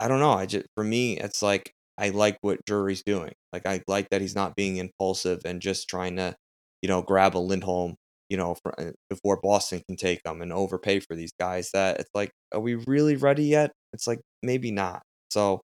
I 0.00 0.08
don't 0.08 0.20
know. 0.20 0.32
I 0.32 0.46
just 0.46 0.66
for 0.76 0.84
me, 0.84 1.18
it's 1.18 1.42
like 1.42 1.72
I 1.98 2.10
like 2.10 2.38
what 2.40 2.64
Drury's 2.66 3.02
doing. 3.04 3.32
Like 3.52 3.66
I 3.66 3.82
like 3.86 4.10
that 4.10 4.20
he's 4.20 4.34
not 4.34 4.56
being 4.56 4.76
impulsive 4.78 5.40
and 5.44 5.60
just 5.62 5.88
trying 5.88 6.16
to, 6.16 6.34
you 6.82 6.88
know, 6.88 7.02
grab 7.02 7.36
a 7.36 7.38
Lindholm, 7.38 7.96
you 8.28 8.36
know, 8.36 8.56
for, 8.62 8.78
uh, 8.80 8.92
before 9.10 9.38
Boston 9.42 9.82
can 9.86 9.96
take 9.96 10.22
them 10.24 10.42
and 10.42 10.52
overpay 10.52 11.00
for 11.00 11.14
these 11.16 11.32
guys. 11.38 11.70
That 11.72 12.00
it's 12.00 12.10
like, 12.14 12.30
are 12.52 12.60
we 12.60 12.74
really 12.74 13.16
ready 13.16 13.44
yet? 13.44 13.72
It's 13.92 14.06
like 14.06 14.20
maybe 14.42 14.70
not. 14.70 15.02
So 15.30 15.60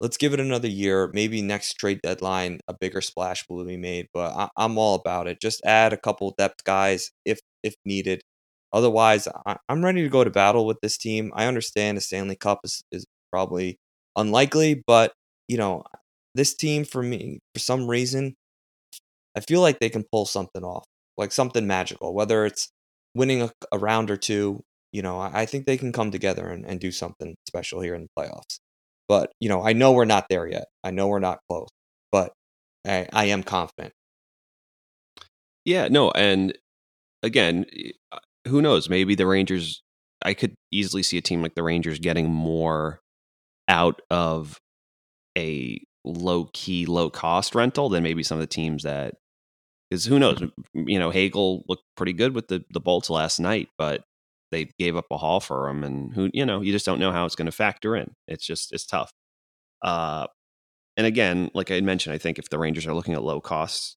let's 0.00 0.16
give 0.16 0.34
it 0.34 0.40
another 0.40 0.68
year. 0.68 1.10
Maybe 1.12 1.42
next 1.42 1.74
trade 1.74 2.00
deadline, 2.02 2.60
a 2.68 2.74
bigger 2.74 3.00
splash 3.00 3.44
will 3.48 3.64
be 3.64 3.76
made. 3.76 4.06
But 4.14 4.34
I, 4.34 4.48
I'm 4.56 4.78
all 4.78 4.94
about 4.94 5.26
it. 5.28 5.40
Just 5.40 5.64
add 5.64 5.92
a 5.92 5.96
couple 5.98 6.34
depth 6.38 6.64
guys 6.64 7.10
if 7.24 7.40
if 7.62 7.74
needed. 7.84 8.22
Otherwise, 8.72 9.28
I, 9.46 9.56
I'm 9.68 9.84
ready 9.84 10.02
to 10.02 10.08
go 10.08 10.24
to 10.24 10.30
battle 10.30 10.66
with 10.66 10.78
this 10.82 10.98
team. 10.98 11.32
I 11.34 11.46
understand 11.46 11.96
the 11.96 12.02
Stanley 12.02 12.36
Cup 12.36 12.60
is, 12.64 12.82
is 12.92 13.06
probably 13.32 13.78
unlikely, 14.16 14.82
but 14.86 15.12
you 15.48 15.56
know, 15.56 15.82
this 16.34 16.54
team 16.54 16.84
for 16.84 17.02
me, 17.02 17.40
for 17.54 17.58
some 17.58 17.88
reason, 17.88 18.34
I 19.36 19.40
feel 19.40 19.60
like 19.60 19.80
they 19.80 19.88
can 19.88 20.04
pull 20.12 20.26
something 20.26 20.62
off, 20.62 20.84
like 21.16 21.32
something 21.32 21.66
magical, 21.66 22.14
whether 22.14 22.46
it's 22.46 22.70
winning 23.14 23.42
a, 23.42 23.50
a 23.72 23.78
round 23.78 24.10
or 24.10 24.16
two. 24.16 24.62
You 24.92 25.02
know, 25.02 25.18
I, 25.18 25.42
I 25.42 25.46
think 25.46 25.66
they 25.66 25.76
can 25.76 25.92
come 25.92 26.10
together 26.10 26.48
and, 26.48 26.64
and 26.64 26.80
do 26.80 26.90
something 26.90 27.34
special 27.46 27.80
here 27.80 27.94
in 27.94 28.02
the 28.02 28.08
playoffs. 28.18 28.58
But, 29.08 29.32
you 29.40 29.48
know, 29.48 29.62
I 29.62 29.72
know 29.72 29.92
we're 29.92 30.04
not 30.04 30.26
there 30.28 30.46
yet. 30.46 30.66
I 30.84 30.90
know 30.90 31.08
we're 31.08 31.18
not 31.18 31.40
close, 31.50 31.68
but 32.12 32.32
I, 32.86 33.06
I 33.12 33.24
am 33.26 33.42
confident. 33.42 33.92
Yeah, 35.64 35.88
no, 35.88 36.10
and 36.12 36.56
again, 37.22 37.66
uh, 38.12 38.18
who 38.46 38.62
knows? 38.62 38.88
Maybe 38.88 39.14
the 39.14 39.26
Rangers. 39.26 39.82
I 40.22 40.34
could 40.34 40.54
easily 40.72 41.02
see 41.02 41.18
a 41.18 41.22
team 41.22 41.42
like 41.42 41.54
the 41.54 41.62
Rangers 41.62 41.98
getting 41.98 42.30
more 42.30 43.00
out 43.68 44.00
of 44.10 44.58
a 45.38 45.80
low 46.04 46.50
key, 46.52 46.86
low 46.86 47.10
cost 47.10 47.54
rental 47.54 47.88
than 47.88 48.02
maybe 48.02 48.22
some 48.22 48.36
of 48.36 48.40
the 48.40 48.46
teams 48.46 48.82
that. 48.82 49.14
Because 49.90 50.04
who 50.04 50.18
knows? 50.18 50.42
You 50.74 50.98
know, 50.98 51.10
Hagel 51.10 51.64
looked 51.68 51.84
pretty 51.96 52.12
good 52.12 52.34
with 52.34 52.48
the 52.48 52.62
the 52.70 52.80
Bolts 52.80 53.08
last 53.08 53.40
night, 53.40 53.68
but 53.78 54.02
they 54.50 54.70
gave 54.78 54.96
up 54.96 55.06
a 55.10 55.16
haul 55.16 55.40
for 55.40 55.68
him, 55.68 55.84
and 55.84 56.12
who 56.12 56.30
you 56.34 56.44
know, 56.44 56.60
you 56.60 56.72
just 56.72 56.86
don't 56.86 57.00
know 57.00 57.12
how 57.12 57.24
it's 57.24 57.34
going 57.34 57.46
to 57.46 57.52
factor 57.52 57.96
in. 57.96 58.12
It's 58.26 58.44
just 58.46 58.72
it's 58.72 58.86
tough. 58.86 59.10
Uh, 59.82 60.26
and 60.96 61.06
again, 61.06 61.50
like 61.54 61.70
I 61.70 61.80
mentioned, 61.80 62.14
I 62.14 62.18
think 62.18 62.38
if 62.38 62.50
the 62.50 62.58
Rangers 62.58 62.86
are 62.86 62.94
looking 62.94 63.14
at 63.14 63.22
low 63.22 63.40
costs, 63.40 63.96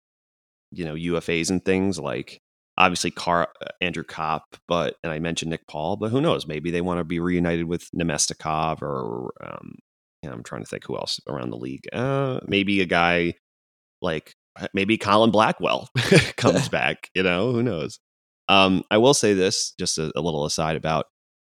you 0.71 0.85
know, 0.85 0.95
UFAs 0.95 1.49
and 1.49 1.63
things 1.63 1.97
like 1.97 2.39
obviously 2.77 3.11
Car 3.11 3.49
uh, 3.61 3.67
Andrew 3.81 4.03
Copp, 4.03 4.43
but 4.67 4.95
and 5.03 5.11
I 5.11 5.19
mentioned 5.19 5.51
Nick 5.51 5.67
Paul, 5.67 5.97
but 5.97 6.11
who 6.11 6.21
knows? 6.21 6.47
Maybe 6.47 6.71
they 6.71 6.81
want 6.81 6.99
to 6.99 7.03
be 7.03 7.19
reunited 7.19 7.65
with 7.65 7.89
Namestnikov 7.91 8.81
or 8.81 9.31
um, 9.43 9.75
I'm 10.23 10.43
trying 10.43 10.63
to 10.63 10.67
think 10.67 10.85
who 10.85 10.97
else 10.97 11.19
around 11.27 11.51
the 11.51 11.57
league. 11.57 11.87
Uh, 11.93 12.39
maybe 12.45 12.81
a 12.81 12.85
guy 12.85 13.35
like 14.01 14.35
uh, 14.59 14.67
maybe 14.73 14.97
Colin 14.97 15.31
Blackwell 15.31 15.89
comes 16.37 16.69
back. 16.69 17.09
You 17.15 17.23
know, 17.23 17.51
who 17.51 17.63
knows? 17.63 17.99
Um, 18.47 18.83
I 18.89 18.97
will 18.97 19.13
say 19.13 19.33
this, 19.33 19.73
just 19.79 19.97
a, 19.97 20.11
a, 20.15 20.21
little 20.21 20.43
aside 20.45 20.75
about 20.75 21.05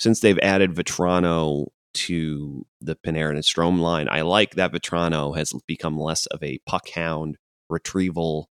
since 0.01 0.21
they've 0.21 0.39
added 0.41 0.75
Vatrano 0.75 1.69
to 1.93 2.67
the 2.81 2.97
Panarin 2.97 3.33
and 3.35 3.45
Strome 3.45 3.81
line, 3.81 4.09
I 4.11 4.23
like 4.23 4.57
that 4.57 4.73
Vatrano 4.73 5.37
has 5.37 5.53
become 5.67 5.99
less 5.99 6.27
of 6.27 6.43
a 6.43 6.59
puck 6.67 6.89
hound 6.95 7.37
retrieval 7.69 8.49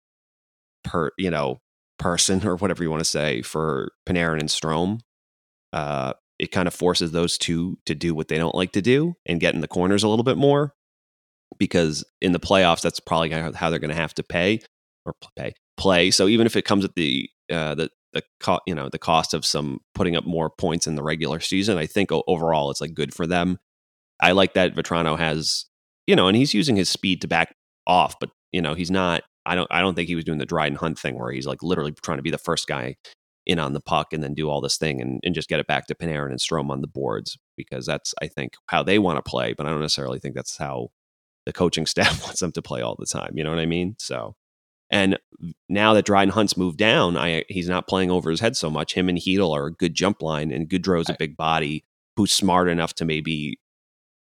per 0.84 1.10
you 1.18 1.30
know 1.30 1.60
person 1.98 2.46
or 2.46 2.56
whatever 2.56 2.82
you 2.82 2.90
want 2.90 3.00
to 3.00 3.08
say 3.08 3.42
for 3.42 3.92
Panarin 4.06 4.40
and 4.40 4.48
Strome. 4.48 5.00
Uh, 5.72 6.12
it 6.42 6.50
kind 6.50 6.66
of 6.66 6.74
forces 6.74 7.12
those 7.12 7.38
two 7.38 7.78
to 7.86 7.94
do 7.94 8.16
what 8.16 8.26
they 8.26 8.36
don't 8.36 8.56
like 8.56 8.72
to 8.72 8.82
do 8.82 9.14
and 9.24 9.40
get 9.40 9.54
in 9.54 9.60
the 9.60 9.68
corners 9.68 10.02
a 10.02 10.08
little 10.08 10.24
bit 10.24 10.36
more 10.36 10.74
because 11.56 12.04
in 12.20 12.32
the 12.32 12.40
playoffs 12.40 12.82
that's 12.82 12.98
probably 12.98 13.30
how 13.30 13.70
they're 13.70 13.78
going 13.78 13.90
to 13.90 13.94
have 13.94 14.12
to 14.12 14.24
pay 14.24 14.60
or 15.06 15.14
pay 15.36 15.54
play. 15.76 16.10
So 16.10 16.26
even 16.26 16.44
if 16.44 16.56
it 16.56 16.64
comes 16.64 16.84
at 16.84 16.96
the 16.96 17.30
uh, 17.48 17.76
the 17.76 17.90
the 18.12 18.22
co- 18.40 18.60
you 18.66 18.74
know 18.74 18.88
the 18.88 18.98
cost 18.98 19.34
of 19.34 19.44
some 19.44 19.78
putting 19.94 20.16
up 20.16 20.26
more 20.26 20.50
points 20.50 20.88
in 20.88 20.96
the 20.96 21.02
regular 21.02 21.40
season 21.40 21.78
i 21.78 21.86
think 21.86 22.10
overall 22.12 22.70
it's 22.70 22.80
like 22.80 22.92
good 22.92 23.14
for 23.14 23.26
them. 23.26 23.58
I 24.20 24.32
like 24.32 24.54
that 24.54 24.74
Vatrano 24.74 25.16
has 25.16 25.66
you 26.08 26.16
know 26.16 26.26
and 26.26 26.36
he's 26.36 26.54
using 26.54 26.74
his 26.74 26.88
speed 26.90 27.20
to 27.22 27.28
back 27.28 27.54
off 27.86 28.18
but 28.20 28.30
you 28.50 28.60
know 28.60 28.74
he's 28.74 28.90
not 28.90 29.22
i 29.46 29.54
don't 29.54 29.68
i 29.70 29.80
don't 29.80 29.94
think 29.94 30.08
he 30.08 30.14
was 30.16 30.24
doing 30.24 30.38
the 30.38 30.46
Dryden 30.46 30.76
Hunt 30.76 30.98
thing 30.98 31.18
where 31.18 31.32
he's 31.32 31.46
like 31.46 31.62
literally 31.62 31.94
trying 32.02 32.18
to 32.18 32.22
be 32.22 32.30
the 32.30 32.38
first 32.38 32.66
guy 32.66 32.96
in 33.46 33.58
on 33.58 33.72
the 33.72 33.80
puck 33.80 34.12
and 34.12 34.22
then 34.22 34.34
do 34.34 34.48
all 34.48 34.60
this 34.60 34.76
thing 34.76 35.00
and, 35.00 35.20
and 35.24 35.34
just 35.34 35.48
get 35.48 35.60
it 35.60 35.66
back 35.66 35.86
to 35.86 35.94
Panarin 35.94 36.30
and 36.30 36.38
Strome 36.38 36.70
on 36.70 36.80
the 36.80 36.86
boards 36.86 37.38
because 37.56 37.86
that's 37.86 38.14
I 38.22 38.28
think 38.28 38.54
how 38.66 38.82
they 38.82 38.98
want 38.98 39.16
to 39.16 39.28
play, 39.28 39.52
but 39.52 39.66
I 39.66 39.70
don't 39.70 39.80
necessarily 39.80 40.18
think 40.18 40.34
that's 40.34 40.56
how 40.56 40.90
the 41.44 41.52
coaching 41.52 41.86
staff 41.86 42.22
wants 42.22 42.40
them 42.40 42.52
to 42.52 42.62
play 42.62 42.82
all 42.82 42.96
the 42.98 43.06
time. 43.06 43.32
You 43.34 43.44
know 43.44 43.50
what 43.50 43.58
I 43.58 43.66
mean? 43.66 43.96
So 43.98 44.36
and 44.92 45.18
now 45.70 45.94
that 45.94 46.04
Dryden 46.04 46.34
Hunt's 46.34 46.56
moved 46.56 46.76
down, 46.76 47.16
I 47.16 47.44
he's 47.48 47.68
not 47.68 47.88
playing 47.88 48.10
over 48.10 48.30
his 48.30 48.40
head 48.40 48.56
so 48.56 48.70
much. 48.70 48.94
Him 48.94 49.08
and 49.08 49.18
Chytil 49.18 49.56
are 49.56 49.66
a 49.66 49.72
good 49.72 49.94
jump 49.94 50.22
line, 50.22 50.52
and 50.52 50.68
Goodrow's 50.68 51.08
a 51.08 51.16
big 51.18 51.36
body 51.36 51.84
who's 52.16 52.30
smart 52.30 52.68
enough 52.68 52.94
to 52.96 53.06
maybe 53.06 53.58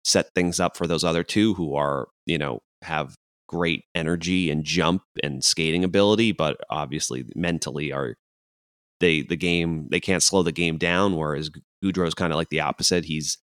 set 0.06 0.34
things 0.36 0.60
up 0.60 0.78
for 0.78 0.86
those 0.88 1.04
other 1.04 1.24
two 1.24 1.56
who 1.56 1.76
are 1.76 2.08
you 2.28 2.38
know 2.38 2.62
have 2.84 3.15
great 3.47 3.86
energy 3.95 4.50
and 4.50 4.63
jump 4.63 5.02
and 5.24 5.43
skating 5.43 5.84
ability, 5.84 6.32
but 6.32 6.58
obviously 6.69 7.26
mentally 7.36 7.91
are 7.91 8.15
they 9.01 9.23
the 9.23 9.35
game 9.35 9.87
they 9.91 9.99
can't 9.99 10.23
slow 10.23 10.43
the 10.43 10.51
game 10.51 10.77
down. 10.77 11.17
Whereas 11.17 11.49
Goodrow's 11.83 12.13
kind 12.13 12.31
of 12.31 12.37
like 12.37 12.49
the 12.49 12.61
opposite. 12.61 13.05
He's 13.05 13.37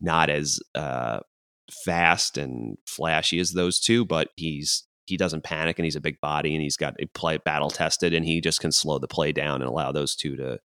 not 0.00 0.30
as 0.30 0.58
uh, 0.74 1.20
fast 1.84 2.36
and 2.36 2.76
flashy 2.86 3.38
as 3.38 3.52
those 3.52 3.78
two, 3.78 4.04
but 4.04 4.28
he's 4.36 4.84
he 5.06 5.16
doesn't 5.16 5.44
panic 5.44 5.78
and 5.78 5.84
he's 5.84 5.96
a 5.96 6.00
big 6.00 6.20
body 6.20 6.54
and 6.54 6.62
he's 6.62 6.76
got 6.76 6.94
a 7.00 7.06
play 7.06 7.38
battle 7.38 7.70
tested 7.70 8.14
and 8.14 8.24
he 8.24 8.40
just 8.40 8.60
can 8.60 8.72
slow 8.72 8.98
the 8.98 9.08
play 9.08 9.32
down 9.32 9.60
and 9.60 9.68
allow 9.68 9.92
those 9.92 10.14
two 10.14 10.36
to 10.36 10.58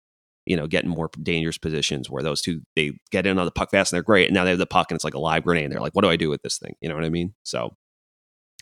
you 0.46 0.56
know 0.56 0.68
get 0.68 0.84
in 0.84 0.90
more 0.90 1.10
dangerous 1.24 1.58
positions 1.58 2.10
where 2.10 2.22
those 2.22 2.42
two 2.42 2.62
they 2.76 2.92
get 3.12 3.26
in 3.26 3.40
on 3.40 3.46
the 3.46 3.52
puck 3.52 3.72
fast 3.72 3.92
and 3.92 3.98
they're 3.98 4.04
great 4.04 4.28
and 4.28 4.36
now 4.36 4.44
they 4.44 4.50
have 4.50 4.60
the 4.60 4.66
puck 4.66 4.92
and 4.92 4.98
it's 4.98 5.04
like 5.04 5.14
a 5.14 5.20
live 5.20 5.44
grenade 5.44 5.66
and 5.66 5.74
they're 5.74 5.82
like 5.82 5.96
what 5.96 6.04
do 6.04 6.10
I 6.10 6.18
do 6.18 6.30
with 6.30 6.42
this 6.42 6.58
thing 6.58 6.76
you 6.82 6.90
know 6.90 6.96
what 6.96 7.06
I 7.06 7.10
mean 7.10 7.34
so 7.44 7.76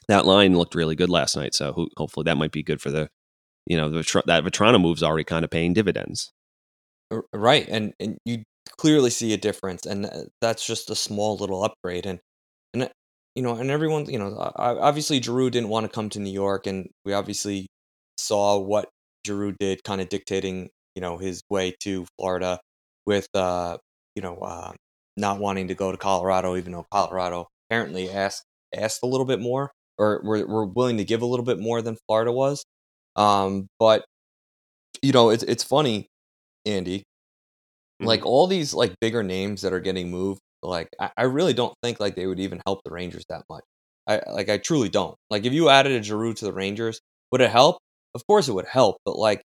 that 0.07 0.25
line 0.25 0.55
looked 0.57 0.75
really 0.75 0.95
good 0.95 1.09
last 1.09 1.35
night 1.35 1.53
so 1.53 1.73
ho- 1.73 1.89
hopefully 1.97 2.23
that 2.25 2.37
might 2.37 2.51
be 2.51 2.63
good 2.63 2.81
for 2.81 2.91
the 2.91 3.09
you 3.65 3.77
know, 3.77 3.89
the, 3.89 4.23
that 4.25 4.43
Vatrano 4.43 4.79
move's 4.81 5.03
already 5.03 5.23
kind 5.23 5.45
of 5.45 5.51
paying 5.51 5.73
dividends. 5.73 6.31
Right, 7.31 7.67
and 7.67 7.93
and 7.99 8.17
you 8.25 8.43
clearly 8.77 9.09
see 9.09 9.33
a 9.33 9.37
difference, 9.37 9.85
and 9.85 10.05
uh, 10.05 10.23
that's 10.41 10.65
just 10.65 10.89
a 10.89 10.95
small 10.95 11.37
little 11.37 11.63
upgrade. 11.63 12.05
And 12.05 12.19
and 12.73 12.89
you 13.35 13.43
know, 13.43 13.55
and 13.55 13.69
everyone, 13.71 14.05
you 14.05 14.19
know, 14.19 14.35
obviously 14.55 15.21
Giroux 15.21 15.49
didn't 15.49 15.69
want 15.69 15.85
to 15.85 15.91
come 15.91 16.09
to 16.09 16.19
New 16.19 16.31
York, 16.31 16.67
and 16.67 16.89
we 17.05 17.13
obviously 17.13 17.67
saw 18.17 18.59
what 18.59 18.89
Giroux 19.25 19.55
did, 19.59 19.83
kind 19.83 20.01
of 20.01 20.09
dictating, 20.09 20.69
you 20.95 21.01
know, 21.01 21.17
his 21.17 21.41
way 21.49 21.75
to 21.81 22.05
Florida 22.17 22.59
with, 23.05 23.27
uh, 23.33 23.77
you 24.15 24.21
know, 24.21 24.37
uh, 24.37 24.73
not 25.17 25.39
wanting 25.39 25.67
to 25.69 25.75
go 25.75 25.91
to 25.91 25.97
Colorado, 25.97 26.55
even 26.55 26.71
though 26.71 26.85
Colorado 26.91 27.47
apparently 27.69 28.09
asked 28.09 28.43
asked 28.75 28.99
a 29.03 29.07
little 29.07 29.25
bit 29.25 29.39
more, 29.39 29.71
or 29.97 30.21
were, 30.23 30.45
were 30.45 30.65
willing 30.65 30.97
to 30.97 31.03
give 31.03 31.21
a 31.21 31.25
little 31.25 31.45
bit 31.45 31.59
more 31.59 31.81
than 31.81 31.97
Florida 32.07 32.31
was. 32.31 32.63
Um, 33.15 33.67
but 33.79 34.05
you 35.01 35.11
know, 35.11 35.29
it's 35.29 35.43
it's 35.43 35.63
funny, 35.63 36.07
Andy. 36.65 36.99
Mm-hmm. 36.99 38.05
Like 38.05 38.25
all 38.25 38.47
these 38.47 38.73
like 38.73 38.93
bigger 38.99 39.23
names 39.23 39.61
that 39.61 39.73
are 39.73 39.79
getting 39.79 40.09
moved, 40.11 40.41
like 40.61 40.89
I, 40.99 41.11
I, 41.17 41.23
really 41.23 41.53
don't 41.53 41.75
think 41.83 41.99
like 41.99 42.15
they 42.15 42.25
would 42.25 42.39
even 42.39 42.61
help 42.65 42.81
the 42.83 42.91
Rangers 42.91 43.25
that 43.29 43.43
much. 43.49 43.63
I 44.07 44.21
like 44.31 44.49
I 44.49 44.57
truly 44.57 44.89
don't. 44.89 45.15
Like 45.29 45.45
if 45.45 45.53
you 45.53 45.69
added 45.69 45.93
a 45.93 46.03
Giroux 46.03 46.33
to 46.33 46.45
the 46.45 46.53
Rangers, 46.53 46.99
would 47.31 47.41
it 47.41 47.51
help? 47.51 47.77
Of 48.15 48.25
course 48.27 48.47
it 48.47 48.53
would 48.53 48.67
help, 48.67 48.97
but 49.05 49.17
like 49.17 49.41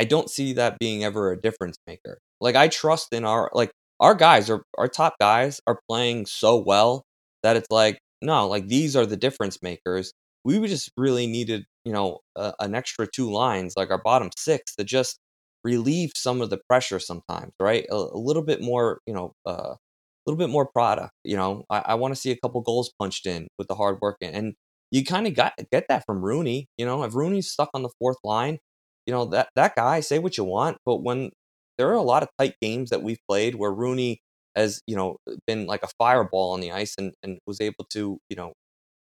I 0.00 0.04
don't 0.04 0.30
see 0.30 0.54
that 0.54 0.78
being 0.78 1.04
ever 1.04 1.32
a 1.32 1.40
difference 1.40 1.76
maker. 1.86 2.18
Like 2.40 2.56
I 2.56 2.68
trust 2.68 3.08
in 3.12 3.24
our 3.24 3.50
like 3.54 3.70
our 4.00 4.14
guys 4.14 4.50
are 4.50 4.62
our 4.78 4.88
top 4.88 5.14
guys 5.20 5.60
are 5.66 5.78
playing 5.88 6.26
so 6.26 6.56
well 6.56 7.04
that 7.42 7.56
it's 7.56 7.70
like 7.70 7.98
no, 8.20 8.48
like 8.48 8.68
these 8.68 8.96
are 8.96 9.06
the 9.06 9.16
difference 9.16 9.58
makers 9.62 10.12
we 10.44 10.58
just 10.66 10.90
really 10.96 11.26
needed, 11.26 11.64
you 11.84 11.92
know, 11.92 12.20
a, 12.36 12.54
an 12.60 12.74
extra 12.74 13.06
two 13.06 13.30
lines, 13.32 13.74
like 13.76 13.90
our 13.90 14.02
bottom 14.02 14.30
six, 14.36 14.74
to 14.76 14.84
just 14.84 15.18
relieve 15.64 16.12
some 16.16 16.40
of 16.40 16.50
the 16.50 16.58
pressure 16.68 16.98
sometimes, 16.98 17.52
right? 17.60 17.86
A, 17.90 17.94
a 17.94 18.18
little 18.18 18.42
bit 18.44 18.60
more, 18.62 19.00
you 19.06 19.14
know, 19.14 19.32
uh, 19.46 19.74
a 19.74 19.78
little 20.26 20.38
bit 20.38 20.50
more 20.50 20.66
product. 20.66 21.12
You 21.24 21.36
know, 21.36 21.64
I, 21.70 21.78
I 21.88 21.94
want 21.94 22.14
to 22.14 22.20
see 22.20 22.30
a 22.30 22.36
couple 22.36 22.60
goals 22.62 22.92
punched 22.98 23.26
in 23.26 23.48
with 23.58 23.68
the 23.68 23.74
hard 23.74 23.98
work, 24.00 24.16
and 24.22 24.54
you 24.90 25.04
kind 25.04 25.26
of 25.26 25.34
got 25.34 25.54
get 25.72 25.86
that 25.88 26.04
from 26.06 26.22
Rooney. 26.22 26.66
You 26.78 26.86
know, 26.86 27.02
if 27.04 27.14
Rooney's 27.14 27.50
stuck 27.50 27.70
on 27.74 27.82
the 27.82 27.90
fourth 27.98 28.18
line, 28.24 28.58
you 29.06 29.12
know 29.12 29.24
that 29.26 29.48
that 29.56 29.74
guy. 29.76 30.00
Say 30.00 30.18
what 30.18 30.36
you 30.38 30.44
want, 30.44 30.78
but 30.86 31.02
when 31.02 31.30
there 31.78 31.88
are 31.88 31.94
a 31.94 32.02
lot 32.02 32.22
of 32.22 32.28
tight 32.38 32.54
games 32.60 32.90
that 32.90 33.02
we've 33.02 33.18
played 33.28 33.54
where 33.56 33.72
Rooney 33.72 34.20
has 34.56 34.80
you 34.86 34.96
know 34.96 35.16
been 35.46 35.66
like 35.66 35.82
a 35.82 35.88
fireball 35.98 36.52
on 36.52 36.60
the 36.60 36.72
ice 36.72 36.94
and 36.98 37.12
and 37.22 37.38
was 37.46 37.60
able 37.60 37.84
to 37.92 38.18
you 38.28 38.36
know 38.36 38.52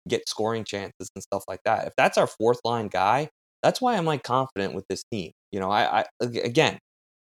get 0.08 0.28
scoring 0.28 0.64
chances 0.64 1.10
and 1.14 1.22
stuff 1.22 1.44
like 1.48 1.60
that. 1.64 1.86
If 1.86 1.92
that's 1.96 2.18
our 2.18 2.26
fourth 2.26 2.60
line 2.64 2.88
guy, 2.88 3.28
that's 3.62 3.80
why 3.80 3.96
I'm 3.96 4.04
like 4.04 4.22
confident 4.22 4.74
with 4.74 4.84
this 4.88 5.04
team. 5.10 5.32
You 5.50 5.60
know, 5.60 5.70
I, 5.70 6.00
I 6.00 6.04
again, 6.20 6.78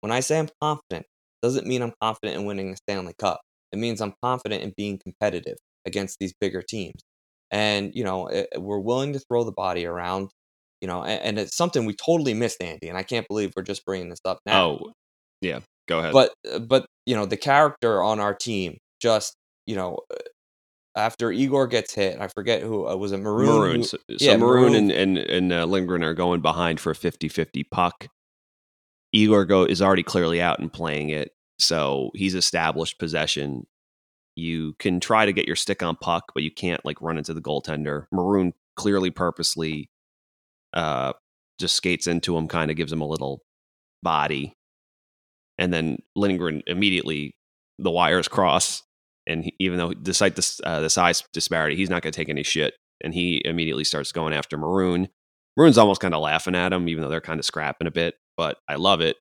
when 0.02 0.12
I 0.12 0.20
say 0.20 0.40
I'm 0.40 0.50
confident, 0.62 1.06
doesn't 1.42 1.68
mean 1.68 1.82
I'm 1.82 1.94
confident 2.02 2.38
in 2.38 2.46
winning 2.46 2.72
the 2.72 2.78
Stanley 2.78 3.14
Cup. 3.20 3.42
It 3.72 3.80
means 3.80 4.02
I'm 4.02 4.14
confident 4.24 4.64
in 4.64 4.74
being 4.76 5.00
competitive 5.04 5.58
against 5.86 6.18
these 6.20 6.34
bigger 6.40 6.62
teams. 6.62 7.02
And 7.52 7.92
you 7.94 8.04
know, 8.04 8.28
it, 8.28 8.48
we're 8.58 8.80
willing 8.80 9.14
to 9.14 9.20
throw 9.20 9.44
the 9.44 9.52
body 9.52 9.86
around. 9.86 10.30
You 10.82 10.88
know, 10.88 11.04
and, 11.04 11.22
and, 11.22 11.40
it's 11.40 11.56
something 11.56 11.86
we 11.86 11.94
totally 11.94 12.34
missed, 12.34 12.62
Andy. 12.62 12.90
And 12.90 12.98
I 12.98 13.04
can't 13.04 13.26
believe 13.30 13.54
we're 13.56 13.64
just 13.64 13.86
bringing 13.86 14.10
this 14.10 14.20
up 14.26 14.40
now. 14.46 14.64
Oh, 14.66 14.92
yeah. 15.40 15.60
Go 15.88 16.00
ahead. 16.00 16.12
But 16.12 16.34
uh, 16.52 16.60
but 16.60 16.86
you 17.06 17.16
know, 17.16 17.26
the 17.26 17.38
character 17.38 18.02
on 18.04 18.20
our 18.20 18.34
team 18.34 18.78
just 19.02 19.36
you 19.66 19.76
know 19.76 20.00
after 20.96 21.32
Igor 21.32 21.68
gets 21.68 21.94
hit, 21.94 22.20
I 22.20 22.28
forget 22.28 22.62
who 22.62 22.88
uh, 22.88 22.96
was 22.96 23.12
it 23.12 23.18
Maroon. 23.18 23.48
Maroon. 23.48 23.76
Who, 23.78 23.84
so, 23.84 23.98
yeah, 24.08 24.38
Maroon, 24.38 24.74
Maroon. 24.74 24.92
and 24.92 24.92
and, 24.92 25.18
and 25.18 25.54
uh, 25.54 25.66
Lindgren 25.66 26.04
are 26.04 26.14
going 26.14 26.42
behind 26.42 26.80
for 26.80 26.92
a 26.92 26.96
50-50 26.96 27.64
puck. 27.72 28.08
Igor 29.12 29.46
go 29.46 29.64
is 29.64 29.82
already 29.82 30.04
clearly 30.04 30.42
out 30.42 30.60
and 30.60 30.72
playing 30.72 31.10
it, 31.10 31.32
so 31.60 32.12
he's 32.14 32.36
established 32.36 33.00
possession. 33.00 33.66
You 34.36 34.74
can 34.80 35.00
try 35.00 35.26
to 35.26 35.34
get 35.34 35.46
your 35.46 35.56
stick 35.56 35.84
on 35.84 35.96
puck, 35.96 36.32
but 36.34 36.44
you 36.44 36.52
can't 36.52 36.84
like 36.84 37.02
run 37.02 37.18
into 37.18 37.34
the 37.34 37.42
goaltender. 37.42 38.06
Maroon 38.12 38.54
clearly 38.76 39.12
purposely 39.12 39.90
uh, 40.74 41.14
just 41.60 41.76
skates 41.76 42.08
into 42.08 42.36
him, 42.36 42.48
kind 42.48 42.72
of 42.72 42.78
gives 42.78 42.92
him 42.92 43.02
a 43.02 43.08
little 43.08 43.42
body, 44.02 44.56
and 45.58 45.72
then 45.74 45.98
Lindgren 46.16 46.64
immediately 46.68 47.36
the 47.80 47.92
wires 47.92 48.28
cross 48.28 48.84
and 49.28 49.46
he, 49.46 49.56
even 49.60 49.78
though 49.78 49.94
despite 49.94 50.36
the, 50.36 50.60
uh, 50.64 50.82
the 50.82 50.90
size 50.90 51.24
disparity, 51.34 51.76
he's 51.76 51.90
not 51.90 52.02
going 52.02 52.12
to 52.12 52.18
take 52.18 52.30
any 52.30 52.44
shit. 52.44 52.74
And 53.04 53.14
he 53.14 53.42
immediately 53.44 53.84
starts 53.84 54.12
going 54.12 54.34
after 54.34 54.58
Maroon. 54.58 55.10
Maroon's 55.58 55.78
almost 55.78 56.02
kind 56.02 56.14
of 56.14 56.22
laughing 56.22 56.56
at 56.56 56.74
him, 56.74 56.88
even 56.88 57.04
though 57.04 57.10
they're 57.10 57.22
kind 57.22 57.40
of 57.40 57.46
scrapping 57.46 57.88
a 57.88 57.92
bit. 57.92 58.16
But 58.38 58.58
I 58.68 58.76
love 58.76 59.02
it. 59.02 59.18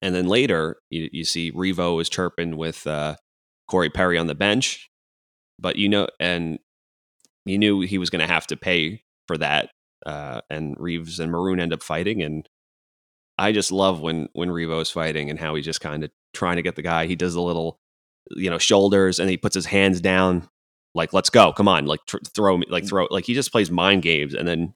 And 0.00 0.14
then 0.14 0.26
later, 0.26 0.76
you, 0.90 1.08
you 1.12 1.24
see 1.24 1.52
Revo 1.52 2.00
is 2.00 2.08
chirping 2.08 2.56
with 2.56 2.86
uh, 2.86 3.16
Corey 3.68 3.90
Perry 3.90 4.18
on 4.18 4.26
the 4.26 4.34
bench, 4.34 4.90
but 5.58 5.76
you 5.76 5.88
know, 5.88 6.08
and 6.18 6.58
you 7.44 7.58
knew 7.58 7.80
he 7.80 7.98
was 7.98 8.10
going 8.10 8.26
to 8.26 8.32
have 8.32 8.46
to 8.48 8.56
pay 8.56 9.02
for 9.26 9.36
that. 9.38 9.70
Uh, 10.04 10.40
and 10.50 10.74
Reaves 10.78 11.20
and 11.20 11.30
Maroon 11.30 11.60
end 11.60 11.72
up 11.72 11.82
fighting, 11.82 12.22
and 12.22 12.48
I 13.38 13.52
just 13.52 13.70
love 13.70 14.00
when 14.00 14.28
when 14.32 14.48
Revo 14.48 14.80
is 14.80 14.90
fighting 14.90 15.30
and 15.30 15.38
how 15.38 15.54
he's 15.54 15.64
just 15.64 15.80
kind 15.80 16.02
of 16.02 16.10
trying 16.34 16.56
to 16.56 16.62
get 16.62 16.74
the 16.74 16.82
guy. 16.82 17.06
He 17.06 17.14
does 17.14 17.36
a 17.36 17.40
little 17.40 17.78
you 18.30 18.50
know 18.50 18.58
shoulders 18.58 19.18
and 19.18 19.28
he 19.28 19.36
puts 19.36 19.54
his 19.54 19.66
hands 19.66 20.00
down 20.00 20.48
like 20.94 21.12
let's 21.12 21.30
go 21.30 21.52
come 21.52 21.68
on 21.68 21.86
like 21.86 22.00
tr- 22.06 22.18
throw 22.34 22.58
me 22.58 22.66
like 22.68 22.86
throw 22.86 23.06
like 23.10 23.24
he 23.24 23.34
just 23.34 23.52
plays 23.52 23.70
mind 23.70 24.02
games 24.02 24.34
and 24.34 24.46
then 24.46 24.74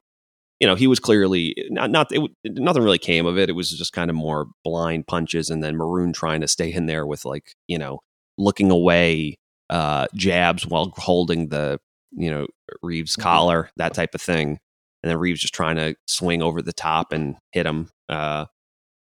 you 0.59 0.67
know 0.67 0.75
he 0.75 0.87
was 0.87 0.99
clearly 0.99 1.55
not 1.69 1.91
not 1.91 2.07
it, 2.11 2.31
nothing 2.45 2.83
really 2.83 2.97
came 2.97 3.25
of 3.25 3.37
it 3.37 3.49
it 3.49 3.53
was 3.53 3.71
just 3.71 3.93
kind 3.93 4.09
of 4.09 4.15
more 4.15 4.47
blind 4.63 5.07
punches 5.07 5.49
and 5.49 5.63
then 5.63 5.75
maroon 5.75 6.13
trying 6.13 6.41
to 6.41 6.47
stay 6.47 6.71
in 6.71 6.85
there 6.85 7.05
with 7.05 7.25
like 7.25 7.53
you 7.67 7.77
know 7.77 7.99
looking 8.37 8.71
away 8.71 9.37
uh 9.69 10.07
jabs 10.15 10.65
while 10.65 10.93
holding 10.97 11.49
the 11.49 11.79
you 12.11 12.31
know 12.31 12.47
Reaves 12.81 13.15
collar 13.15 13.69
that 13.77 13.93
type 13.93 14.15
of 14.15 14.21
thing 14.21 14.59
and 15.03 15.09
then 15.09 15.17
Reaves 15.17 15.41
just 15.41 15.53
trying 15.53 15.75
to 15.75 15.95
swing 16.07 16.41
over 16.41 16.61
the 16.61 16.73
top 16.73 17.11
and 17.11 17.35
hit 17.51 17.65
him 17.65 17.89
uh 18.09 18.45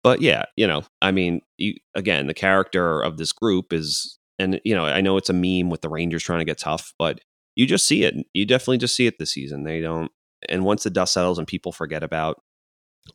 but 0.04 0.22
yeah 0.22 0.44
you 0.56 0.68
know 0.68 0.84
i 1.02 1.12
mean 1.12 1.42
you, 1.58 1.74
again 1.96 2.28
the 2.28 2.34
character 2.34 3.02
of 3.02 3.18
this 3.18 3.32
group 3.32 3.74
is 3.74 4.20
and 4.42 4.60
you 4.64 4.76
know, 4.76 4.86
I 4.86 5.02
know 5.02 5.18
it's 5.18 5.30
a 5.30 5.34
meme 5.34 5.70
with 5.70 5.82
the 5.82 5.90
Rangers 5.90 6.24
trying 6.24 6.40
to 6.40 6.46
get 6.46 6.58
tough, 6.58 6.94
but 6.98 7.20
you 7.56 7.66
just 7.66 7.86
see 7.86 8.04
it. 8.04 8.16
You 8.34 8.46
definitely 8.46 8.78
just 8.78 8.96
see 8.96 9.08
it 9.08 9.20
this 9.20 9.32
season. 9.32 9.64
They 9.64 9.82
don't. 9.82 10.12
And 10.50 10.64
once 10.66 10.84
the 10.84 10.90
dust 10.90 11.14
settles 11.14 11.38
and 11.38 11.48
people 11.48 11.72
forget 11.72 12.04
about 12.04 12.42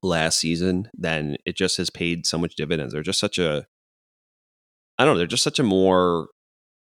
last 0.02 0.38
season, 0.38 0.90
then 0.94 1.36
it 1.44 1.56
just 1.56 1.76
has 1.78 1.90
paid 1.90 2.26
so 2.26 2.38
much 2.38 2.54
dividends. 2.54 2.92
They're 2.92 3.02
just 3.02 3.20
such 3.20 3.38
a, 3.38 3.66
I 4.98 5.04
don't 5.04 5.14
know, 5.14 5.18
they're 5.18 5.26
just 5.26 5.42
such 5.42 5.58
a 5.58 5.64
more 5.64 6.28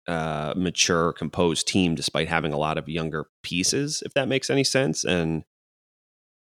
uh, 0.06 0.54
mature, 0.56 1.12
composed 1.12 1.68
team, 1.68 1.94
despite 1.94 2.28
having 2.28 2.52
a 2.52 2.58
lot 2.58 2.78
of 2.78 2.88
younger 2.88 3.26
pieces. 3.42 4.02
If 4.04 4.14
that 4.14 4.28
makes 4.28 4.50
any 4.50 4.64
sense, 4.64 5.04
and 5.04 5.44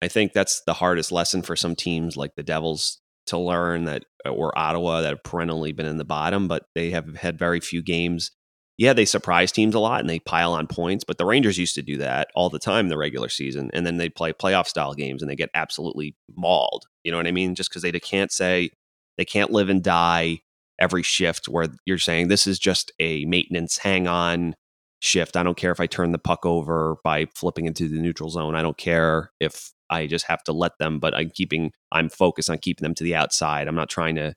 I 0.02 0.08
think 0.08 0.34
that's 0.34 0.62
the 0.66 0.74
hardest 0.74 1.12
lesson 1.12 1.42
for 1.42 1.56
some 1.56 1.76
teams 1.76 2.18
like 2.18 2.36
the 2.36 2.44
Devils 2.44 3.00
to 3.30 3.38
learn 3.38 3.86
that 3.86 4.06
uh, 4.26 4.30
or 4.30 4.58
Ottawa 4.58 5.02
that 5.02 5.10
have 5.10 5.24
perennially 5.24 5.72
been 5.72 5.86
in 5.86 5.98
the 5.98 6.06
bottom, 6.06 6.48
but 6.48 6.66
they 6.76 6.92
have 6.92 7.16
had 7.16 7.40
very 7.40 7.60
few 7.60 7.82
games. 7.82 8.32
Yeah, 8.78 8.94
they 8.94 9.06
surprise 9.06 9.52
teams 9.52 9.76
a 9.76 9.80
lot 9.80 10.00
and 10.00 10.10
they 10.10 10.20
pile 10.20 10.54
on 10.54 10.68
points, 10.68 11.04
but 11.04 11.18
the 11.18 11.26
Rangers 11.26 11.58
used 11.58 11.76
to 11.76 11.82
do 11.82 11.98
that 11.98 12.30
all 12.34 12.50
the 12.50 12.60
time 12.60 12.86
in 12.86 12.90
the 12.90 12.98
regular 12.98 13.30
season, 13.30 13.70
and 13.74 13.86
then 13.86 13.98
they 13.98 14.10
play 14.10 14.32
playoff 14.32 14.68
style 14.68 14.94
games 14.94 15.22
and 15.22 15.30
they 15.30 15.36
get 15.36 15.50
absolutely 15.54 16.16
mauled. 16.36 16.86
You 17.04 17.12
know 17.12 17.18
what 17.18 17.28
I 17.28 17.32
mean? 17.32 17.56
Just 17.56 17.70
because 17.70 17.82
they 17.82 17.92
can't 17.92 18.32
say 18.32 18.70
they 19.18 19.26
can't 19.26 19.52
live 19.52 19.70
and 19.70 19.84
die 19.84 20.40
every 20.80 21.04
shift 21.04 21.50
where 21.50 21.68
you're 21.86 21.98
saying 21.98 22.30
this 22.30 22.48
is 22.48 22.58
just 22.58 22.92
a 23.00 23.26
maintenance 23.26 23.78
hang 23.78 24.08
on 24.08 24.56
shift. 25.00 25.38
I 25.38 25.44
don't 25.44 25.58
care 25.58 25.72
if 25.72 25.80
I 25.80 25.88
turn 25.88 26.12
the 26.12 26.18
puck 26.18 26.46
over 26.46 26.98
by 27.04 27.28
flipping 27.36 27.66
into 27.66 27.88
the 27.88 28.00
neutral 28.00 28.30
zone. 28.30 28.56
I 28.56 28.62
don't 28.62 28.78
care 28.78 29.32
if 29.40 29.72
I 29.90 30.08
just 30.08 30.26
have 30.26 30.44
to 30.44 30.54
let 30.54 30.78
them, 30.78 31.00
but 31.00 31.16
I'm 31.16 31.30
keeping, 31.30 31.72
I'm 31.92 32.10
focused 32.10 32.50
on 32.50 32.58
keeping 32.60 32.84
them 32.84 32.96
to 32.96 33.04
the 33.04 33.16
outside. 33.16 33.68
I'm 33.68 33.76
not 33.76 33.90
trying 33.90 34.16
to 34.16 34.34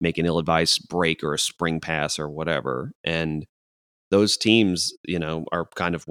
make 0.00 0.18
an 0.18 0.26
ill 0.26 0.38
advised 0.38 0.88
break 0.88 1.22
or 1.22 1.34
a 1.34 1.38
spring 1.38 1.80
pass 1.80 2.18
or 2.18 2.28
whatever. 2.28 2.92
And 3.02 3.46
those 4.10 4.36
teams, 4.36 4.92
you 5.04 5.18
know, 5.18 5.44
are 5.50 5.66
kind 5.74 5.94
of 5.94 6.06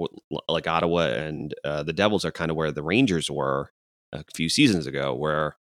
like 0.48 0.66
Ottawa 0.66 1.06
and 1.06 1.54
uh, 1.64 1.82
the 1.82 1.92
Devils 1.92 2.24
are 2.24 2.32
kind 2.32 2.50
of 2.50 2.56
where 2.56 2.72
the 2.72 2.82
Rangers 2.82 3.30
were 3.30 3.70
a 4.12 4.24
few 4.34 4.48
seasons 4.48 4.86
ago, 4.86 5.14
where 5.14 5.56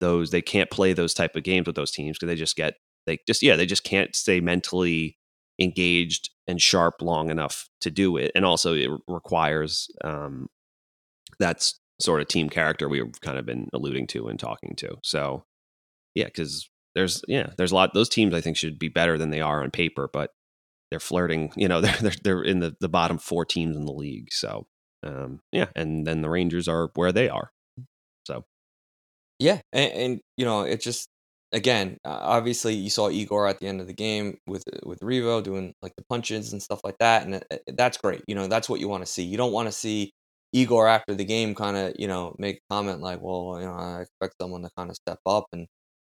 those 0.00 0.30
they 0.30 0.42
can't 0.42 0.70
play 0.70 0.92
those 0.92 1.14
type 1.14 1.36
of 1.36 1.42
games 1.42 1.66
with 1.66 1.76
those 1.76 1.90
teams 1.90 2.16
because 2.16 2.28
they 2.28 2.36
just 2.36 2.56
get 2.56 2.74
they 3.06 3.18
just 3.26 3.42
yeah 3.42 3.56
they 3.56 3.66
just 3.66 3.84
can't 3.84 4.14
stay 4.14 4.40
mentally 4.40 5.16
engaged 5.58 6.30
and 6.46 6.60
sharp 6.60 7.02
long 7.02 7.30
enough 7.30 7.68
to 7.80 7.90
do 7.90 8.16
it, 8.16 8.32
and 8.34 8.44
also 8.44 8.74
it 8.74 8.90
requires 9.08 9.88
um, 10.04 10.48
that's 11.38 11.78
sort 12.00 12.20
of 12.20 12.28
team 12.28 12.48
character 12.48 12.88
we've 12.88 13.20
kind 13.20 13.38
of 13.38 13.46
been 13.46 13.68
alluding 13.72 14.06
to 14.08 14.28
and 14.28 14.38
talking 14.38 14.74
to. 14.76 14.96
So 15.02 15.44
yeah, 16.14 16.26
because 16.26 16.68
there's 16.94 17.22
yeah, 17.28 17.50
there's 17.56 17.72
a 17.72 17.74
lot. 17.74 17.94
Those 17.94 18.08
teams 18.08 18.34
I 18.34 18.40
think 18.40 18.56
should 18.56 18.78
be 18.78 18.88
better 18.88 19.18
than 19.18 19.30
they 19.30 19.40
are 19.40 19.62
on 19.62 19.70
paper, 19.70 20.08
but 20.12 20.30
they're 20.90 21.00
flirting. 21.00 21.52
You 21.56 21.68
know, 21.68 21.80
they're 21.80 21.96
they're, 22.00 22.12
they're 22.22 22.42
in 22.42 22.60
the 22.60 22.76
the 22.80 22.88
bottom 22.88 23.18
four 23.18 23.44
teams 23.44 23.76
in 23.76 23.84
the 23.84 23.92
league. 23.92 24.32
So 24.32 24.66
um, 25.02 25.40
yeah, 25.52 25.66
and 25.74 26.06
then 26.06 26.22
the 26.22 26.30
Rangers 26.30 26.68
are 26.68 26.90
where 26.94 27.12
they 27.12 27.28
are. 27.28 27.50
So 28.26 28.44
yeah, 29.38 29.60
and, 29.72 29.92
and 29.92 30.20
you 30.36 30.44
know, 30.44 30.62
it 30.62 30.80
just 30.80 31.08
again, 31.52 31.98
uh, 32.04 32.18
obviously 32.20 32.74
you 32.74 32.90
saw 32.90 33.10
Igor 33.10 33.46
at 33.48 33.58
the 33.60 33.66
end 33.66 33.80
of 33.80 33.86
the 33.86 33.94
game 33.94 34.38
with 34.46 34.64
with 34.84 35.00
Revo 35.00 35.42
doing 35.42 35.74
like 35.82 35.94
the 35.96 36.04
punches 36.08 36.52
and 36.52 36.62
stuff 36.62 36.80
like 36.84 36.98
that, 36.98 37.26
and 37.26 37.42
that's 37.76 37.98
great. 37.98 38.22
You 38.26 38.34
know, 38.34 38.46
that's 38.48 38.68
what 38.68 38.80
you 38.80 38.88
want 38.88 39.04
to 39.04 39.10
see. 39.10 39.22
You 39.24 39.36
don't 39.36 39.52
want 39.52 39.68
to 39.68 39.72
see 39.72 40.12
Igor 40.52 40.88
after 40.88 41.14
the 41.14 41.24
game 41.24 41.54
kind 41.54 41.76
of, 41.76 41.94
you 41.98 42.08
know, 42.08 42.34
make 42.38 42.60
comment 42.70 43.00
like, 43.00 43.20
well, 43.20 43.58
you 43.60 43.66
know, 43.66 43.74
I 43.74 44.00
expect 44.02 44.36
someone 44.40 44.62
to 44.62 44.70
kind 44.76 44.90
of 44.90 44.96
step 44.96 45.18
up 45.26 45.46
and 45.52 45.66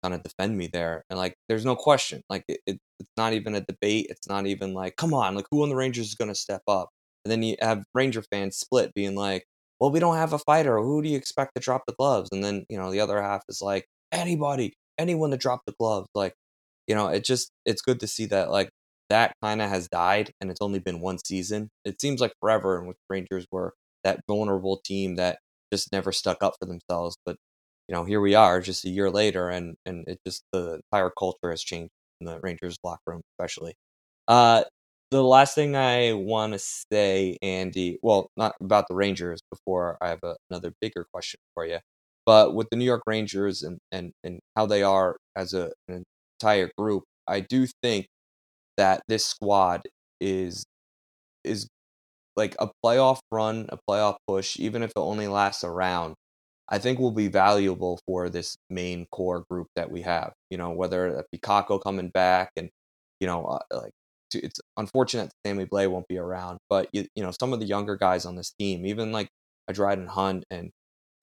kind 0.03 0.13
of 0.13 0.21
defend 0.23 0.57
me 0.57 0.67
there. 0.71 1.03
And 1.09 1.17
like, 1.17 1.35
there's 1.49 1.65
no 1.65 1.75
question. 1.75 2.21
Like, 2.29 2.43
it, 2.47 2.59
it, 2.67 2.77
it's 2.99 3.09
not 3.17 3.33
even 3.33 3.55
a 3.55 3.61
debate. 3.61 4.07
It's 4.09 4.27
not 4.27 4.45
even 4.45 4.73
like, 4.73 4.95
come 4.97 5.13
on, 5.13 5.35
like, 5.35 5.45
who 5.51 5.63
on 5.63 5.69
the 5.69 5.75
Rangers 5.75 6.07
is 6.07 6.15
going 6.15 6.29
to 6.29 6.35
step 6.35 6.61
up? 6.67 6.89
And 7.25 7.31
then 7.31 7.41
you 7.43 7.55
have 7.61 7.83
Ranger 7.93 8.21
fans 8.21 8.57
split 8.57 8.93
being 8.93 9.15
like, 9.15 9.45
well, 9.79 9.91
we 9.91 9.99
don't 9.99 10.17
have 10.17 10.33
a 10.33 10.39
fighter. 10.39 10.77
Who 10.79 11.01
do 11.01 11.09
you 11.09 11.17
expect 11.17 11.51
to 11.55 11.61
drop 11.61 11.83
the 11.87 11.95
gloves? 11.97 12.29
And 12.31 12.43
then, 12.43 12.65
you 12.69 12.77
know, 12.77 12.91
the 12.91 12.99
other 12.99 13.21
half 13.21 13.43
is 13.49 13.61
like, 13.61 13.85
anybody, 14.11 14.75
anyone 14.97 15.31
to 15.31 15.37
drop 15.37 15.61
the 15.65 15.73
gloves. 15.79 16.07
Like, 16.15 16.33
you 16.87 16.95
know, 16.95 17.07
it 17.07 17.25
just, 17.25 17.51
it's 17.65 17.81
good 17.81 17.99
to 18.01 18.07
see 18.07 18.25
that, 18.27 18.51
like, 18.51 18.69
that 19.09 19.33
kind 19.43 19.61
of 19.61 19.69
has 19.69 19.87
died 19.87 20.31
and 20.41 20.51
it's 20.51 20.61
only 20.61 20.79
been 20.79 21.01
one 21.01 21.17
season. 21.23 21.69
It 21.85 22.01
seems 22.01 22.21
like 22.21 22.33
forever 22.41 22.77
and 22.77 22.87
which 22.87 22.97
Rangers 23.09 23.45
were 23.51 23.73
that 24.03 24.21
vulnerable 24.27 24.81
team 24.83 25.15
that 25.15 25.39
just 25.71 25.91
never 25.91 26.11
stuck 26.11 26.43
up 26.43 26.55
for 26.59 26.65
themselves. 26.65 27.17
But 27.25 27.37
you 27.87 27.95
know, 27.95 28.03
here 28.03 28.21
we 28.21 28.35
are, 28.35 28.61
just 28.61 28.85
a 28.85 28.89
year 28.89 29.09
later, 29.09 29.49
and 29.49 29.75
and 29.85 30.05
it 30.07 30.19
just 30.25 30.43
the 30.51 30.79
entire 30.91 31.11
culture 31.17 31.51
has 31.51 31.63
changed 31.63 31.91
in 32.19 32.27
the 32.27 32.39
Rangers 32.41 32.77
locker 32.83 33.01
room, 33.07 33.21
especially. 33.39 33.75
Uh, 34.27 34.63
the 35.11 35.23
last 35.23 35.55
thing 35.55 35.75
I 35.75 36.13
want 36.13 36.53
to 36.53 36.59
say, 36.59 37.37
Andy, 37.41 37.97
well, 38.01 38.29
not 38.37 38.55
about 38.61 38.87
the 38.89 38.95
Rangers. 38.95 39.39
Before 39.51 39.97
I 40.01 40.09
have 40.09 40.19
a, 40.23 40.35
another 40.49 40.73
bigger 40.81 41.05
question 41.13 41.39
for 41.53 41.65
you, 41.65 41.79
but 42.27 42.55
with 42.55 42.69
the 42.71 42.77
New 42.77 42.85
York 42.85 43.03
Rangers 43.07 43.63
and 43.63 43.79
and 43.93 44.13
and 44.25 44.41
how 44.57 44.67
they 44.67 44.83
are 44.83 45.17
as 45.37 45.55
a, 45.55 45.71
an 45.89 46.05
entire 46.41 46.71
group, 46.77 47.05
I 47.27 47.41
do 47.41 47.67
think 47.83 48.07
that 48.77 49.01
this 49.07 49.25
squad 49.25 49.83
is 50.21 50.65
is 51.45 51.67
like 52.37 52.55
a 52.59 52.69
playoff 52.85 53.19
run, 53.31 53.67
a 53.71 53.79
playoff 53.89 54.17
push, 54.27 54.59
even 54.59 54.83
if 54.83 54.91
it 54.91 54.97
only 54.99 55.27
lasts 55.27 55.63
a 55.63 55.71
round, 55.71 56.15
I 56.69 56.79
think 56.79 56.99
will 56.99 57.11
be 57.11 57.27
valuable 57.29 57.99
for 58.07 58.29
this 58.29 58.57
main 58.69 59.07
core 59.11 59.45
group 59.49 59.67
that 59.75 59.91
we 59.91 60.03
have. 60.03 60.33
You 60.51 60.57
know, 60.57 60.71
whether 60.71 61.13
that 61.15 61.25
be 61.31 61.39
Kakko 61.39 61.81
coming 61.83 62.09
back 62.09 62.51
and, 62.57 62.69
you 63.21 63.27
know, 63.27 63.45
uh, 63.45 63.59
like 63.73 63.91
it's 64.33 64.59
unfortunate 64.77 65.31
Sammy 65.45 65.65
Blais 65.65 65.89
won't 65.89 66.07
be 66.07 66.17
around, 66.17 66.59
but 66.69 66.89
you, 66.93 67.05
you 67.15 67.23
know, 67.23 67.31
some 67.39 67.53
of 67.53 67.59
the 67.59 67.65
younger 67.67 67.95
guys 67.97 68.25
on 68.25 68.35
this 68.35 68.53
team, 68.59 68.85
even 68.85 69.11
like 69.11 69.29
a 69.69 69.73
Dryden 69.73 70.07
Hunt 70.07 70.45
and 70.51 70.71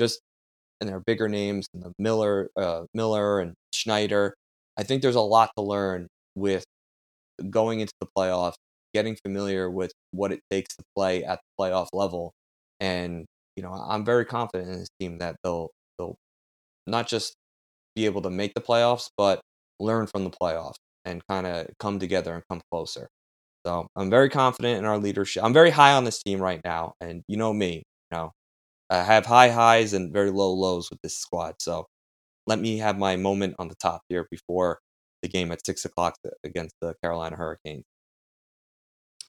just 0.00 0.20
and 0.80 0.88
their 0.88 1.00
bigger 1.00 1.28
names 1.28 1.66
and 1.74 1.82
the 1.82 1.92
Miller, 1.98 2.50
uh, 2.56 2.84
Miller 2.94 3.40
and 3.40 3.54
Schneider. 3.72 4.34
I 4.78 4.82
think 4.82 5.02
there's 5.02 5.14
a 5.16 5.20
lot 5.20 5.50
to 5.56 5.62
learn 5.64 6.08
with 6.34 6.64
going 7.50 7.80
into 7.80 7.92
the 8.00 8.06
playoffs, 8.16 8.54
getting 8.94 9.16
familiar 9.24 9.70
with 9.70 9.92
what 10.12 10.32
it 10.32 10.40
takes 10.50 10.74
to 10.76 10.84
play 10.96 11.24
at 11.24 11.40
the 11.40 11.62
playoff 11.64 11.88
level, 11.92 12.32
and 12.80 13.26
you 13.56 13.62
know, 13.62 13.72
I'm 13.72 14.04
very 14.04 14.24
confident 14.24 14.70
in 14.70 14.78
this 14.80 14.88
team 15.00 15.18
that 15.18 15.36
they'll 15.44 15.70
they'll 15.98 16.16
not 16.86 17.08
just 17.08 17.34
be 17.96 18.06
able 18.06 18.22
to 18.22 18.30
make 18.30 18.54
the 18.54 18.60
playoffs, 18.60 19.08
but 19.16 19.40
learn 19.80 20.06
from 20.06 20.24
the 20.24 20.30
playoffs 20.30 20.76
and 21.04 21.22
kind 21.28 21.46
of 21.46 21.68
come 21.80 21.98
together 21.98 22.34
and 22.34 22.42
come 22.50 22.60
closer. 22.72 23.08
So 23.66 23.86
I'm 23.96 24.10
very 24.10 24.30
confident 24.30 24.78
in 24.78 24.84
our 24.84 24.98
leadership. 24.98 25.44
I'm 25.44 25.52
very 25.54 25.70
high 25.70 25.94
on 25.94 26.04
this 26.04 26.22
team 26.22 26.40
right 26.40 26.60
now, 26.64 26.94
and 27.00 27.22
you 27.28 27.36
know 27.36 27.52
me, 27.52 27.76
you 27.78 28.18
know, 28.18 28.32
I 28.90 29.02
have 29.02 29.26
high 29.26 29.48
highs 29.48 29.92
and 29.92 30.12
very 30.12 30.30
low 30.30 30.52
lows 30.52 30.90
with 30.90 31.00
this 31.02 31.18
squad. 31.18 31.54
So 31.58 31.86
let 32.46 32.58
me 32.58 32.78
have 32.78 32.98
my 32.98 33.16
moment 33.16 33.56
on 33.58 33.68
the 33.68 33.74
top 33.76 34.02
here 34.08 34.26
before 34.30 34.80
the 35.22 35.28
game 35.28 35.50
at 35.52 35.64
six 35.64 35.84
o'clock 35.84 36.16
against 36.44 36.74
the 36.80 36.94
Carolina 37.02 37.36
Hurricanes. 37.36 37.84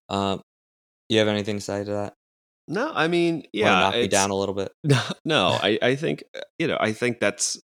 Um, 0.09 0.41
you 1.09 1.19
have 1.19 1.27
anything 1.27 1.57
to 1.57 1.61
say 1.61 1.83
to 1.83 1.91
that? 1.91 2.13
No, 2.67 2.91
I 2.93 3.07
mean, 3.07 3.35
Wanna 3.35 3.47
yeah, 3.53 3.79
knock 3.79 3.93
me 3.93 4.07
down 4.07 4.31
a 4.31 4.35
little 4.35 4.55
bit. 4.55 4.71
No, 4.83 5.01
no, 5.23 5.47
I, 5.61 5.77
I 5.81 5.95
think 5.95 6.23
uh, 6.35 6.41
you 6.57 6.67
know, 6.67 6.77
I 6.79 6.93
think 6.93 7.19
that's 7.19 7.59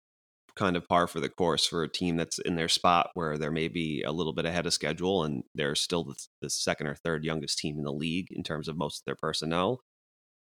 kind 0.56 0.74
of 0.74 0.88
par 0.88 1.06
for 1.06 1.20
the 1.20 1.28
course 1.28 1.66
for 1.66 1.82
a 1.82 1.88
team 1.88 2.16
that's 2.16 2.38
in 2.38 2.56
their 2.56 2.68
spot 2.68 3.10
where 3.12 3.36
they're 3.36 3.50
maybe 3.50 4.02
a 4.02 4.10
little 4.10 4.32
bit 4.32 4.46
ahead 4.46 4.66
of 4.66 4.72
schedule 4.72 5.22
and 5.22 5.42
they're 5.54 5.74
still 5.74 6.02
the, 6.02 6.14
the 6.40 6.48
second 6.48 6.86
or 6.86 6.94
third 6.94 7.24
youngest 7.24 7.58
team 7.58 7.76
in 7.76 7.84
the 7.84 7.92
league 7.92 8.28
in 8.30 8.42
terms 8.42 8.66
of 8.66 8.76
most 8.76 9.00
of 9.00 9.04
their 9.04 9.16
personnel, 9.16 9.80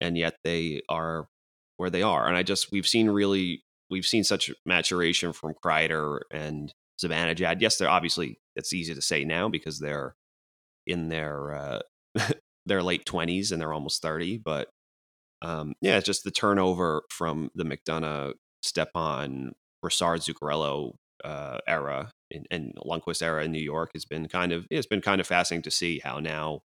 and 0.01 0.17
yet 0.17 0.37
they 0.45 0.83
are 0.89 1.29
where 1.77 1.91
they 1.91 2.03
are. 2.03 2.27
And 2.27 2.37
I 2.37 2.43
just 2.43 2.71
we've 2.73 2.87
seen 2.87 3.11
really 3.11 3.63
we've 3.91 4.07
seen 4.07 4.25
such 4.25 4.51
maturation 4.67 5.33
from 5.33 5.55
Kreider 5.65 6.21
and 6.31 6.73
Zibanejad. 7.03 7.61
Yes, 7.61 7.77
they're 7.79 7.89
obviously 7.89 8.39
it's 8.57 8.73
easy 8.73 8.95
to 8.95 9.03
say 9.03 9.25
now 9.25 9.49
because 9.49 9.79
they're 9.79 10.15
in 10.87 11.09
their 11.09 11.55
uh, 11.55 11.81
their 12.67 12.83
late 12.83 13.07
twenties 13.07 13.53
and 13.53 13.61
they're 13.61 13.73
almost 13.73 14.03
thirty, 14.03 14.39
but 14.39 14.69
um, 15.43 15.75
yeah, 15.81 15.97
it's 15.97 16.07
just 16.07 16.25
the 16.25 16.31
turnover 16.31 17.03
from 17.11 17.51
the 17.55 17.65
McDonagh, 17.65 18.35
Stepan, 18.63 19.53
Brassard, 19.81 20.21
Zuccarello 20.21 20.95
uh, 21.25 21.59
era 21.67 22.11
and, 22.31 22.47
and 22.51 22.73
Lundqvist 22.85 23.23
era 23.23 23.45
in 23.45 23.53
New 23.53 23.63
York 23.63 23.91
has 23.95 24.05
been 24.05 24.29
kind 24.29 24.53
of 24.53 24.67
it's 24.71 24.87
been 24.87 25.01
kind 25.01 25.21
of 25.21 25.27
fascinating 25.27 25.63
to 25.63 25.71
see 25.71 26.01
how 26.03 26.19
now, 26.19 26.61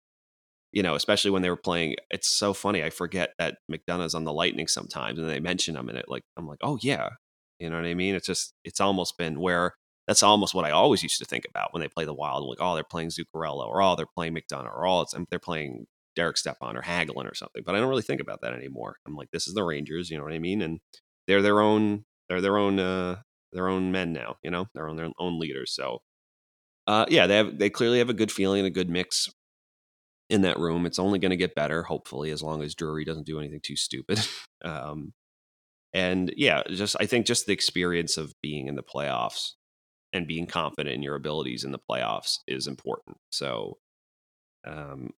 you 0.73 0.83
know, 0.83 0.95
especially 0.95 1.31
when 1.31 1.43
they 1.43 1.51
were 1.51 1.57
playing. 1.57 1.97
It's 2.11 2.29
so 2.29 2.53
funny. 2.53 2.83
I 2.83 2.91
forget 2.91 3.31
that 3.39 3.59
McDonagh's 3.71 4.14
on 4.14 4.25
the 4.25 4.33
Lightning 4.33 4.68
sometimes, 4.68 5.18
and 5.18 5.29
they 5.29 5.41
mention 5.41 5.77
him, 5.77 5.89
and 5.89 5.99
it 5.99 6.07
like 6.09 6.23
I'm 6.37 6.47
like, 6.47 6.61
oh 6.62 6.79
yeah, 6.83 7.11
you 7.59 7.71
know 7.71 7.77
what 7.77 7.87
I 7.87 7.95
mean? 7.95 8.14
It's 8.14 8.27
just 8.27 8.55
it's 8.64 8.81
almost 8.81 9.18
been 9.18 9.41
where 9.41 9.75
that's 10.07 10.23
almost 10.23 10.55
what 10.55 10.64
I 10.64 10.71
always 10.71 11.03
used 11.03 11.18
to 11.18 11.25
think 11.25 11.45
about 11.49 11.73
when 11.73 11.81
they 11.81 11.89
play 11.89 12.05
the 12.05 12.14
Wild. 12.14 12.49
Like, 12.49 12.59
oh, 12.61 12.75
they're 12.75 12.85
playing 12.85 13.11
Zuccarello, 13.11 13.66
or 13.66 13.83
oh, 13.83 13.97
they're 13.97 14.07
playing 14.07 14.35
McDonough, 14.35 14.75
or 14.75 14.87
oh, 14.87 15.03
it's, 15.03 15.14
they're 15.31 15.39
playing 15.39 15.87
Derek 16.16 16.37
Stepan 16.37 16.77
or 16.77 16.83
Hagelin 16.83 17.31
or 17.31 17.35
something. 17.35 17.62
But 17.64 17.75
I 17.75 17.79
don't 17.79 17.89
really 17.89 18.03
think 18.03 18.21
about 18.21 18.41
that 18.43 18.53
anymore. 18.53 18.97
I'm 19.07 19.14
like, 19.14 19.31
this 19.33 19.47
is 19.47 19.55
the 19.55 19.64
Rangers, 19.64 20.11
you 20.11 20.18
know 20.18 20.25
what 20.25 20.33
I 20.33 20.39
mean? 20.39 20.62
And 20.62 20.81
they're 21.27 21.43
their 21.43 21.61
own, 21.61 22.05
they're 22.29 22.41
their 22.41 22.59
own, 22.59 22.79
uh, 22.79 23.21
their 23.53 23.68
own 23.68 23.93
men 23.93 24.12
now. 24.12 24.37
You 24.43 24.51
know, 24.51 24.66
they're 24.75 24.89
on 24.89 24.97
their 24.97 25.11
own 25.18 25.39
leaders. 25.39 25.73
So, 25.73 26.03
uh, 26.87 27.07
yeah, 27.09 27.27
they 27.27 27.37
have 27.37 27.59
they 27.59 27.71
clearly 27.71 27.99
have 27.99 28.11
a 28.11 28.14
good 28.14 28.33
feeling, 28.33 28.64
a 28.64 28.71
good 28.71 28.91
mix 28.91 29.29
in 30.31 30.43
that 30.43 30.59
room. 30.59 30.87
It's 30.87 30.99
only 30.99 31.18
going 31.18 31.31
to 31.31 31.37
get 31.37 31.55
better, 31.55 31.83
hopefully, 31.83 32.31
as 32.31 32.43
long 32.43 32.62
as 32.62 32.74
Drury 32.74 33.05
doesn't 33.05 33.26
do 33.26 33.39
anything 33.39 33.61
too 33.62 33.76
stupid. 33.76 34.20
um, 34.64 35.12
and 35.93 36.33
yeah, 36.37 36.62
just 36.68 36.97
I 37.01 37.07
think 37.07 37.26
just 37.26 37.47
the 37.47 37.53
experience 37.53 38.16
of 38.16 38.33
being 38.41 38.68
in 38.68 38.76
the 38.76 38.83
playoffs 38.83 39.53
and 40.12 40.26
being 40.26 40.47
confident 40.47 40.95
in 40.95 41.03
your 41.03 41.16
abilities 41.16 41.64
in 41.64 41.72
the 41.72 41.78
playoffs 41.78 42.39
is 42.47 42.66
important. 42.66 43.16
So, 43.31 43.78
um, 44.66 45.11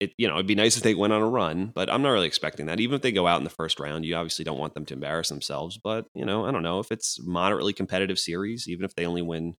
it 0.00 0.12
you 0.16 0.28
know 0.28 0.34
it'd 0.34 0.46
be 0.46 0.54
nice 0.54 0.76
if 0.76 0.82
they 0.82 0.94
went 0.94 1.14
on 1.14 1.22
a 1.22 1.28
run, 1.28 1.72
but 1.74 1.90
I'm 1.90 2.02
not 2.02 2.10
really 2.10 2.26
expecting 2.26 2.66
that. 2.66 2.78
Even 2.78 2.94
if 2.94 3.02
they 3.02 3.10
go 3.10 3.26
out 3.26 3.38
in 3.38 3.44
the 3.44 3.50
first 3.50 3.80
round, 3.80 4.04
you 4.04 4.14
obviously 4.16 4.44
don't 4.44 4.58
want 4.58 4.74
them 4.74 4.84
to 4.86 4.94
embarrass 4.94 5.30
themselves. 5.30 5.78
But 5.82 6.06
you 6.14 6.26
know, 6.26 6.44
I 6.44 6.52
don't 6.52 6.62
know 6.62 6.78
if 6.78 6.92
it's 6.92 7.18
moderately 7.24 7.72
competitive 7.72 8.18
series, 8.18 8.68
even 8.68 8.84
if 8.84 8.94
they 8.94 9.06
only 9.06 9.22
win 9.22 9.56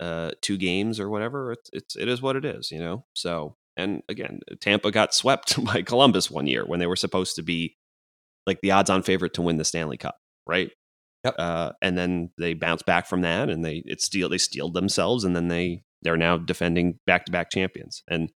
uh, 0.00 0.32
two 0.42 0.58
games 0.58 0.98
or 0.98 1.08
whatever, 1.08 1.52
it's 1.52 1.70
it's 1.72 1.96
it 1.96 2.08
is 2.08 2.20
what 2.20 2.36
it 2.36 2.44
is, 2.44 2.70
you 2.72 2.80
know. 2.80 3.06
So 3.14 3.56
and 3.76 4.02
again, 4.08 4.40
Tampa 4.60 4.90
got 4.90 5.14
swept 5.14 5.62
by 5.64 5.82
Columbus 5.82 6.30
one 6.30 6.46
year 6.46 6.64
when 6.64 6.80
they 6.80 6.86
were 6.86 6.96
supposed 6.96 7.36
to 7.36 7.42
be 7.42 7.76
like 8.46 8.60
the 8.60 8.70
odds-on 8.70 9.02
favorite 9.02 9.34
to 9.34 9.42
win 9.42 9.56
the 9.56 9.64
Stanley 9.64 9.96
Cup, 9.96 10.16
right? 10.46 10.70
Yep. 11.24 11.34
Uh, 11.38 11.72
and 11.82 11.98
then 11.98 12.30
they 12.38 12.54
bounced 12.54 12.86
back 12.86 13.06
from 13.06 13.22
that, 13.22 13.50
and 13.50 13.64
they 13.64 13.82
it 13.84 14.00
steal 14.00 14.28
they 14.28 14.38
steeled 14.38 14.74
themselves, 14.74 15.24
and 15.24 15.34
then 15.34 15.48
they 15.48 15.82
they're 16.02 16.16
now 16.16 16.36
defending 16.36 17.00
back-to-back 17.06 17.50
champions. 17.50 18.02
And 18.08 18.30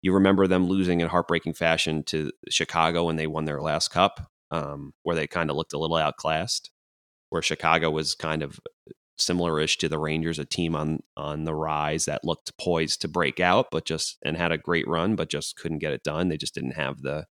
you 0.00 0.12
remember 0.12 0.48
them 0.48 0.66
losing 0.66 1.00
in 1.00 1.08
heartbreaking 1.08 1.54
fashion 1.54 2.02
to 2.04 2.32
Chicago 2.48 3.04
when 3.04 3.16
they 3.16 3.28
won 3.28 3.44
their 3.44 3.60
last 3.60 3.88
cup, 3.88 4.28
um, 4.50 4.92
where 5.04 5.14
they 5.14 5.28
kind 5.28 5.50
of 5.50 5.56
looked 5.56 5.72
a 5.72 5.78
little 5.78 5.96
outclassed, 5.96 6.70
where 7.30 7.42
Chicago 7.42 7.90
was 7.90 8.14
kind 8.14 8.42
of 8.42 8.58
similar-ish 9.22 9.78
to 9.78 9.88
the 9.88 9.98
Rangers, 9.98 10.38
a 10.38 10.44
team 10.44 10.74
on 10.74 11.00
on 11.16 11.44
the 11.44 11.54
rise 11.54 12.04
that 12.06 12.24
looked 12.24 12.56
poised 12.58 13.00
to 13.02 13.08
break 13.08 13.40
out, 13.40 13.66
but 13.70 13.84
just 13.84 14.18
and 14.24 14.36
had 14.36 14.52
a 14.52 14.58
great 14.58 14.86
run, 14.88 15.16
but 15.16 15.30
just 15.30 15.56
couldn't 15.56 15.78
get 15.78 15.92
it 15.92 16.02
done. 16.02 16.28
They 16.28 16.36
just 16.36 16.54
didn't 16.54 16.76
have 16.76 17.02
the 17.02 17.26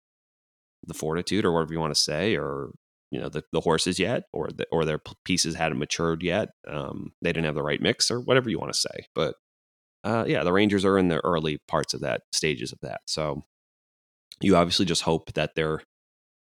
the 0.85 0.93
fortitude, 0.93 1.45
or 1.45 1.51
whatever 1.51 1.73
you 1.73 1.79
want 1.79 1.93
to 1.93 2.01
say, 2.01 2.35
or 2.35 2.71
you 3.11 3.19
know 3.19 3.29
the, 3.29 3.43
the 3.51 3.61
horses 3.61 3.99
yet, 3.99 4.23
or 4.33 4.49
the, 4.49 4.65
or 4.71 4.85
their 4.85 5.01
pieces 5.25 5.55
hadn't 5.55 5.79
matured 5.79 6.23
yet. 6.23 6.49
Um, 6.67 7.11
they 7.21 7.31
didn't 7.31 7.45
have 7.45 7.55
the 7.55 7.63
right 7.63 7.81
mix, 7.81 8.11
or 8.11 8.19
whatever 8.19 8.49
you 8.49 8.59
want 8.59 8.73
to 8.73 8.79
say. 8.79 9.05
But 9.15 9.35
uh, 10.03 10.25
yeah, 10.27 10.43
the 10.43 10.53
Rangers 10.53 10.85
are 10.85 10.97
in 10.97 11.09
the 11.09 11.19
early 11.25 11.59
parts 11.67 11.93
of 11.93 12.01
that 12.01 12.21
stages 12.31 12.71
of 12.71 12.79
that. 12.81 13.01
So 13.05 13.43
you 14.41 14.55
obviously 14.55 14.85
just 14.85 15.03
hope 15.03 15.33
that 15.33 15.55
their 15.55 15.81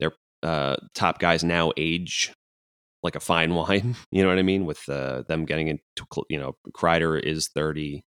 their 0.01 0.13
uh, 0.43 0.77
top 0.95 1.19
guys 1.19 1.45
now 1.45 1.73
age 1.77 2.33
like 3.05 3.15
a 3.15 3.21
fine 3.21 3.55
wine. 3.55 3.95
You 4.11 4.23
know 4.25 4.29
what 4.31 4.39
I 4.39 4.43
mean? 4.43 4.65
With 4.65 4.89
uh, 4.89 5.23
them 5.29 5.45
getting 5.45 5.69
into, 5.69 6.07
you 6.29 6.41
know, 6.41 6.57
Kreider 6.73 7.21
is 7.23 7.49
30. 7.55 8.03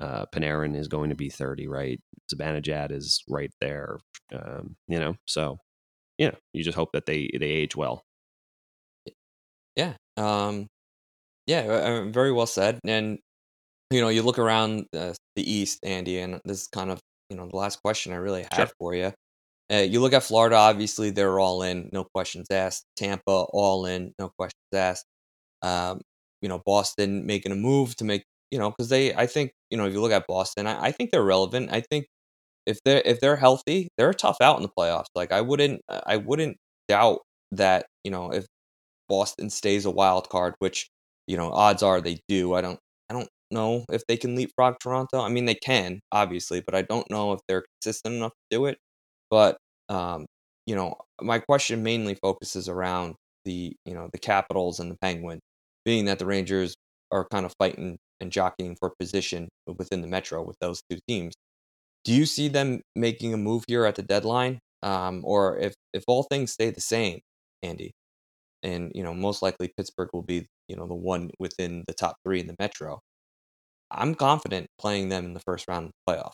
Uh, 0.00 0.26
Panarin 0.34 0.76
is 0.76 0.88
going 0.88 1.10
to 1.10 1.16
be 1.16 1.28
30, 1.28 1.68
right? 1.68 2.00
Zibanejad 2.32 2.90
is 2.92 3.22
right 3.28 3.50
there. 3.60 3.98
Um, 4.32 4.76
you 4.88 4.98
know, 4.98 5.16
so 5.26 5.58
yeah, 6.18 6.32
you 6.52 6.64
just 6.64 6.76
hope 6.76 6.90
that 6.92 7.06
they, 7.06 7.30
they 7.38 7.46
age 7.46 7.76
well. 7.76 8.04
Yeah. 9.76 9.94
Um, 10.16 10.66
yeah, 11.46 11.60
uh, 11.60 12.04
very 12.10 12.32
well 12.32 12.46
said. 12.46 12.78
And, 12.84 13.18
you 13.90 14.00
know, 14.00 14.08
you 14.08 14.22
look 14.22 14.38
around 14.38 14.86
uh, 14.94 15.14
the 15.36 15.50
East, 15.50 15.80
Andy, 15.82 16.18
and 16.18 16.40
this 16.44 16.62
is 16.62 16.68
kind 16.68 16.90
of, 16.90 17.00
you 17.30 17.36
know, 17.36 17.48
the 17.48 17.56
last 17.56 17.80
question 17.82 18.12
I 18.12 18.16
really 18.16 18.42
have 18.52 18.68
Sure. 18.68 18.70
for 18.78 18.94
you. 18.94 19.12
Uh, 19.72 19.76
you 19.78 20.00
look 20.00 20.12
at 20.14 20.22
Florida, 20.22 20.56
obviously, 20.56 21.10
they're 21.10 21.38
all 21.38 21.62
in, 21.62 21.90
no 21.92 22.04
questions 22.14 22.46
asked. 22.50 22.84
Tampa, 22.96 23.30
all 23.52 23.84
in, 23.86 24.14
no 24.18 24.30
questions 24.38 24.54
asked. 24.72 25.04
Um, 25.62 26.00
you 26.42 26.48
know, 26.48 26.60
Boston 26.66 27.26
making 27.26 27.52
a 27.52 27.56
move 27.56 27.96
to 27.96 28.04
make, 28.04 28.24
you 28.50 28.58
know, 28.58 28.70
because 28.70 28.88
they, 28.90 29.14
I 29.14 29.26
think, 29.26 29.52
you 29.70 29.78
know, 29.78 29.86
if 29.86 29.92
you 29.94 30.00
look 30.00 30.12
at 30.12 30.26
Boston, 30.28 30.66
I, 30.66 30.86
I 30.86 30.92
think 30.92 31.10
they're 31.10 31.22
relevant. 31.24 31.70
I 31.72 31.80
think 31.82 32.06
if 32.66 32.78
they're 32.84 33.02
if 33.04 33.20
they're 33.20 33.36
healthy, 33.36 33.88
they're 33.98 34.14
tough 34.14 34.38
out 34.42 34.56
in 34.58 34.62
the 34.62 34.70
playoffs. 34.78 35.06
Like 35.14 35.32
I 35.32 35.40
wouldn't, 35.42 35.82
I 35.88 36.16
wouldn't 36.18 36.58
doubt 36.88 37.20
that, 37.52 37.86
you 38.04 38.10
know, 38.10 38.32
if 38.32 38.46
Boston 39.08 39.50
stays 39.50 39.84
a 39.86 39.90
wild 39.90 40.28
card, 40.30 40.54
which 40.60 40.88
you 41.26 41.36
know 41.36 41.50
odds 41.52 41.82
are 41.82 42.00
they 42.00 42.20
do. 42.28 42.54
I 42.54 42.60
don't 42.62 42.78
I 43.10 43.14
don't 43.14 43.28
know 43.50 43.84
if 43.92 44.02
they 44.08 44.16
can 44.16 44.36
leapfrog 44.36 44.76
Toronto. 44.80 45.20
I 45.20 45.28
mean 45.28 45.44
they 45.46 45.54
can 45.54 46.00
obviously, 46.12 46.60
but 46.60 46.74
I 46.74 46.82
don't 46.82 47.10
know 47.10 47.32
if 47.32 47.40
they're 47.48 47.64
consistent 47.82 48.16
enough 48.16 48.32
to 48.32 48.56
do 48.58 48.66
it. 48.66 48.78
But 49.30 49.58
um, 49.88 50.26
you 50.66 50.76
know 50.76 50.96
my 51.20 51.38
question 51.38 51.82
mainly 51.82 52.14
focuses 52.14 52.68
around 52.68 53.14
the 53.44 53.74
you 53.84 53.94
know 53.94 54.08
the 54.12 54.18
Capitals 54.18 54.80
and 54.80 54.90
the 54.90 54.96
Penguins, 55.00 55.40
being 55.84 56.06
that 56.06 56.18
the 56.18 56.26
Rangers 56.26 56.74
are 57.10 57.26
kind 57.30 57.46
of 57.46 57.52
fighting 57.58 57.98
and 58.20 58.32
jockeying 58.32 58.76
for 58.80 58.92
position 58.98 59.48
within 59.78 60.02
the 60.02 60.08
Metro 60.08 60.42
with 60.42 60.56
those 60.60 60.82
two 60.90 60.98
teams. 61.08 61.34
Do 62.04 62.12
you 62.14 62.26
see 62.26 62.48
them 62.48 62.82
making 62.96 63.34
a 63.34 63.36
move 63.36 63.64
here 63.68 63.84
at 63.84 63.96
the 63.96 64.02
deadline, 64.02 64.58
um, 64.82 65.22
or 65.24 65.58
if 65.58 65.74
if 65.92 66.04
all 66.08 66.24
things 66.24 66.52
stay 66.52 66.70
the 66.70 66.80
same, 66.80 67.20
Andy? 67.62 67.92
and 68.62 68.92
you 68.94 69.02
know 69.02 69.14
most 69.14 69.42
likely 69.42 69.70
Pittsburgh 69.76 70.10
will 70.12 70.22
be 70.22 70.46
you 70.68 70.76
know 70.76 70.86
the 70.86 70.94
one 70.94 71.30
within 71.38 71.84
the 71.86 71.94
top 71.94 72.16
three 72.24 72.40
in 72.40 72.46
the 72.46 72.56
Metro. 72.58 73.00
I'm 73.90 74.14
confident 74.14 74.68
playing 74.80 75.08
them 75.10 75.24
in 75.26 75.34
the 75.34 75.40
first 75.40 75.66
round 75.68 75.90
playoff, 76.08 76.32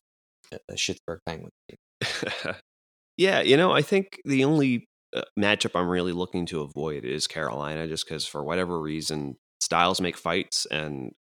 the 0.50 0.74
Schittsburg 0.74 1.18
Penguins 1.26 1.52
team. 1.68 1.78
Yeah, 3.16 3.40
you 3.42 3.56
know, 3.56 3.72
I 3.72 3.82
think 3.82 4.20
the 4.24 4.44
only 4.44 4.88
uh, 5.14 5.22
matchup 5.38 5.78
I'm 5.78 5.88
really 5.88 6.12
looking 6.12 6.46
to 6.46 6.62
avoid 6.62 7.04
is 7.04 7.26
Carolina, 7.26 7.86
just 7.86 8.06
because 8.06 8.26
for 8.26 8.42
whatever 8.42 8.80
reason, 8.80 9.36
styles 9.60 10.00
make 10.00 10.16
fights, 10.16 10.66
and 10.66 11.12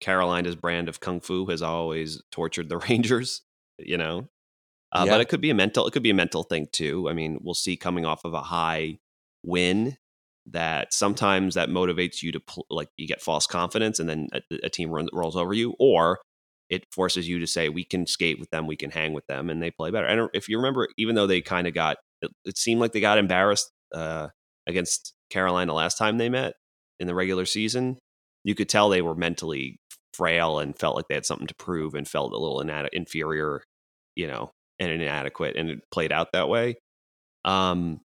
Carolina's 0.00 0.56
brand 0.56 0.88
of 0.88 1.00
kung 1.00 1.20
fu 1.20 1.46
has 1.46 1.62
always 1.62 2.22
tortured 2.30 2.68
the 2.68 2.78
Rangers. 2.88 3.42
You 3.78 3.96
know, 3.98 4.28
uh, 4.92 5.04
Yeah. 5.06 5.12
but 5.14 5.20
it 5.20 5.28
could 5.28 5.40
be 5.40 5.50
a 5.50 5.54
mental. 5.54 5.86
It 5.86 5.92
could 5.92 6.02
be 6.04 6.10
a 6.10 6.14
mental 6.14 6.44
thing 6.44 6.68
too. 6.70 7.08
I 7.08 7.12
mean, 7.12 7.38
we'll 7.42 7.54
see 7.54 7.76
coming 7.76 8.04
off 8.04 8.24
of 8.24 8.34
a 8.34 8.42
high 8.42 8.98
win 9.42 9.96
that 10.46 10.92
sometimes 10.92 11.54
that 11.54 11.68
motivates 11.68 12.22
you 12.22 12.32
to 12.32 12.40
pl- 12.40 12.66
like 12.70 12.88
you 12.96 13.06
get 13.08 13.20
false 13.22 13.46
confidence, 13.46 13.98
and 13.98 14.08
then 14.08 14.28
a, 14.32 14.40
a 14.64 14.70
team 14.70 14.90
run, 14.90 15.08
rolls 15.12 15.36
over 15.36 15.54
you, 15.54 15.74
or 15.80 16.20
it 16.72 16.86
forces 16.90 17.28
you 17.28 17.38
to 17.38 17.46
say 17.46 17.68
we 17.68 17.84
can 17.84 18.06
skate 18.06 18.40
with 18.40 18.48
them, 18.48 18.66
we 18.66 18.76
can 18.76 18.90
hang 18.90 19.12
with 19.12 19.26
them, 19.26 19.50
and 19.50 19.62
they 19.62 19.70
play 19.70 19.90
better. 19.90 20.06
And 20.06 20.30
if 20.32 20.48
you 20.48 20.56
remember, 20.56 20.88
even 20.96 21.14
though 21.14 21.26
they 21.26 21.42
kind 21.42 21.66
of 21.66 21.74
got, 21.74 21.98
it, 22.22 22.30
it 22.46 22.56
seemed 22.56 22.80
like 22.80 22.92
they 22.92 23.00
got 23.00 23.18
embarrassed 23.18 23.70
uh, 23.94 24.28
against 24.66 25.12
Carolina 25.28 25.74
last 25.74 25.98
time 25.98 26.16
they 26.16 26.30
met 26.30 26.54
in 26.98 27.06
the 27.06 27.14
regular 27.14 27.44
season. 27.44 27.98
You 28.42 28.54
could 28.54 28.70
tell 28.70 28.88
they 28.88 29.02
were 29.02 29.14
mentally 29.14 29.76
frail 30.14 30.60
and 30.60 30.76
felt 30.78 30.96
like 30.96 31.04
they 31.08 31.14
had 31.14 31.26
something 31.26 31.46
to 31.46 31.54
prove 31.56 31.94
and 31.94 32.08
felt 32.08 32.32
a 32.32 32.38
little 32.38 32.62
inad- 32.62 32.88
inferior, 32.94 33.62
you 34.16 34.26
know, 34.26 34.50
and 34.78 34.90
inadequate, 34.90 35.56
and 35.56 35.68
it 35.68 35.80
played 35.92 36.10
out 36.10 36.28
that 36.32 36.48
way. 36.48 36.76
Um, 37.44 38.00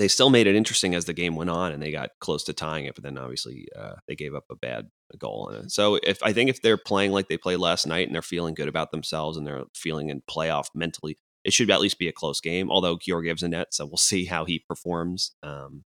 they 0.00 0.08
still 0.08 0.30
made 0.30 0.46
it 0.46 0.56
interesting 0.56 0.94
as 0.94 1.04
the 1.04 1.12
game 1.12 1.36
went 1.36 1.50
on, 1.50 1.72
and 1.72 1.82
they 1.82 1.92
got 1.92 2.10
close 2.20 2.42
to 2.44 2.54
tying 2.54 2.86
it, 2.86 2.94
but 2.94 3.04
then 3.04 3.18
obviously 3.18 3.68
uh, 3.78 3.96
they 4.08 4.14
gave 4.14 4.34
up 4.34 4.44
a 4.50 4.56
bad 4.56 4.88
goal 5.18 5.50
in 5.50 5.64
it. 5.64 5.70
So 5.70 5.98
if 6.02 6.22
I 6.22 6.32
think 6.32 6.48
if 6.48 6.62
they're 6.62 6.78
playing 6.78 7.12
like 7.12 7.28
they 7.28 7.36
played 7.36 7.58
last 7.58 7.86
night 7.86 8.06
and 8.06 8.14
they're 8.14 8.22
feeling 8.22 8.54
good 8.54 8.68
about 8.68 8.92
themselves 8.92 9.36
and 9.36 9.46
they're 9.46 9.64
feeling 9.74 10.08
in 10.08 10.22
playoff 10.22 10.68
mentally, 10.74 11.18
it 11.44 11.52
should 11.52 11.70
at 11.70 11.82
least 11.82 11.98
be 11.98 12.08
a 12.08 12.12
close 12.12 12.40
game. 12.40 12.70
Although 12.70 12.96
Georgiev's 12.96 13.42
a 13.42 13.48
net, 13.48 13.74
so 13.74 13.84
we'll 13.84 13.96
see 13.98 14.24
how 14.24 14.46
he 14.46 14.64
performs. 14.66 15.32
Um, 15.42 15.84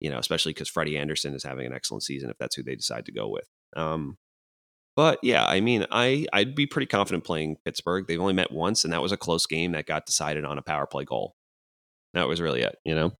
you 0.00 0.10
know, 0.10 0.18
especially 0.18 0.52
because 0.52 0.68
Freddie 0.68 0.98
Andersen 0.98 1.32
is 1.32 1.42
having 1.42 1.64
an 1.64 1.72
excellent 1.72 2.02
season 2.02 2.28
if 2.28 2.36
that's 2.36 2.56
who 2.56 2.62
they 2.62 2.76
decide 2.76 3.06
to 3.06 3.12
go 3.12 3.28
with. 3.28 3.48
Um, 3.74 4.18
but 4.94 5.18
yeah, 5.22 5.46
I 5.46 5.60
mean, 5.60 5.86
I 5.90 6.26
I'd 6.30 6.54
be 6.54 6.66
pretty 6.66 6.86
confident 6.86 7.24
playing 7.24 7.56
Pittsburgh. 7.64 8.06
They've 8.06 8.20
only 8.20 8.34
met 8.34 8.52
once, 8.52 8.84
and 8.84 8.92
that 8.92 9.00
was 9.00 9.12
a 9.12 9.16
close 9.16 9.46
game 9.46 9.72
that 9.72 9.86
got 9.86 10.04
decided 10.04 10.44
on 10.44 10.58
a 10.58 10.62
power 10.62 10.86
play 10.86 11.04
goal. 11.04 11.36
That 12.12 12.28
was 12.28 12.40
really 12.42 12.60
it, 12.60 12.76
you 12.84 12.94
know. 12.94 13.12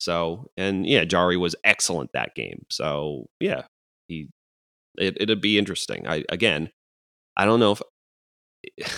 So 0.00 0.50
and 0.58 0.86
yeah, 0.86 1.04
Jari 1.04 1.38
was 1.38 1.56
excellent 1.64 2.10
that 2.14 2.34
game. 2.34 2.66
So 2.70 3.26
yeah, 3.40 3.64
he 4.08 4.30
it, 4.98 5.18
it'd 5.20 5.40
be 5.42 5.58
interesting. 5.58 6.06
I 6.08 6.24
again, 6.30 6.70
I 7.36 7.44
don't 7.46 7.60
know 7.60 7.72
if 7.72 7.82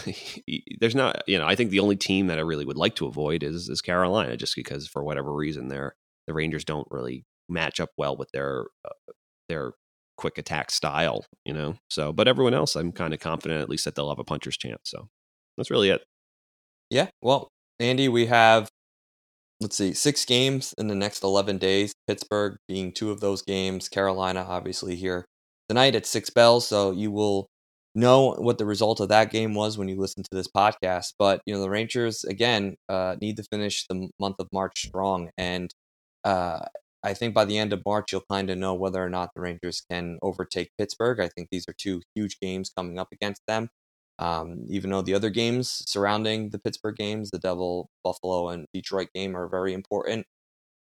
there's 0.81 0.95
not 0.95 1.23
you 1.29 1.39
know 1.39 1.47
I 1.47 1.55
think 1.55 1.71
the 1.71 1.81
only 1.81 1.97
team 1.97 2.29
that 2.29 2.39
I 2.39 2.43
really 2.43 2.65
would 2.65 2.77
like 2.79 2.97
to 2.97 3.07
avoid 3.07 3.43
is 3.43 3.69
is 3.69 3.81
Carolina 3.83 4.37
just 4.37 4.57
because 4.57 4.89
for 4.89 5.05
whatever 5.05 5.33
reason 5.33 5.69
they're 5.69 5.95
the 6.27 6.35
Rangers 6.35 6.65
don't 6.65 6.89
really 6.91 7.25
match 7.49 7.81
up 7.81 7.91
well 7.99 8.17
with 8.17 8.31
their 8.33 8.67
uh, 8.85 9.13
their 9.49 9.73
quick 10.17 10.39
attack 10.39 10.71
style 10.71 11.25
you 11.45 11.53
know 11.55 11.77
so 11.91 12.13
but 12.13 12.29
everyone 12.29 12.55
else 12.55 12.77
I'm 12.77 12.93
kind 12.93 13.15
of 13.15 13.21
confident 13.21 13.61
at 13.63 13.69
least 13.69 13.85
that 13.85 13.95
they'll 13.95 14.11
have 14.11 14.19
a 14.19 14.25
puncher's 14.25 14.57
chance 14.57 14.83
so 14.85 15.09
that's 15.57 15.71
really 15.71 15.91
it 15.91 16.03
Yeah. 16.91 17.09
Well, 17.23 17.49
Andy, 17.81 18.09
we 18.09 18.27
have 18.27 18.69
let's 19.63 19.77
see, 19.77 19.95
six 19.95 20.25
games 20.25 20.75
in 20.77 20.89
the 20.89 20.95
next 20.95 21.23
eleven 21.23 21.57
days. 21.57 21.95
Pittsburgh 22.07 22.57
being 22.69 22.93
two 22.93 23.11
of 23.11 23.21
those 23.21 23.43
games. 23.43 23.89
Carolina, 23.89 24.45
obviously, 24.47 24.97
here 24.97 25.25
tonight 25.69 25.95
at 25.95 26.05
six 26.07 26.29
bells. 26.29 26.67
So 26.67 26.91
you 26.91 27.11
will 27.11 27.49
know 27.95 28.33
what 28.35 28.59
the 28.59 28.67
result 28.67 29.01
of 29.01 29.09
that 29.09 29.31
game 29.31 29.55
was 29.55 29.79
when 29.79 29.89
you 29.89 29.99
listen 29.99 30.23
to 30.23 30.35
this 30.35 30.49
podcast. 30.49 31.15
But 31.19 31.41
you 31.47 31.55
know, 31.55 31.61
the 31.61 31.71
Rangers 31.71 32.25
again 32.25 32.77
uh, 32.89 33.17
need 33.21 33.37
to 33.39 33.45
finish 33.45 33.87
the 33.87 34.09
month 34.19 34.37
of 34.39 34.49
March 34.53 34.87
strong, 34.87 35.31
and 35.39 35.73
uh, 36.25 36.61
I 37.03 37.15
think 37.15 37.35
by 37.35 37.45
the 37.45 37.59
end 37.59 37.73
of 37.73 37.83
March 37.87 38.13
you'll 38.13 38.25
kind 38.31 38.51
of 38.51 38.59
know 38.59 38.75
whether 38.75 39.03
or 39.03 39.11
not 39.11 39.31
the 39.35 39.41
Rangers 39.43 39.83
can 39.91 40.19
overtake 40.23 40.71
Pittsburgh. 40.79 41.21
I 41.21 41.29
think 41.29 41.49
these 41.51 41.65
are 41.69 41.75
two 41.77 42.03
huge 42.15 42.39
games 42.41 42.71
coming 42.77 42.99
up 42.99 43.09
against 43.13 43.43
them. 43.47 43.69
Um, 44.23 44.67
even 44.69 44.91
though 44.91 45.03
the 45.03 45.15
other 45.15 45.31
games 45.31 45.83
surrounding 45.89 46.51
the 46.51 46.61
Pittsburgh 46.61 46.97
games, 46.97 47.31
the 47.33 47.41
Devil, 47.41 47.91
Buffalo, 48.05 48.51
and 48.51 48.67
Detroit 48.73 49.09
game 49.15 49.37
are 49.37 49.49
very 49.49 49.75
important. 49.75 50.27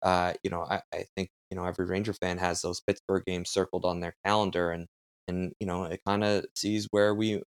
Uh, 0.03 0.35
you 0.45 0.51
know, 0.51 0.62
I, 0.70 0.82
I 0.95 1.07
think 1.16 1.30
you 1.51 1.57
know 1.57 1.64
every 1.66 1.87
Ranger 1.87 2.12
fan 2.14 2.39
has 2.39 2.62
those 2.62 2.80
Pittsburgh 2.80 3.24
games 3.26 3.51
circled 3.51 3.85
on 3.85 4.01
their 4.01 4.14
calendar, 4.24 4.70
and 4.70 4.87
and 5.28 5.53
you 5.61 5.66
know 5.66 5.85
it 5.85 6.01
kind 6.07 6.24
of 6.24 6.47
sees 6.57 6.87
where 6.93 7.14
we 7.14 7.43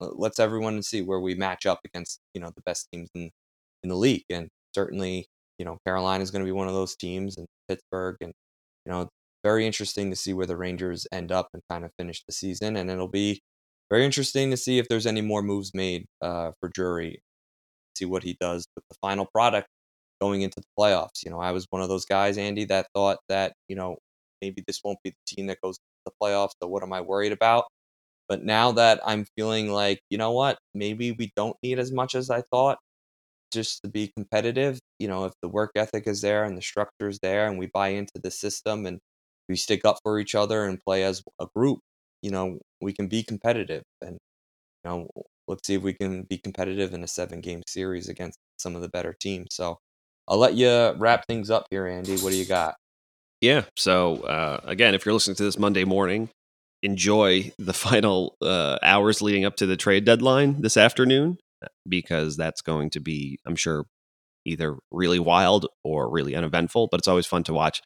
uh, 0.00 0.08
lets 0.14 0.38
everyone 0.40 0.82
see 0.82 1.02
where 1.02 1.20
we 1.20 1.34
match 1.34 1.66
up 1.66 1.80
against 1.84 2.20
you 2.34 2.40
know 2.40 2.50
the 2.54 2.62
best 2.66 2.88
teams 2.92 3.10
in 3.14 3.30
in 3.82 3.88
the 3.90 3.96
league, 3.96 4.24
and 4.30 4.48
certainly 4.74 5.26
you 5.58 5.64
know 5.64 5.78
Carolina 5.86 6.22
is 6.22 6.30
going 6.30 6.44
to 6.44 6.48
be 6.48 6.52
one 6.52 6.68
of 6.68 6.74
those 6.74 6.96
teams, 6.96 7.36
and 7.38 7.46
Pittsburgh, 7.68 8.16
and 8.20 8.32
you 8.86 8.92
know 8.92 9.08
very 9.44 9.66
interesting 9.66 10.10
to 10.10 10.16
see 10.16 10.32
where 10.34 10.46
the 10.46 10.56
Rangers 10.56 11.06
end 11.12 11.32
up 11.32 11.48
and 11.54 11.62
kind 11.70 11.84
of 11.84 11.92
finish 11.98 12.24
the 12.26 12.32
season, 12.32 12.76
and 12.76 12.90
it'll 12.90 13.08
be 13.08 13.42
very 13.94 14.04
interesting 14.04 14.50
to 14.50 14.56
see 14.56 14.78
if 14.78 14.88
there's 14.88 15.06
any 15.06 15.20
more 15.20 15.40
moves 15.40 15.72
made 15.72 16.04
uh, 16.20 16.50
for 16.58 16.68
Drury, 16.68 17.22
see 17.96 18.04
what 18.04 18.24
he 18.24 18.36
does 18.40 18.66
with 18.74 18.84
the 18.90 18.96
final 19.00 19.24
product 19.24 19.68
going 20.20 20.42
into 20.42 20.56
the 20.56 20.66
playoffs. 20.76 21.24
You 21.24 21.30
know, 21.30 21.38
I 21.38 21.52
was 21.52 21.68
one 21.70 21.80
of 21.80 21.88
those 21.88 22.04
guys, 22.04 22.36
Andy, 22.36 22.64
that 22.64 22.88
thought 22.92 23.18
that 23.28 23.52
you 23.68 23.76
know 23.76 23.98
maybe 24.42 24.64
this 24.66 24.80
won't 24.82 24.98
be 25.04 25.10
the 25.10 25.36
team 25.36 25.46
that 25.46 25.58
goes 25.62 25.76
to 25.76 25.82
the 26.06 26.12
playoffs. 26.20 26.54
So 26.60 26.68
what 26.68 26.82
am 26.82 26.92
I 26.92 27.02
worried 27.02 27.30
about? 27.30 27.66
But 28.28 28.42
now 28.42 28.72
that 28.72 29.00
I'm 29.06 29.26
feeling 29.36 29.70
like, 29.70 30.00
you 30.10 30.18
know 30.18 30.32
what, 30.32 30.58
maybe 30.74 31.12
we 31.12 31.30
don't 31.36 31.56
need 31.62 31.78
as 31.78 31.92
much 31.92 32.16
as 32.16 32.30
I 32.30 32.42
thought 32.50 32.78
just 33.52 33.80
to 33.82 33.88
be 33.88 34.10
competitive. 34.16 34.80
You 34.98 35.06
know, 35.06 35.24
if 35.26 35.34
the 35.40 35.48
work 35.48 35.70
ethic 35.76 36.08
is 36.08 36.20
there 36.20 36.42
and 36.42 36.58
the 36.58 36.62
structure 36.62 37.08
is 37.08 37.20
there 37.22 37.46
and 37.46 37.60
we 37.60 37.66
buy 37.66 37.90
into 37.90 38.20
the 38.20 38.32
system 38.32 38.86
and 38.86 38.98
we 39.48 39.54
stick 39.54 39.84
up 39.84 39.98
for 40.02 40.18
each 40.18 40.34
other 40.34 40.64
and 40.64 40.80
play 40.84 41.04
as 41.04 41.22
a 41.40 41.46
group, 41.54 41.78
you 42.24 42.30
know, 42.30 42.58
we 42.80 42.94
can 42.94 43.06
be 43.06 43.22
competitive. 43.22 43.82
And, 44.00 44.12
you 44.12 44.90
know, 44.90 45.08
let's 45.46 45.66
see 45.66 45.74
if 45.74 45.82
we 45.82 45.92
can 45.92 46.22
be 46.22 46.38
competitive 46.38 46.94
in 46.94 47.04
a 47.04 47.06
seven 47.06 47.42
game 47.42 47.62
series 47.68 48.08
against 48.08 48.38
some 48.58 48.74
of 48.74 48.80
the 48.80 48.88
better 48.88 49.14
teams. 49.20 49.48
So 49.50 49.76
I'll 50.26 50.38
let 50.38 50.54
you 50.54 50.94
wrap 50.96 51.26
things 51.26 51.50
up 51.50 51.66
here, 51.70 51.86
Andy. 51.86 52.16
What 52.16 52.30
do 52.30 52.36
you 52.36 52.46
got? 52.46 52.76
Yeah. 53.42 53.64
So 53.76 54.22
uh, 54.22 54.60
again, 54.64 54.94
if 54.94 55.04
you're 55.04 55.12
listening 55.12 55.36
to 55.36 55.44
this 55.44 55.58
Monday 55.58 55.84
morning, 55.84 56.30
enjoy 56.82 57.52
the 57.58 57.72
final 57.74 58.36
uh, 58.40 58.78
hours 58.82 59.20
leading 59.20 59.44
up 59.44 59.56
to 59.56 59.66
the 59.66 59.76
trade 59.76 60.06
deadline 60.06 60.62
this 60.62 60.78
afternoon 60.78 61.36
because 61.86 62.38
that's 62.38 62.62
going 62.62 62.88
to 62.90 63.00
be, 63.00 63.38
I'm 63.46 63.56
sure, 63.56 63.84
either 64.46 64.78
really 64.90 65.18
wild 65.18 65.66
or 65.82 66.10
really 66.10 66.34
uneventful. 66.34 66.88
But 66.90 67.00
it's 67.00 67.08
always 67.08 67.26
fun 67.26 67.44
to 67.44 67.52
watch. 67.52 67.82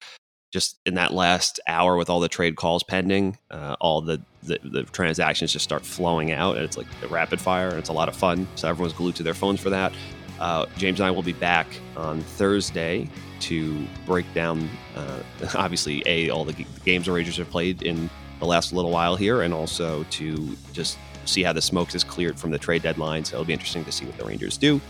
Just 0.51 0.78
in 0.86 0.94
that 0.94 1.12
last 1.12 1.61
hour 1.66 1.96
with 1.96 2.09
all 2.09 2.20
the 2.20 2.28
trade 2.28 2.57
calls 2.57 2.82
pending, 2.82 3.36
uh, 3.51 3.76
all 3.80 4.01
the, 4.01 4.20
the 4.42 4.59
the 4.64 4.82
transactions 4.84 5.53
just 5.53 5.64
start 5.64 5.84
flowing 5.84 6.32
out, 6.32 6.57
and 6.57 6.64
it's 6.64 6.78
like 6.78 6.86
a 7.03 7.09
rapid 7.09 7.38
fire, 7.40 7.68
and 7.68 7.78
it's 7.78 7.90
a 7.90 7.92
lot 7.92 8.09
of 8.09 8.16
fun. 8.16 8.49
So 8.55 8.68
everyone's 8.68 8.94
glued 8.94 9.14
to 9.16 9.22
their 9.22 9.34
phones 9.34 9.61
for 9.61 9.68
that. 9.70 9.92
Uh, 10.40 10.66
James 10.76 11.01
and 11.01 11.07
I 11.07 11.11
will 11.11 11.22
be 11.22 11.32
back 11.32 11.66
on 11.96 12.20
Thursday 12.22 13.11
to 13.40 13.86
break 14.07 14.32
down, 14.34 14.68
uh, 14.96 15.20
obviously, 15.55 16.03
a 16.07 16.30
all 16.30 16.44
the 16.44 16.53
g- 16.55 16.66
games 16.84 17.07
the 17.07 17.12
Rangers 17.12 17.36
have 17.36 17.51
played 17.51 17.82
in 17.82 18.09
the 18.40 18.46
last 18.46 18.72
little 18.72 18.90
while 18.90 19.16
here, 19.16 19.42
and 19.42 19.53
also 19.53 20.05
to 20.11 20.57
just 20.72 20.96
see 21.24 21.42
how 21.42 21.53
the 21.53 21.61
smokes 21.61 21.94
is 21.94 22.05
cleared 22.05 22.38
from 22.38 22.51
the 22.51 22.59
trade 22.59 22.82
deadline. 22.82 23.24
So 23.24 23.36
it'll 23.36 23.44
be 23.44 23.53
interesting 23.53 23.84
to 23.84 23.92
see 23.92 24.07
what 24.07 24.16
the 24.16 24.24
Rangers 24.24 24.57
do. 24.57 24.80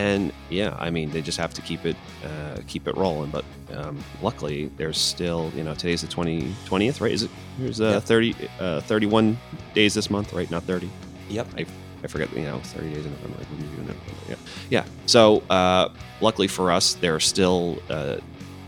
And 0.00 0.32
yeah, 0.48 0.74
I 0.78 0.88
mean, 0.88 1.10
they 1.10 1.20
just 1.20 1.36
have 1.36 1.52
to 1.54 1.60
keep 1.62 1.84
it 1.84 1.96
uh, 2.24 2.60
keep 2.66 2.88
it 2.88 2.96
rolling. 2.96 3.30
But 3.30 3.44
um, 3.74 4.02
luckily, 4.22 4.70
there's 4.78 4.96
still 4.98 5.52
you 5.54 5.62
know 5.62 5.74
today's 5.74 6.00
the 6.00 6.06
20, 6.08 6.54
20th, 6.64 7.00
right? 7.02 7.12
Is 7.12 7.24
it? 7.24 7.30
There's 7.58 7.80
uh, 7.82 7.92
Yeah. 7.94 8.00
30, 8.00 8.34
uh, 8.60 8.80
31 8.80 9.36
days 9.74 9.92
this 9.94 10.08
month, 10.08 10.32
right? 10.32 10.50
Not 10.50 10.62
30. 10.62 10.88
Yep. 11.28 11.46
I, 11.58 11.66
I 12.02 12.06
forget, 12.06 12.32
you 12.34 12.42
know, 12.42 12.58
30 12.60 12.94
days 12.94 13.04
in 13.04 13.12
November. 13.12 13.36
when 13.50 13.60
you 13.60 13.66
do 13.76 13.82
November, 13.82 14.00
Yeah. 14.28 14.36
Yeah. 14.70 14.84
So, 15.06 15.42
uh, 15.50 15.90
luckily 16.22 16.48
for 16.48 16.72
us, 16.72 16.94
there 16.94 17.14
are 17.14 17.20
still 17.20 17.78
uh, 17.90 18.16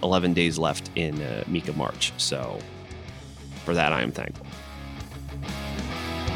11 0.03 0.35
days 0.35 0.59
left 0.59 0.91
in 0.97 1.21
uh, 1.23 1.45
Mika 1.47 1.73
March. 1.73 2.13
So, 2.19 2.59
for 3.65 3.73
that, 3.75 3.93
I 3.93 4.03
am 4.03 4.13
thankful. 4.13 4.42